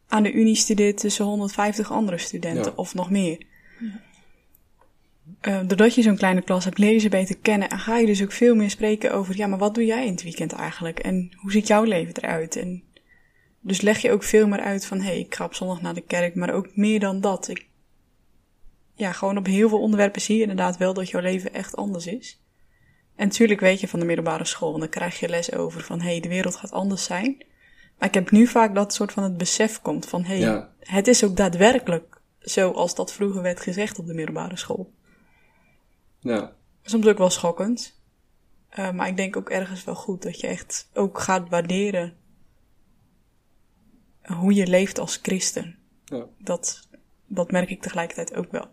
aan 0.08 0.22
de 0.22 0.32
unie 0.32 0.54
studeert 0.54 0.96
tussen 0.98 1.24
150 1.24 1.92
andere 1.92 2.18
studenten 2.18 2.64
Ja. 2.64 2.72
of 2.76 2.94
nog 2.94 3.10
meer. 3.10 3.42
Eh, 5.40 5.60
doordat 5.66 5.94
je 5.94 6.02
zo'n 6.02 6.16
kleine 6.16 6.42
klas 6.42 6.64
hebt, 6.64 6.78
leer 6.78 6.92
je 6.92 6.98
ze 6.98 7.08
beter 7.08 7.36
kennen. 7.38 7.68
En 7.70 7.78
ga 7.78 7.96
je 7.98 8.06
dus 8.06 8.22
ook 8.22 8.32
veel 8.32 8.54
meer 8.54 8.70
spreken 8.70 9.12
over, 9.12 9.36
ja, 9.36 9.46
maar 9.46 9.58
wat 9.58 9.74
doe 9.74 9.84
jij 9.84 10.04
in 10.06 10.12
het 10.12 10.22
weekend 10.22 10.52
eigenlijk? 10.52 10.98
En 10.98 11.30
hoe 11.36 11.52
ziet 11.52 11.66
jouw 11.66 11.82
leven 11.84 12.14
eruit? 12.16 12.56
En 12.56 12.82
dus 13.60 13.80
leg 13.80 13.98
je 13.98 14.10
ook 14.10 14.22
veel 14.22 14.46
meer 14.46 14.60
uit 14.60 14.86
van, 14.86 14.98
hé, 14.98 15.04
hey, 15.04 15.18
ik 15.18 15.34
ga 15.34 15.44
op 15.44 15.54
zondag 15.54 15.82
naar 15.82 15.94
de 15.94 16.00
kerk. 16.00 16.34
Maar 16.34 16.52
ook 16.54 16.76
meer 16.76 17.00
dan 17.00 17.20
dat. 17.20 17.48
Ik 17.48 17.68
ja, 18.94 19.12
gewoon 19.12 19.36
op 19.36 19.46
heel 19.46 19.68
veel 19.68 19.80
onderwerpen 19.80 20.20
zie 20.20 20.36
je 20.36 20.42
inderdaad 20.42 20.76
wel 20.76 20.94
dat 20.94 21.10
jouw 21.10 21.20
leven 21.20 21.52
echt 21.52 21.76
anders 21.76 22.06
is. 22.06 22.42
En 23.16 23.26
natuurlijk 23.26 23.60
weet 23.60 23.80
je 23.80 23.88
van 23.88 24.00
de 24.00 24.06
middelbare 24.06 24.44
school, 24.44 24.68
want 24.68 24.80
dan 24.80 24.90
krijg 24.90 25.20
je 25.20 25.28
les 25.28 25.52
over 25.52 25.80
van 25.80 26.00
hé, 26.00 26.10
hey, 26.10 26.20
de 26.20 26.28
wereld 26.28 26.56
gaat 26.56 26.72
anders 26.72 27.04
zijn. 27.04 27.44
Maar 27.98 28.08
ik 28.08 28.14
heb 28.14 28.30
nu 28.30 28.46
vaak 28.46 28.74
dat 28.74 28.94
soort 28.94 29.12
van 29.12 29.22
het 29.22 29.36
besef 29.36 29.80
komt 29.80 30.06
van 30.06 30.22
hé, 30.22 30.28
hey, 30.28 30.38
Ja. 30.38 30.72
het 30.80 31.08
is 31.08 31.24
ook 31.24 31.36
daadwerkelijk 31.36 32.20
zoals 32.38 32.94
dat 32.94 33.12
vroeger 33.12 33.42
werd 33.42 33.60
gezegd 33.60 33.98
op 33.98 34.06
de 34.06 34.14
middelbare 34.14 34.56
school. 34.56 34.92
Ja. 36.20 36.52
Soms 36.82 37.06
ook 37.06 37.18
wel 37.18 37.30
schokkend. 37.30 38.00
Eh, 38.68 38.90
maar 38.90 39.08
ik 39.08 39.16
denk 39.16 39.36
ook 39.36 39.50
ergens 39.50 39.84
wel 39.84 39.94
goed 39.94 40.22
dat 40.22 40.40
je 40.40 40.46
echt 40.46 40.90
ook 40.94 41.18
gaat 41.18 41.48
waarderen 41.48 42.16
hoe 44.38 44.54
je 44.54 44.66
leeft 44.66 44.98
als 44.98 45.18
christen. 45.22 45.78
Ja. 46.04 46.26
Dat, 46.38 46.88
dat 47.26 47.50
merk 47.50 47.70
ik 47.70 47.82
tegelijkertijd 47.82 48.34
ook 48.34 48.50
wel. 48.50 48.66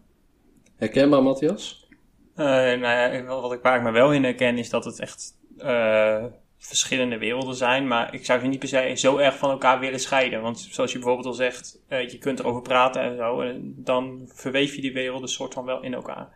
Herkenbaar, 0.75 1.23
Matthias? 1.23 1.87
Eh, 2.35 2.45
nou 2.45 2.79
ja, 2.79 3.23
wat 3.23 3.53
ik, 3.53 3.61
waar 3.61 3.77
ik 3.77 3.83
me 3.83 3.91
wel 3.91 4.13
in 4.13 4.23
herken 4.23 4.57
is 4.57 4.69
dat 4.69 4.85
het 4.85 4.99
echt 4.99 5.37
eh, 5.57 6.25
verschillende 6.57 7.17
werelden 7.17 7.55
zijn. 7.55 7.87
Maar 7.87 8.13
ik 8.13 8.25
zou 8.25 8.39
ze 8.39 8.45
niet 8.45 8.59
per 8.59 8.67
se 8.67 8.93
zo 8.95 9.17
erg 9.17 9.37
van 9.37 9.49
elkaar 9.49 9.79
willen 9.79 9.99
scheiden. 9.99 10.41
Want 10.41 10.59
zoals 10.59 10.91
je 10.91 10.97
bijvoorbeeld 10.97 11.27
al 11.27 11.33
zegt, 11.33 11.79
eh, 11.87 12.09
je 12.09 12.17
kunt 12.17 12.39
erover 12.39 12.61
praten 12.61 13.01
en 13.01 13.17
zo. 13.17 13.41
En 13.41 13.73
dan 13.77 14.29
verweef 14.33 14.75
je 14.75 14.81
die 14.81 14.93
werelden 14.93 15.29
soort 15.29 15.53
van 15.53 15.65
wel 15.65 15.81
in 15.81 15.93
elkaar. 15.93 16.29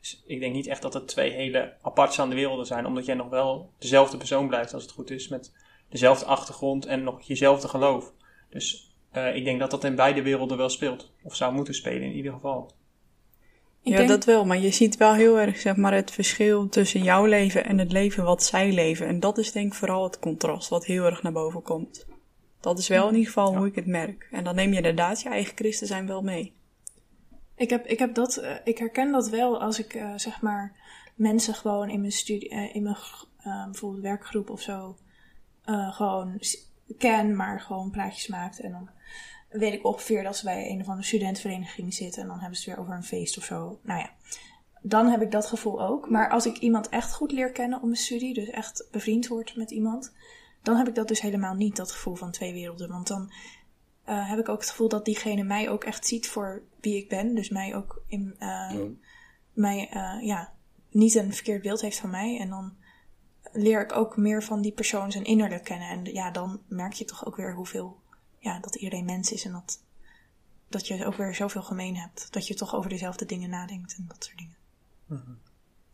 Dus 0.00 0.22
ik 0.26 0.40
denk 0.40 0.54
niet 0.54 0.66
echt 0.66 0.82
dat 0.82 0.94
het 0.94 1.08
twee 1.08 1.30
hele 1.30 1.72
apartstaande 1.82 2.34
werelden 2.34 2.66
zijn. 2.66 2.86
Omdat 2.86 3.06
jij 3.06 3.14
nog 3.14 3.28
wel 3.28 3.70
dezelfde 3.78 4.16
persoon 4.16 4.48
blijft 4.48 4.74
als 4.74 4.82
het 4.82 4.92
goed 4.92 5.10
is. 5.10 5.28
Met 5.28 5.52
dezelfde 5.88 6.26
achtergrond 6.26 6.86
en 6.86 7.02
nog 7.02 7.22
jezelfde 7.22 7.68
geloof. 7.68 8.12
Dus 8.54 8.94
eh, 9.10 9.36
ik 9.36 9.44
denk 9.44 9.60
dat 9.60 9.70
dat 9.70 9.84
in 9.84 9.94
beide 9.94 10.22
werelden 10.22 10.56
wel 10.56 10.68
speelt. 10.68 11.12
Of 11.22 11.36
zou 11.36 11.54
moeten 11.54 11.74
spelen 11.74 12.02
in 12.02 12.12
ieder 12.12 12.32
geval. 12.32 12.72
Ik 13.82 13.92
ja, 13.92 13.96
denk- 13.96 14.08
dat 14.08 14.24
wel. 14.24 14.44
Maar 14.44 14.58
je 14.58 14.70
ziet 14.70 14.96
wel 14.96 15.14
heel 15.14 15.38
erg 15.38 15.58
zeg 15.58 15.76
maar, 15.76 15.94
het 15.94 16.10
verschil 16.10 16.68
tussen 16.68 17.02
jouw 17.02 17.24
leven 17.24 17.64
en 17.64 17.78
het 17.78 17.92
leven 17.92 18.24
wat 18.24 18.42
zij 18.42 18.72
leven. 18.72 19.06
En 19.06 19.20
dat 19.20 19.38
is 19.38 19.52
denk 19.52 19.66
ik 19.66 19.74
vooral 19.74 20.04
het 20.04 20.18
contrast 20.18 20.68
wat 20.68 20.84
heel 20.84 21.04
erg 21.04 21.22
naar 21.22 21.32
boven 21.32 21.62
komt. 21.62 22.06
Dat 22.60 22.78
is 22.78 22.88
wel 22.88 23.08
in 23.08 23.14
ieder 23.14 23.26
geval 23.26 23.56
hoe 23.56 23.66
ik 23.66 23.74
het 23.74 23.86
merk. 23.86 24.28
En 24.30 24.44
dan 24.44 24.54
neem 24.54 24.70
je 24.70 24.76
inderdaad 24.76 25.20
je 25.20 25.28
eigen 25.28 25.56
christen 25.56 25.86
zijn 25.86 26.06
wel 26.06 26.22
mee. 26.22 26.54
Ik, 27.56 27.70
heb, 27.70 27.86
ik, 27.86 27.98
heb 27.98 28.14
dat, 28.14 28.36
eh, 28.36 28.54
ik 28.64 28.78
herken 28.78 29.12
dat 29.12 29.28
wel 29.28 29.60
als 29.60 29.78
ik 29.78 29.94
eh, 29.94 30.12
zeg 30.16 30.40
maar 30.40 30.72
mensen 31.14 31.54
gewoon 31.54 31.90
in 31.90 32.00
mijn 32.00 32.12
studie, 32.12 32.48
eh, 32.48 32.74
in 32.74 32.82
mijn 32.82 32.96
bijvoorbeeld 33.44 34.02
werkgroep 34.02 34.50
of 34.50 34.60
zo, 34.60 34.96
eh, 35.64 35.94
gewoon 35.94 36.36
ken, 36.98 37.36
maar 37.36 37.60
gewoon 37.60 37.90
praatjes 37.90 38.26
maakt. 38.26 38.60
En 38.60 38.70
dan 38.70 38.90
weet 39.60 39.72
ik 39.72 39.86
ongeveer 39.86 40.22
dat 40.22 40.36
ze 40.36 40.44
bij 40.44 40.70
een 40.70 40.80
of 40.80 40.88
andere 40.88 41.06
studentenvereniging 41.06 41.94
zitten 41.94 42.22
en 42.22 42.28
dan 42.28 42.38
hebben 42.38 42.58
ze 42.58 42.64
het 42.64 42.74
weer 42.74 42.84
over 42.84 42.96
een 42.96 43.04
feest 43.04 43.38
of 43.38 43.44
zo. 43.44 43.78
Nou 43.82 44.00
ja, 44.00 44.10
dan 44.82 45.06
heb 45.06 45.22
ik 45.22 45.30
dat 45.30 45.46
gevoel 45.46 45.82
ook. 45.82 46.10
Maar 46.10 46.30
als 46.30 46.46
ik 46.46 46.56
iemand 46.56 46.88
echt 46.88 47.12
goed 47.12 47.32
leer 47.32 47.52
kennen 47.52 47.78
op 47.78 47.84
mijn 47.84 47.96
studie, 47.96 48.34
dus 48.34 48.48
echt 48.48 48.88
bevriend 48.90 49.28
word 49.28 49.56
met 49.56 49.70
iemand, 49.70 50.12
dan 50.62 50.76
heb 50.76 50.88
ik 50.88 50.94
dat 50.94 51.08
dus 51.08 51.20
helemaal 51.20 51.54
niet, 51.54 51.76
dat 51.76 51.92
gevoel 51.92 52.14
van 52.14 52.30
twee 52.30 52.52
werelden. 52.52 52.88
Want 52.88 53.06
dan 53.06 53.32
eh, 54.04 54.28
heb 54.28 54.38
ik 54.38 54.48
ook 54.48 54.60
het 54.60 54.70
gevoel 54.70 54.88
dat 54.88 55.04
diegene 55.04 55.42
mij 55.42 55.70
ook 55.70 55.84
echt 55.84 56.06
ziet 56.06 56.28
voor 56.28 56.62
wie 56.80 56.96
ik 56.96 57.08
ben. 57.08 57.34
Dus 57.34 57.48
mij 57.48 57.76
ook 57.76 58.02
in, 58.06 58.34
eh, 58.38 58.80
mij, 59.52 59.88
eh, 59.90 60.26
ja, 60.26 60.52
niet 60.90 61.14
een 61.14 61.34
verkeerd 61.34 61.62
beeld 61.62 61.80
heeft 61.80 61.98
van 61.98 62.10
mij. 62.10 62.38
En 62.40 62.48
dan 62.48 62.74
leer 63.54 63.80
ik 63.80 63.96
ook 63.96 64.16
meer 64.16 64.42
van 64.42 64.62
die 64.62 64.72
persoon 64.72 65.12
zijn 65.12 65.24
innerlijk 65.24 65.64
kennen. 65.64 65.88
En 65.88 66.04
ja, 66.04 66.30
dan 66.30 66.60
merk 66.68 66.92
je 66.92 67.04
toch 67.04 67.26
ook 67.26 67.36
weer 67.36 67.54
hoeveel, 67.54 67.96
ja, 68.38 68.58
dat 68.60 68.74
iedereen 68.74 69.04
mens 69.04 69.32
is. 69.32 69.44
En 69.44 69.52
dat, 69.52 69.82
dat 70.68 70.86
je 70.86 71.06
ook 71.06 71.14
weer 71.14 71.34
zoveel 71.34 71.62
gemeen 71.62 71.96
hebt. 71.96 72.32
Dat 72.32 72.46
je 72.46 72.54
toch 72.54 72.74
over 72.74 72.90
dezelfde 72.90 73.24
dingen 73.24 73.50
nadenkt 73.50 73.94
en 73.96 74.04
dat 74.08 74.24
soort 74.24 74.38
dingen. 74.38 74.56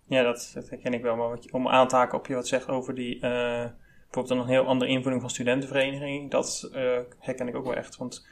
Ja, 0.07 0.23
dat, 0.23 0.53
herken 0.69 0.95
ik 0.95 1.03
wel. 1.03 1.17
Maar 1.17 1.29
wat 1.29 1.51
om 1.51 1.69
aan 1.69 1.89
te 1.89 1.97
haken 1.97 2.19
op 2.19 2.27
je 2.27 2.35
wat 2.35 2.49
zegt 2.49 2.69
over 2.69 2.95
die, 2.95 3.15
eh, 3.15 3.71
bijvoorbeeld 4.11 4.41
een 4.41 4.47
heel 4.47 4.67
andere 4.67 4.91
invulling 4.91 5.21
van 5.21 5.31
studentenvereniging, 5.31 6.31
dat 6.31 6.69
eh, 6.73 6.99
herken 7.19 7.49
ik 7.49 7.57
ook 7.57 7.65
wel 7.65 7.75
echt. 7.75 7.97
Want 7.97 8.27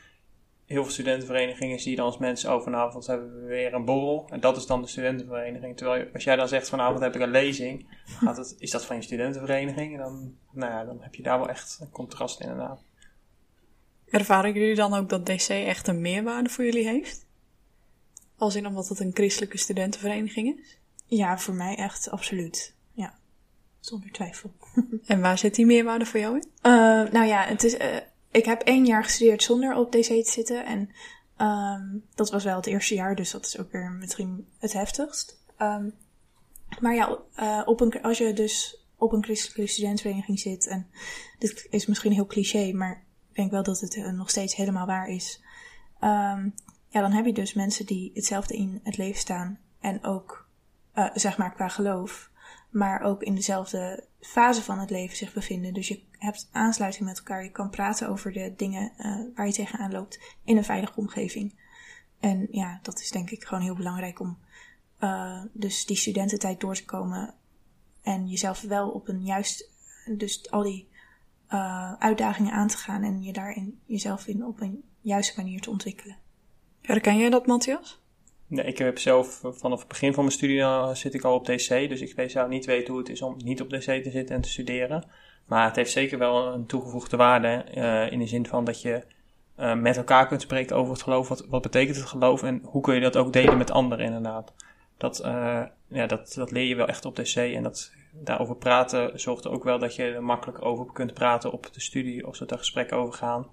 heel 0.68 0.82
veel 0.82 0.92
studentenverenigingen 0.92 1.78
zie 1.80 1.90
je 1.90 1.96
dan 1.96 2.06
als 2.06 2.18
mensen, 2.18 2.54
oh 2.54 2.62
vanavond 2.62 3.06
hebben 3.06 3.40
we 3.40 3.46
weer 3.46 3.74
een 3.74 3.84
borrel. 3.84 4.26
En 4.30 4.40
dat 4.40 4.56
is 4.56 4.66
dan 4.66 4.82
de 4.82 4.88
studentenvereniging. 4.88 5.76
Terwijl 5.76 6.00
je- 6.04 6.10
als 6.12 6.24
jij 6.24 6.36
dan 6.36 6.48
zegt 6.48 6.68
vanavond 6.68 7.00
heb 7.00 7.14
ik 7.14 7.20
een 7.20 7.30
lezing, 7.30 7.86
gaat 8.06 8.36
het, 8.36 8.54
is 8.58 8.70
dat 8.70 8.84
van 8.84 8.96
je 8.96 9.02
studentenvereniging? 9.02 9.92
En 9.92 9.98
dan, 9.98 10.34
nou 10.52 10.72
ja, 10.72 10.84
dan 10.84 10.98
heb 11.02 11.14
je 11.14 11.22
daar 11.22 11.38
wel 11.38 11.48
echt 11.48 11.78
een 11.80 11.90
contrast 11.90 12.40
inderdaad. 12.40 12.82
Ervaren 14.10 14.52
jullie 14.52 14.74
dan 14.74 14.94
ook 14.94 15.08
dat 15.08 15.26
DC 15.26 15.48
echt 15.48 15.88
een 15.88 16.00
meerwaarde 16.00 16.48
voor 16.48 16.64
jullie 16.64 16.88
heeft? 16.88 17.26
Als 18.36 18.54
in 18.54 18.66
omdat 18.66 18.88
het 18.88 19.00
een 19.00 19.10
christelijke 19.14 19.58
studentenvereniging 19.58 20.58
is? 20.58 20.78
Ja, 21.06 21.38
voor 21.38 21.54
mij 21.54 21.76
echt 21.76 22.10
absoluut. 22.10 22.74
Ja, 22.92 23.14
zonder 23.80 24.10
twijfel. 24.12 24.52
En 25.06 25.20
waar 25.20 25.38
zit 25.38 25.54
die 25.54 25.66
meerwaarde 25.66 26.06
voor 26.06 26.20
jou 26.20 26.34
in? 26.36 26.48
Eh, 26.60 26.72
nou 27.12 27.24
ja, 27.24 27.42
het 27.44 27.64
is, 27.64 27.76
eh, 27.76 27.96
ik 28.30 28.44
heb 28.44 28.62
één 28.62 28.86
jaar 28.86 29.04
gestudeerd 29.04 29.42
zonder 29.42 29.74
op 29.74 29.92
DC 29.92 30.06
te 30.06 30.30
zitten. 30.30 30.64
En 30.64 30.90
ehm, 31.36 31.98
dat 32.14 32.30
was 32.30 32.44
wel 32.44 32.56
het 32.56 32.66
eerste 32.66 32.94
jaar, 32.94 33.14
dus 33.14 33.30
dat 33.30 33.46
is 33.46 33.58
ook 33.58 33.72
weer 33.72 33.90
misschien 33.90 34.48
het 34.58 34.72
heftigst. 34.72 35.42
Ehm, 35.56 35.88
maar 36.80 36.94
ja, 36.94 37.18
eh, 37.34 37.62
op 37.64 37.80
een, 37.80 38.02
als 38.02 38.18
je 38.18 38.32
dus 38.32 38.86
op 38.96 39.12
een 39.12 39.24
christelijke 39.24 39.66
studentenvereniging 39.66 40.40
zit, 40.40 40.66
en 40.66 40.90
dit 41.38 41.66
is 41.70 41.86
misschien 41.86 42.12
heel 42.12 42.26
cliché, 42.26 42.72
maar 42.72 43.04
ik 43.30 43.36
denk 43.36 43.50
wel 43.50 43.62
dat 43.62 43.80
het 43.80 43.96
eh, 43.96 44.12
nog 44.12 44.30
steeds 44.30 44.54
helemaal 44.54 44.86
waar 44.86 45.08
is. 45.08 45.42
Ehm, 46.00 46.48
ja, 46.88 47.00
dan 47.00 47.12
heb 47.12 47.24
je 47.24 47.32
dus 47.32 47.54
mensen 47.54 47.86
die 47.86 48.10
hetzelfde 48.14 48.56
in 48.56 48.80
het 48.82 48.96
leven 48.96 49.20
staan 49.20 49.58
en 49.80 50.04
ook, 50.04 50.48
eh, 50.92 51.10
zeg 51.14 51.38
maar, 51.38 51.54
qua 51.54 51.68
geloof 51.68 52.30
maar 52.68 53.02
ook 53.02 53.22
in 53.22 53.34
dezelfde 53.34 54.04
fase 54.20 54.62
van 54.62 54.78
het 54.78 54.90
leven 54.90 55.16
zich 55.16 55.32
bevinden. 55.32 55.74
Dus 55.74 55.88
je 55.88 56.02
hebt 56.18 56.48
aansluiting 56.52 57.04
met 57.04 57.18
elkaar. 57.18 57.44
Je 57.44 57.50
kan 57.50 57.70
praten 57.70 58.08
over 58.08 58.32
de 58.32 58.54
dingen 58.56 58.92
eh, 58.96 59.16
waar 59.34 59.46
je 59.46 59.52
tegenaan 59.52 59.92
loopt 59.92 60.36
in 60.44 60.56
een 60.56 60.64
veilige 60.64 61.00
omgeving. 61.00 61.54
En 62.20 62.48
ja, 62.50 62.78
dat 62.82 63.00
is 63.00 63.10
denk 63.10 63.30
ik 63.30 63.44
gewoon 63.44 63.62
heel 63.62 63.76
belangrijk 63.76 64.20
om 64.20 64.38
eh, 64.98 65.42
dus 65.52 65.86
die 65.86 65.96
studententijd 65.96 66.60
door 66.60 66.74
te 66.74 66.84
komen 66.84 67.34
en 68.02 68.28
jezelf 68.28 68.60
wel 68.60 68.90
op 68.90 69.08
een 69.08 69.24
juist, 69.24 69.70
dus 70.16 70.50
al 70.50 70.62
die 70.62 70.88
eh, 71.46 71.92
uitdagingen 71.92 72.52
aan 72.52 72.68
te 72.68 72.76
gaan 72.76 73.02
en 73.02 73.22
je 73.22 73.32
daarin 73.32 73.80
jezelf 73.86 74.26
in 74.26 74.44
op 74.44 74.60
een 74.60 74.84
juiste 75.00 75.32
manier 75.36 75.60
te 75.60 75.70
ontwikkelen. 75.70 76.16
Herken 76.80 77.18
jij 77.18 77.30
dat, 77.30 77.46
Matthias? 77.46 78.00
Nee, 78.48 78.64
ik 78.64 78.78
heb 78.78 78.98
zelf 78.98 79.44
eh, 79.44 79.50
vanaf 79.52 79.78
het 79.78 79.88
begin 79.88 80.14
van 80.14 80.24
mijn 80.24 80.36
studie 80.36 80.58
uh, 80.58 80.94
zit 80.94 81.14
ik 81.14 81.24
al 81.24 81.34
op 81.34 81.46
DC, 81.46 81.68
dus 81.68 82.00
ik 82.00 82.30
zou 82.30 82.48
niet 82.48 82.66
weten 82.66 82.92
hoe 82.92 83.02
het 83.02 83.10
is 83.10 83.22
om 83.22 83.36
niet 83.44 83.60
op 83.60 83.70
DC 83.70 83.80
te 83.80 84.10
zitten 84.10 84.36
en 84.36 84.40
te 84.40 84.48
studeren. 84.48 85.04
Maar 85.46 85.64
het 85.64 85.76
heeft 85.76 85.90
zeker 85.90 86.18
wel 86.18 86.46
een 86.46 86.66
toegevoegde 86.66 87.16
waarde 87.16 87.48
eh, 87.48 88.12
in 88.12 88.18
de 88.18 88.26
zin 88.26 88.46
van 88.46 88.64
dat 88.64 88.82
je 88.82 89.02
met 89.76 89.96
elkaar 89.96 90.26
kunt 90.26 90.42
spreken 90.42 90.76
over 90.76 90.92
het 90.92 91.02
geloof. 91.02 91.28
Wat, 91.48 91.62
betekent 91.62 91.96
het 91.96 92.06
geloof 92.06 92.42
en 92.42 92.60
hoe 92.64 92.82
kun 92.82 92.94
je 92.94 93.00
dat 93.00 93.16
ook 93.16 93.32
delen 93.32 93.58
met 93.58 93.70
anderen 93.70 94.04
inderdaad. 94.04 94.54
Dat, 94.96 95.20
ja, 95.88 96.06
dat, 96.06 96.32
dat 96.34 96.50
leer 96.50 96.64
je 96.64 96.74
wel 96.74 96.86
echt 96.86 97.04
op 97.04 97.16
DC 97.16 97.36
en 97.36 97.62
dat, 97.62 97.92
daarover 98.12 98.56
praten 98.56 99.20
zorgt 99.20 99.44
er 99.44 99.50
ook 99.50 99.64
wel 99.64 99.78
dat 99.78 99.94
je 99.94 100.02
er 100.02 100.22
makkelijk 100.22 100.64
over 100.64 100.92
kunt 100.92 101.14
praten 101.14 101.52
op 101.52 101.72
de 101.72 101.80
studie 101.80 102.26
of 102.26 102.38
dat 102.38 102.50
er 102.50 102.58
gesprekken 102.58 102.96
over 102.96 103.14
gaan. 103.14 103.46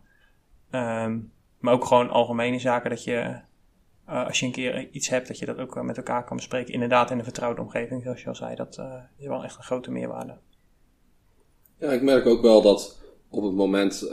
Ehm, 0.71 1.19
maar 1.59 1.73
ook 1.73 1.85
gewoon 1.85 2.09
algemene 2.09 2.59
zaken 2.59 2.89
dat 2.89 3.03
je 3.03 3.39
eh, 4.05 4.25
als 4.27 4.39
je 4.39 4.45
een 4.45 4.51
keer 4.51 4.89
iets 4.91 5.09
hebt, 5.09 5.27
dat 5.27 5.39
je 5.39 5.45
dat 5.45 5.57
ook 5.57 5.75
eh, 5.75 5.83
met 5.83 5.97
elkaar 5.97 6.23
kan 6.23 6.37
bespreken. 6.37 6.73
Inderdaad, 6.73 7.11
in 7.11 7.17
een 7.17 7.23
vertrouwde 7.23 7.61
omgeving, 7.61 8.03
zoals 8.03 8.21
je 8.21 8.27
al 8.27 8.35
zei. 8.35 8.55
Dat 8.55 8.77
eh, 8.77 8.93
is 9.17 9.27
wel 9.27 9.43
echt 9.43 9.57
een 9.57 9.63
grote 9.63 9.91
meerwaarde. 9.91 10.37
Ja, 11.79 11.91
ik 11.91 12.01
merk 12.01 12.25
ook 12.25 12.41
wel 12.41 12.61
dat 12.61 13.03
op 13.29 13.43
het 13.43 13.53
moment 13.53 14.09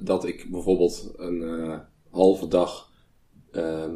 dat 0.00 0.24
ik 0.24 0.50
bijvoorbeeld 0.50 1.12
een 1.16 1.42
halve 2.10 2.48
dag 2.48 2.90
eh, 3.50 3.92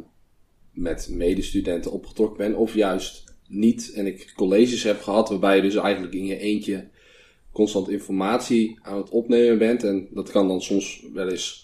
met 0.72 1.08
medestudenten 1.10 1.92
opgetrokken 1.92 2.36
ben, 2.36 2.56
of 2.56 2.74
juist 2.74 3.24
niet, 3.48 3.92
en 3.92 4.06
ik 4.06 4.32
colleges 4.36 4.82
heb 4.82 5.00
gehad 5.00 5.28
waarbij 5.28 5.56
je 5.56 5.62
dus 5.62 5.74
eigenlijk 5.74 6.14
in 6.14 6.24
je 6.24 6.38
eentje 6.38 6.88
constant 7.52 7.88
informatie 7.88 8.78
aan 8.82 8.96
het 8.96 9.10
opnemen 9.10 9.58
bent. 9.58 9.84
En 9.84 10.08
dat 10.10 10.30
kan 10.30 10.48
dan 10.48 10.62
soms 10.62 11.06
wel 11.12 11.28
eens 11.28 11.63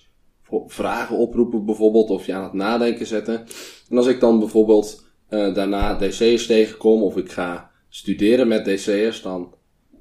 vragen 0.67 1.17
oproepen 1.17 1.65
bijvoorbeeld, 1.65 2.11
of 2.11 2.27
je 2.27 2.35
aan 2.35 2.43
het 2.43 2.53
nadenken 2.53 3.07
zetten. 3.07 3.45
En 3.91 3.97
als 3.97 4.07
ik 4.07 4.21
dan 4.21 4.39
bijvoorbeeld 4.39 5.07
eh, 5.29 5.55
daarna 5.55 5.97
DC'ers 5.97 6.47
tegenkom, 6.47 7.03
of 7.03 7.17
ik 7.17 7.31
ga 7.31 7.71
studeren 7.89 8.49
met 8.49 8.65
DC'ers, 8.65 9.23
dan 9.23 9.55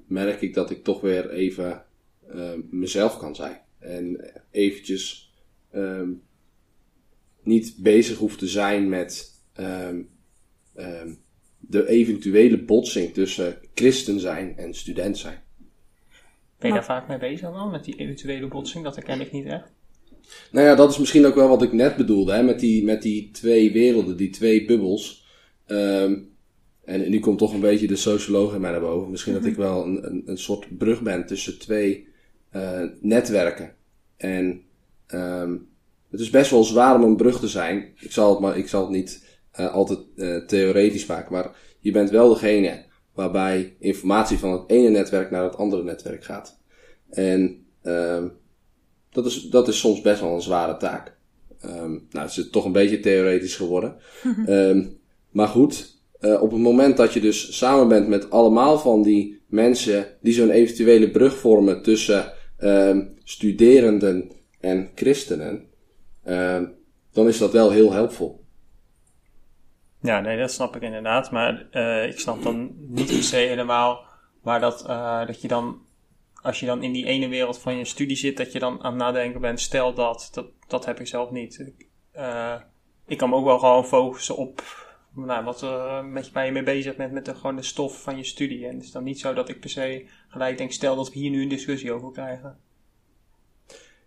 merk 0.08 0.42
ik 0.42 0.54
dat 0.54 0.70
ik 0.70 0.84
toch 0.84 1.02
weer 1.02 1.30
even 1.30 1.86
eh, 2.28 2.52
mezelf 2.70 3.18
kan 3.18 3.36
zijn. 3.36 3.62
En 3.80 4.32
eventjes 4.52 5.34
ehm, 5.72 6.10
niet 7.44 7.76
bezig 7.78 8.18
hoef 8.18 8.38
te 8.38 8.48
zijn 8.48 8.90
met 8.90 9.44
ehm, 9.54 10.02
ehm, 10.76 11.14
de 11.58 11.88
eventuele 11.88 12.64
botsing 12.64 13.14
tussen 13.14 13.58
christen 13.74 14.20
zijn 14.20 14.58
en 14.58 14.74
student 14.74 15.18
zijn. 15.18 15.42
Ben 16.60 16.70
je 16.70 16.76
daar 16.76 16.86
vaak 16.86 17.08
mee 17.08 17.18
bezig 17.18 17.52
dan, 17.52 17.72
met 17.72 17.84
die 17.84 17.96
eventuele 17.96 18.48
botsing? 18.48 18.84
Dat 18.84 18.96
herken 18.96 19.22
ik 19.22 19.32
niet 19.32 19.46
echt. 19.46 19.72
Nou 20.52 20.68
ja, 20.68 20.76
dat 20.76 20.90
is 20.90 20.98
misschien 20.98 21.26
ook 21.26 21.36
wel 21.36 21.48
wat 21.48 21.62
ik 21.62 21.74
net 21.74 21.96
bedoelde, 21.96 22.32
hè, 22.32 22.44
met, 22.44 22.60
die, 22.60 22.84
met 22.84 23.02
die 23.02 23.32
twee 23.32 23.72
werelden, 23.72 24.18
die 24.18 24.30
twee 24.30 24.66
bubbels. 24.66 25.28
Ehm, 25.66 26.16
en 26.86 27.10
nu 27.10 27.20
komt 27.20 27.38
toch 27.38 27.54
een 27.54 27.60
beetje 27.60 27.88
de 27.88 27.96
socioloog 27.96 28.54
in 28.54 28.62
mij 28.62 28.72
naar 28.72 28.80
boven. 28.80 29.12
Misschien 29.12 29.34
dat 29.34 29.46
ik 29.46 29.56
wel 29.56 29.86
een, 29.86 30.06
een, 30.06 30.24
een 30.26 30.38
soort 30.38 30.78
brug 30.78 31.02
ben 31.02 31.26
tussen 31.26 31.60
twee 31.60 32.08
eh, 32.50 32.84
netwerken. 33.02 33.76
En 34.18 34.62
ehm, 35.08 35.58
het 36.12 36.20
is 36.20 36.30
best 36.30 36.52
wel 36.52 36.64
zwaar 36.64 36.96
om 36.96 37.04
een 37.04 37.16
brug 37.16 37.40
te 37.40 37.48
zijn. 37.48 37.94
Ik 38.00 38.12
zal 38.12 38.30
het, 38.30 38.40
maar, 38.40 38.58
ik 38.58 38.68
zal 38.68 38.82
het 38.82 38.92
niet 38.92 39.26
eh, 39.52 39.74
altijd 39.74 40.00
eh, 40.16 40.38
theoretisch 40.38 41.06
maken, 41.06 41.34
maar 41.34 41.56
je 41.80 41.92
bent 41.92 42.10
wel 42.10 42.30
degene 42.30 42.86
waarbij 43.14 43.76
informatie 43.80 44.38
van 44.38 44.52
het 44.52 44.64
ene 44.68 44.90
netwerk 44.90 45.32
naar 45.32 45.44
het 45.44 45.58
andere 45.58 45.84
netwerk 45.84 46.24
gaat. 46.24 46.60
En 47.10 47.66
ehm, 47.82 48.28
dat 49.12 49.26
is, 49.26 49.42
dat 49.42 49.68
is 49.68 49.80
soms 49.80 50.02
best 50.02 50.22
wel 50.22 50.34
een 50.34 50.42
zware 50.42 50.78
taak. 50.78 51.18
Ehm, 51.62 51.92
nou, 51.92 52.28
het 52.28 52.38
is 52.38 52.50
toch 52.50 52.66
een 52.66 52.72
beetje 52.72 53.00
theoretisch 53.00 53.56
geworden. 53.56 53.96
Ehm, 54.46 54.86
maar 55.30 55.48
goed, 55.48 55.98
eh, 56.20 56.42
op 56.42 56.52
het 56.52 56.60
moment 56.62 56.98
dat 56.98 57.14
je 57.14 57.20
dus 57.20 57.58
samen 57.58 57.88
bent 57.88 58.08
met 58.08 58.30
allemaal 58.30 58.80
van 58.80 59.02
die 59.02 59.42
mensen 59.48 60.08
die 60.22 60.34
zo'n 60.34 60.50
eventuele 60.50 61.10
brug 61.10 61.38
vormen 61.38 61.82
tussen 61.82 62.34
ehm, 62.58 63.06
studerenden 63.24 64.32
en 64.60 64.90
christenen, 64.96 65.66
ehm, 66.24 66.66
dan 67.12 67.28
is 67.28 67.38
dat 67.38 67.52
wel 67.52 67.72
heel 67.72 67.92
helpvol. 67.92 68.44
Ja, 70.02 70.20
nee, 70.20 70.38
dat 70.38 70.52
snap 70.52 70.76
ik 70.76 70.82
inderdaad. 70.82 71.32
Maar 71.32 71.68
eh, 71.72 72.08
ik 72.08 72.20
snap 72.20 72.44
dan 72.44 72.72
niet 72.78 73.08
per 73.08 73.24
se 73.24 73.36
helemaal 73.36 74.06
waar 74.42 74.60
dat, 74.60 74.86
eh, 74.86 75.26
dat 75.26 75.42
je 75.42 75.48
dan, 75.48 75.82
als 76.42 76.60
je 76.60 76.66
dan 76.66 76.84
in 76.84 76.92
die 76.92 77.06
ene 77.06 77.28
wereld 77.28 77.60
van 77.60 77.78
je 77.78 77.86
studie 77.86 78.18
zit, 78.18 78.38
dat 78.38 78.52
je 78.52 78.60
dan 78.60 78.84
aan 78.84 78.92
het 78.92 79.02
nadenken 79.02 79.42
bent, 79.42 79.60
stel 79.60 79.94
dat, 79.94 80.30
dat, 80.32 80.46
dat 80.68 80.86
heb 80.86 81.00
ik 81.00 81.08
zelf 81.08 81.32
niet. 81.32 81.60
Ik, 81.60 81.88
eh, 82.12 82.56
ik 83.08 83.18
kan 83.18 83.30
me 83.30 83.36
ook 83.36 83.46
wel 83.46 83.60
gewoon 83.60 83.86
focussen 83.86 84.38
op 84.38 84.64
nou, 85.16 85.44
wat 85.44 85.62
er 85.62 86.06
met 86.06 86.26
je, 86.26 86.32
waar 86.32 86.46
je 86.46 86.52
mee 86.52 86.64
bezig 86.64 86.96
bent 86.96 87.12
met 87.12 87.26
de, 87.26 87.36
gewoon 87.36 87.56
de 87.56 87.64
stof 87.64 88.02
van 88.02 88.18
je 88.18 88.24
studie. 88.24 88.68
En 88.68 88.76
het 88.76 88.84
is 88.84 88.92
dan 88.92 89.04
niet 89.04 89.20
zo 89.20 89.34
dat 89.34 89.50
ik 89.50 89.60
per 89.60 89.70
se 89.70 90.06
gelijk 90.28 90.58
denk, 90.58 90.72
stel 90.72 90.96
dat 90.96 91.14
we 91.14 91.20
hier 91.20 91.30
nu 91.30 91.42
een 91.42 91.50
discussie 91.50 91.92
over 91.92 92.12
krijgen. 92.12 92.58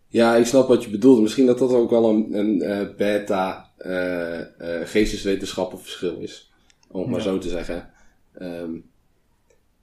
Ja, 0.09 0.35
ik 0.37 0.47
snap 0.47 0.69
wat 0.69 0.85
je 0.85 0.91
bedoelt. 0.91 1.21
Misschien 1.21 1.47
dat 1.47 1.59
dat 1.59 1.73
ook 1.73 1.91
wel 1.91 2.09
een, 2.09 2.35
een 2.39 2.63
eh, 2.63 2.97
beta 2.97 3.71
eh 3.77 4.41
eh 4.41 4.89
geesteswetenschappen 4.89 5.81
verschil 5.81 6.19
is. 6.19 6.53
Om 6.89 7.01
het 7.01 7.11
maar 7.11 7.21
zo 7.21 7.39
te 7.39 7.49
zeggen. 7.49 7.91
Ehm, 8.33 8.71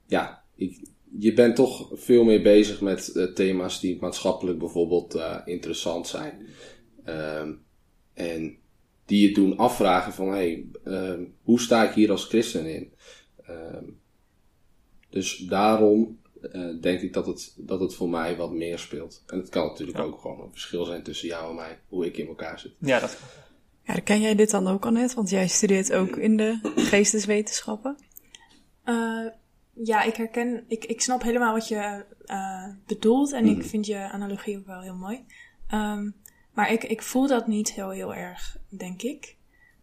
ja, 0.06 0.42
ik, 0.54 0.88
je 1.18 1.32
bent 1.32 1.56
toch 1.56 1.88
veel 1.92 2.24
meer 2.24 2.42
bezig 2.42 2.80
met 2.80 3.08
eh, 3.08 3.24
thema's 3.24 3.80
die 3.80 3.98
maatschappelijk 4.00 4.58
bijvoorbeeld 4.58 5.14
eh, 5.14 5.36
interessant 5.44 6.08
zijn. 6.08 6.46
Ehm, 7.04 7.52
en 8.14 8.56
die 9.04 9.28
je 9.28 9.34
doen 9.34 9.56
afvragen 9.56 10.12
van, 10.12 10.28
hé, 10.28 10.32
hey, 10.32 10.66
ehm, 10.84 11.24
hoe 11.42 11.60
sta 11.60 11.88
ik 11.88 11.94
hier 11.94 12.10
als 12.10 12.24
christen 12.24 12.66
in? 12.74 12.92
Ehm, 13.46 13.84
dus 15.10 15.36
daarom 15.36 16.18
eh, 16.52 16.68
denk 16.80 17.00
ik 17.00 17.12
dat 17.12 17.26
het, 17.26 17.54
dat 17.56 17.80
het 17.80 17.94
voor 17.94 18.08
mij 18.08 18.36
wat 18.36 18.52
meer 18.52 18.78
speelt. 18.78 19.22
En 19.26 19.38
het 19.38 19.48
kan 19.48 19.66
natuurlijk 19.66 19.98
Ja. 19.98 20.04
ook 20.04 20.20
gewoon 20.20 20.40
een 20.40 20.50
verschil 20.50 20.84
zijn 20.84 21.02
tussen 21.02 21.28
jou 21.28 21.50
en 21.50 21.54
mij, 21.54 21.78
hoe 21.88 22.06
ik 22.06 22.16
in 22.16 22.26
elkaar 22.26 22.58
zit. 22.58 22.72
Ja, 22.78 23.00
dat 23.00 23.18
Herken 23.82 24.20
jij 24.20 24.34
dit 24.34 24.50
dan 24.50 24.66
ook, 24.68 24.86
Annette? 24.86 25.14
Want 25.14 25.30
jij 25.30 25.48
studeert 25.48 25.92
ook 25.92 26.16
in 26.16 26.36
de 26.36 26.58
geesteswetenschappen. 26.76 27.96
Eh, 28.84 29.26
ja, 29.84 30.02
ik 30.02 30.16
herken, 30.16 30.64
ik, 30.68 30.84
ik 30.84 31.00
snap 31.00 31.22
helemaal 31.22 31.52
wat 31.52 31.68
je 31.68 32.04
eh, 32.24 32.68
bedoelt 32.86 33.32
en 33.32 33.44
Mhm. 33.44 33.60
ik 33.60 33.64
vind 33.66 33.86
je 33.86 34.10
analogie 34.10 34.58
ook 34.58 34.66
wel 34.66 34.80
heel 34.80 34.94
mooi. 34.94 35.24
Ehm, 35.66 36.10
maar 36.52 36.72
ik, 36.72 36.84
ik 36.84 37.02
voel 37.02 37.26
dat 37.26 37.46
niet 37.46 37.72
heel, 37.72 37.90
heel 37.90 38.14
erg, 38.14 38.56
denk 38.68 39.02
ik. 39.02 39.36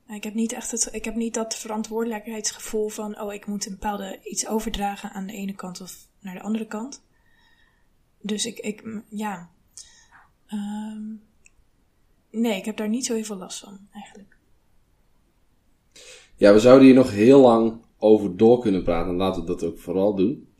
Ik 0.08 0.24
heb 0.24 0.34
niet 0.34 0.52
echt 0.52 0.72
het, 0.72 0.90
ik 0.92 1.06
heb 1.06 1.16
niet 1.16 1.34
dat 1.34 1.56
verantwoordelijkheidsgevoel 1.56 2.90
van, 2.90 3.22
oh, 3.22 3.34
ik 3.34 3.46
moet 3.46 3.66
een 3.66 3.72
bepaalde 3.72 4.20
iets 4.24 4.48
overdragen 4.48 5.12
aan 5.12 5.26
de 5.26 5.34
ene 5.34 5.54
kant 5.56 5.82
of 5.82 6.08
naar 6.20 6.34
de 6.34 6.42
andere 6.42 6.68
kant. 6.68 7.04
Dus 8.22 8.46
ik, 8.46 8.60
ik 8.60 9.02
ja. 9.10 9.50
Ehm, 10.48 11.04
nee, 12.32 12.58
ik 12.58 12.66
heb 12.66 12.78
daar 12.78 12.90
niet 12.90 13.06
zo 13.06 13.14
heel 13.14 13.24
veel 13.24 13.38
last 13.38 13.60
van, 13.60 13.88
eigenlijk. 13.92 14.38
Ja, 16.36 16.54
we 16.54 16.60
zouden 16.60 16.86
hier 16.86 16.96
nog 16.96 17.12
heel 17.12 17.42
lang 17.42 17.86
over 17.98 18.38
door 18.38 18.60
kunnen 18.60 18.84
praten. 18.84 19.12
En 19.12 19.18
laten 19.18 19.42
we 19.42 19.48
dat 19.48 19.64
ook 19.64 19.80
vooral 19.80 20.16
doen. 20.16 20.54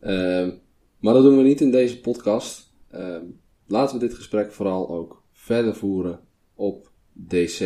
Ehm, 0.00 0.50
maar 0.98 1.14
dat 1.14 1.22
doen 1.22 1.36
we 1.36 1.42
niet 1.42 1.60
in 1.60 1.70
deze 1.70 2.00
podcast. 2.00 2.74
Ehm, 2.90 3.24
laten 3.66 3.98
we 3.98 4.06
dit 4.06 4.14
gesprek 4.14 4.52
vooral 4.52 4.88
ook 4.88 5.22
verder 5.32 5.74
voeren 5.74 6.20
op 6.54 6.90
DC. 7.12 7.60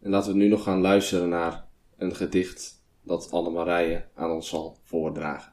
En 0.00 0.10
laten 0.10 0.32
we 0.32 0.38
nu 0.38 0.48
nog 0.48 0.62
gaan 0.62 0.80
luisteren 0.80 1.28
naar 1.28 1.68
een 1.96 2.14
gedicht 2.14 2.84
dat 3.02 3.30
Anne-Marije 3.30 4.08
aan 4.14 4.30
ons 4.30 4.48
zal 4.48 4.78
voordragen. 4.82 5.52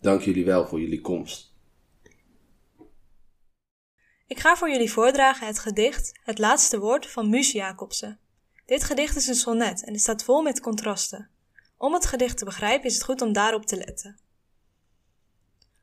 Dank 0.00 0.20
jullie 0.20 0.44
wel 0.44 0.66
voor 0.66 0.80
jullie 0.80 1.00
komst. 1.00 1.54
Ik 4.26 4.38
ga 4.38 4.56
voor 4.56 4.70
jullie 4.70 4.92
voordragen 4.92 5.46
het 5.46 5.58
gedicht 5.58 6.20
Het 6.22 6.38
laatste 6.38 6.78
woord 6.78 7.06
van 7.06 7.30
Muus 7.30 7.52
Jacobsen. 7.52 8.18
Dit 8.66 8.84
gedicht 8.84 9.16
is 9.16 9.26
een 9.26 9.34
sonnet 9.34 9.84
en 9.84 9.92
het 9.92 10.00
staat 10.00 10.24
vol 10.24 10.42
met 10.42 10.60
contrasten. 10.60 11.30
Om 11.76 11.92
het 11.92 12.06
gedicht 12.06 12.38
te 12.38 12.44
begrijpen 12.44 12.86
is 12.86 12.94
het 12.94 13.04
goed 13.04 13.22
om 13.22 13.32
daarop 13.32 13.66
te 13.66 13.76
letten. 13.76 14.18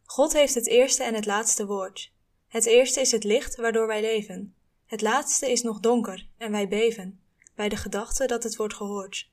God 0.05 0.33
heeft 0.33 0.55
het 0.55 0.67
eerste 0.67 1.03
en 1.03 1.13
het 1.13 1.25
laatste 1.25 1.65
woord. 1.65 2.11
Het 2.47 2.65
eerste 2.65 3.01
is 3.01 3.11
het 3.11 3.23
licht 3.23 3.55
waardoor 3.55 3.87
wij 3.87 4.01
leven. 4.01 4.55
Het 4.85 5.01
laatste 5.01 5.51
is 5.51 5.61
nog 5.61 5.79
donker 5.79 6.27
en 6.37 6.51
wij 6.51 6.67
beven 6.67 7.19
bij 7.55 7.69
de 7.69 7.77
gedachte 7.77 8.25
dat 8.25 8.43
het 8.43 8.55
wordt 8.55 8.73
gehoord. 8.73 9.29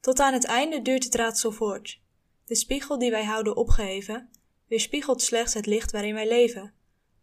Tot 0.00 0.20
aan 0.20 0.32
het 0.32 0.44
einde 0.44 0.82
duurt 0.82 1.04
het 1.04 1.14
raadsel 1.14 1.52
voort. 1.52 2.00
De 2.44 2.54
spiegel 2.54 2.98
die 2.98 3.10
wij 3.10 3.24
houden 3.24 3.56
opgeheven, 3.56 4.30
weerspiegelt 4.66 5.22
slechts 5.22 5.54
het 5.54 5.66
licht 5.66 5.92
waarin 5.92 6.14
wij 6.14 6.28
leven 6.28 6.74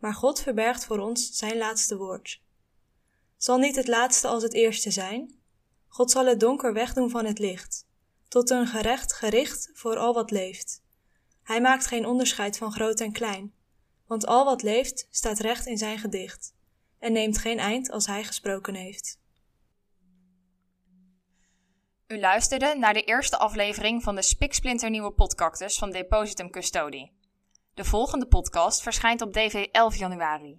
maar 0.03 0.13
God 0.13 0.41
verbergt 0.41 0.85
voor 0.85 0.99
ons 0.99 1.29
zijn 1.31 1.57
laatste 1.57 1.97
woord. 1.97 2.41
Zal 3.37 3.57
niet 3.57 3.75
het 3.75 3.87
laatste 3.87 4.27
als 4.27 4.43
het 4.43 4.53
eerste 4.53 4.91
zijn? 4.91 5.33
God 5.93 6.11
zal 6.11 6.25
het 6.25 6.39
donker 6.39 6.73
wegdoen 6.73 7.09
van 7.09 7.25
het 7.25 7.39
licht, 7.39 7.87
tot 8.27 8.49
een 8.49 8.67
gerecht 8.67 9.13
gericht 9.13 9.69
voor 9.73 9.97
al 9.97 10.13
wat 10.13 10.31
leeft. 10.31 10.83
Hij 11.43 11.61
maakt 11.61 11.85
geen 11.85 12.05
onderscheid 12.05 12.57
van 12.57 12.71
groot 12.71 12.99
en 12.99 13.11
klein, 13.11 13.53
want 14.07 14.25
al 14.25 14.45
wat 14.45 14.61
leeft 14.61 15.07
staat 15.11 15.39
recht 15.39 15.65
in 15.65 15.77
zijn 15.77 15.97
gedicht. 15.97 16.53
en 16.99 17.11
neemt 17.11 17.37
geen 17.37 17.59
eind 17.59 17.91
als 17.91 18.05
hij 18.05 18.23
gesproken 18.23 18.75
heeft. 18.75 19.19
U 22.07 22.19
luisterde 22.19 22.75
naar 22.77 22.93
de 22.93 23.03
eerste 23.03 23.37
aflevering 23.37 24.03
van 24.03 24.15
de 24.15 24.21
spiksplinternieuwe 24.21 25.11
podcactus 25.11 25.77
van 25.77 25.91
Depositum 25.91 26.49
Custodie. 26.49 27.11
De 27.73 27.83
volgende 27.83 28.27
podcast 28.27 28.81
verschijnt 28.81 29.21
op 29.21 29.33
DV 29.33 29.67
11 29.71 29.95
januari. 29.95 30.57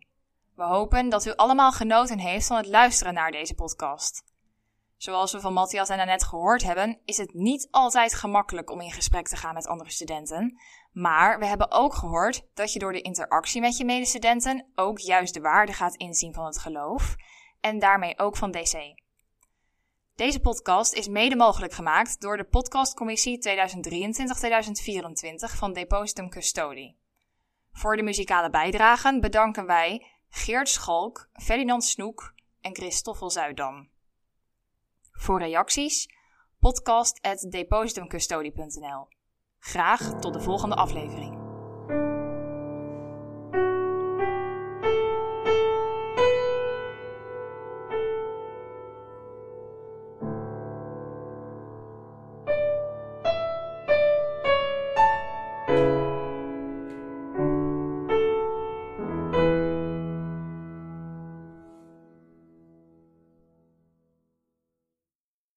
We 0.55 0.63
hopen 0.63 1.09
dat 1.09 1.27
u 1.27 1.35
allemaal 1.35 1.73
genoten 1.73 2.19
heeft 2.19 2.47
van 2.47 2.57
het 2.57 2.67
luisteren 2.67 3.15
naar 3.15 3.31
deze 3.31 3.55
podcast. 3.55 4.34
Zoals 5.05 5.33
we 5.33 5.41
van 5.41 5.53
Matthias 5.53 5.89
en 5.89 6.01
Annette 6.01 6.25
gehoord 6.25 6.63
hebben, 6.63 6.99
is 7.05 7.17
het 7.17 7.35
niet 7.35 7.69
altijd 7.71 8.15
gemakkelijk 8.15 8.71
om 8.71 8.81
in 8.81 8.93
gesprek 8.93 9.29
te 9.29 9.37
gaan 9.37 9.55
met 9.55 9.67
andere 9.67 9.91
studenten. 9.91 10.61
Maar 10.93 11.39
we 11.39 11.47
hebben 11.47 11.71
ook 11.71 11.95
gehoord 11.95 12.43
dat 12.55 12.73
je 12.73 12.79
door 12.79 12.93
de 12.93 13.01
interactie 13.01 13.61
met 13.61 13.77
je 13.77 13.85
medestudenten 13.85 14.67
ook 14.75 14.99
juist 14.99 15.35
de 15.35 15.41
waarde 15.41 15.73
gaat 15.73 15.97
inzien 15.97 16.35
van 16.35 16.45
het 16.45 16.59
geloof 16.59 17.15
en 17.61 17.79
daarmee 17.79 18.19
ook 18.19 18.37
van 18.37 18.51
DC. 18.51 18.77
Deze 20.15 20.41
podcast 20.41 20.93
is 20.93 21.09
mede 21.09 21.37
mogelijk 21.37 21.73
gemaakt 21.73 22.21
door 22.21 22.37
de 22.37 22.45
podcastcommissie 22.45 23.49
2023-2024 23.49 23.53
van 25.57 25.73
Depositum 25.73 26.29
Custodie. 26.29 26.97
Voor 27.73 27.97
de 27.97 28.03
muzikale 28.03 28.51
bijdragen 28.51 29.21
bedanken 29.21 29.67
wij 29.67 30.07
Geert 30.29 30.69
Schalk, 30.69 31.29
Ferdinand 31.33 31.85
Snoek 31.85 32.35
en 32.61 32.75
Christoffel 32.75 33.31
Zuidam. 33.31 33.93
Voor 35.19 35.39
reacties 35.39 36.09
podcast@depositumcustodie.nl. 36.59 39.09
Graag 39.59 40.21
tot 40.21 40.33
de 40.33 40.41
volgende 40.41 40.75
aflevering. 40.75 41.44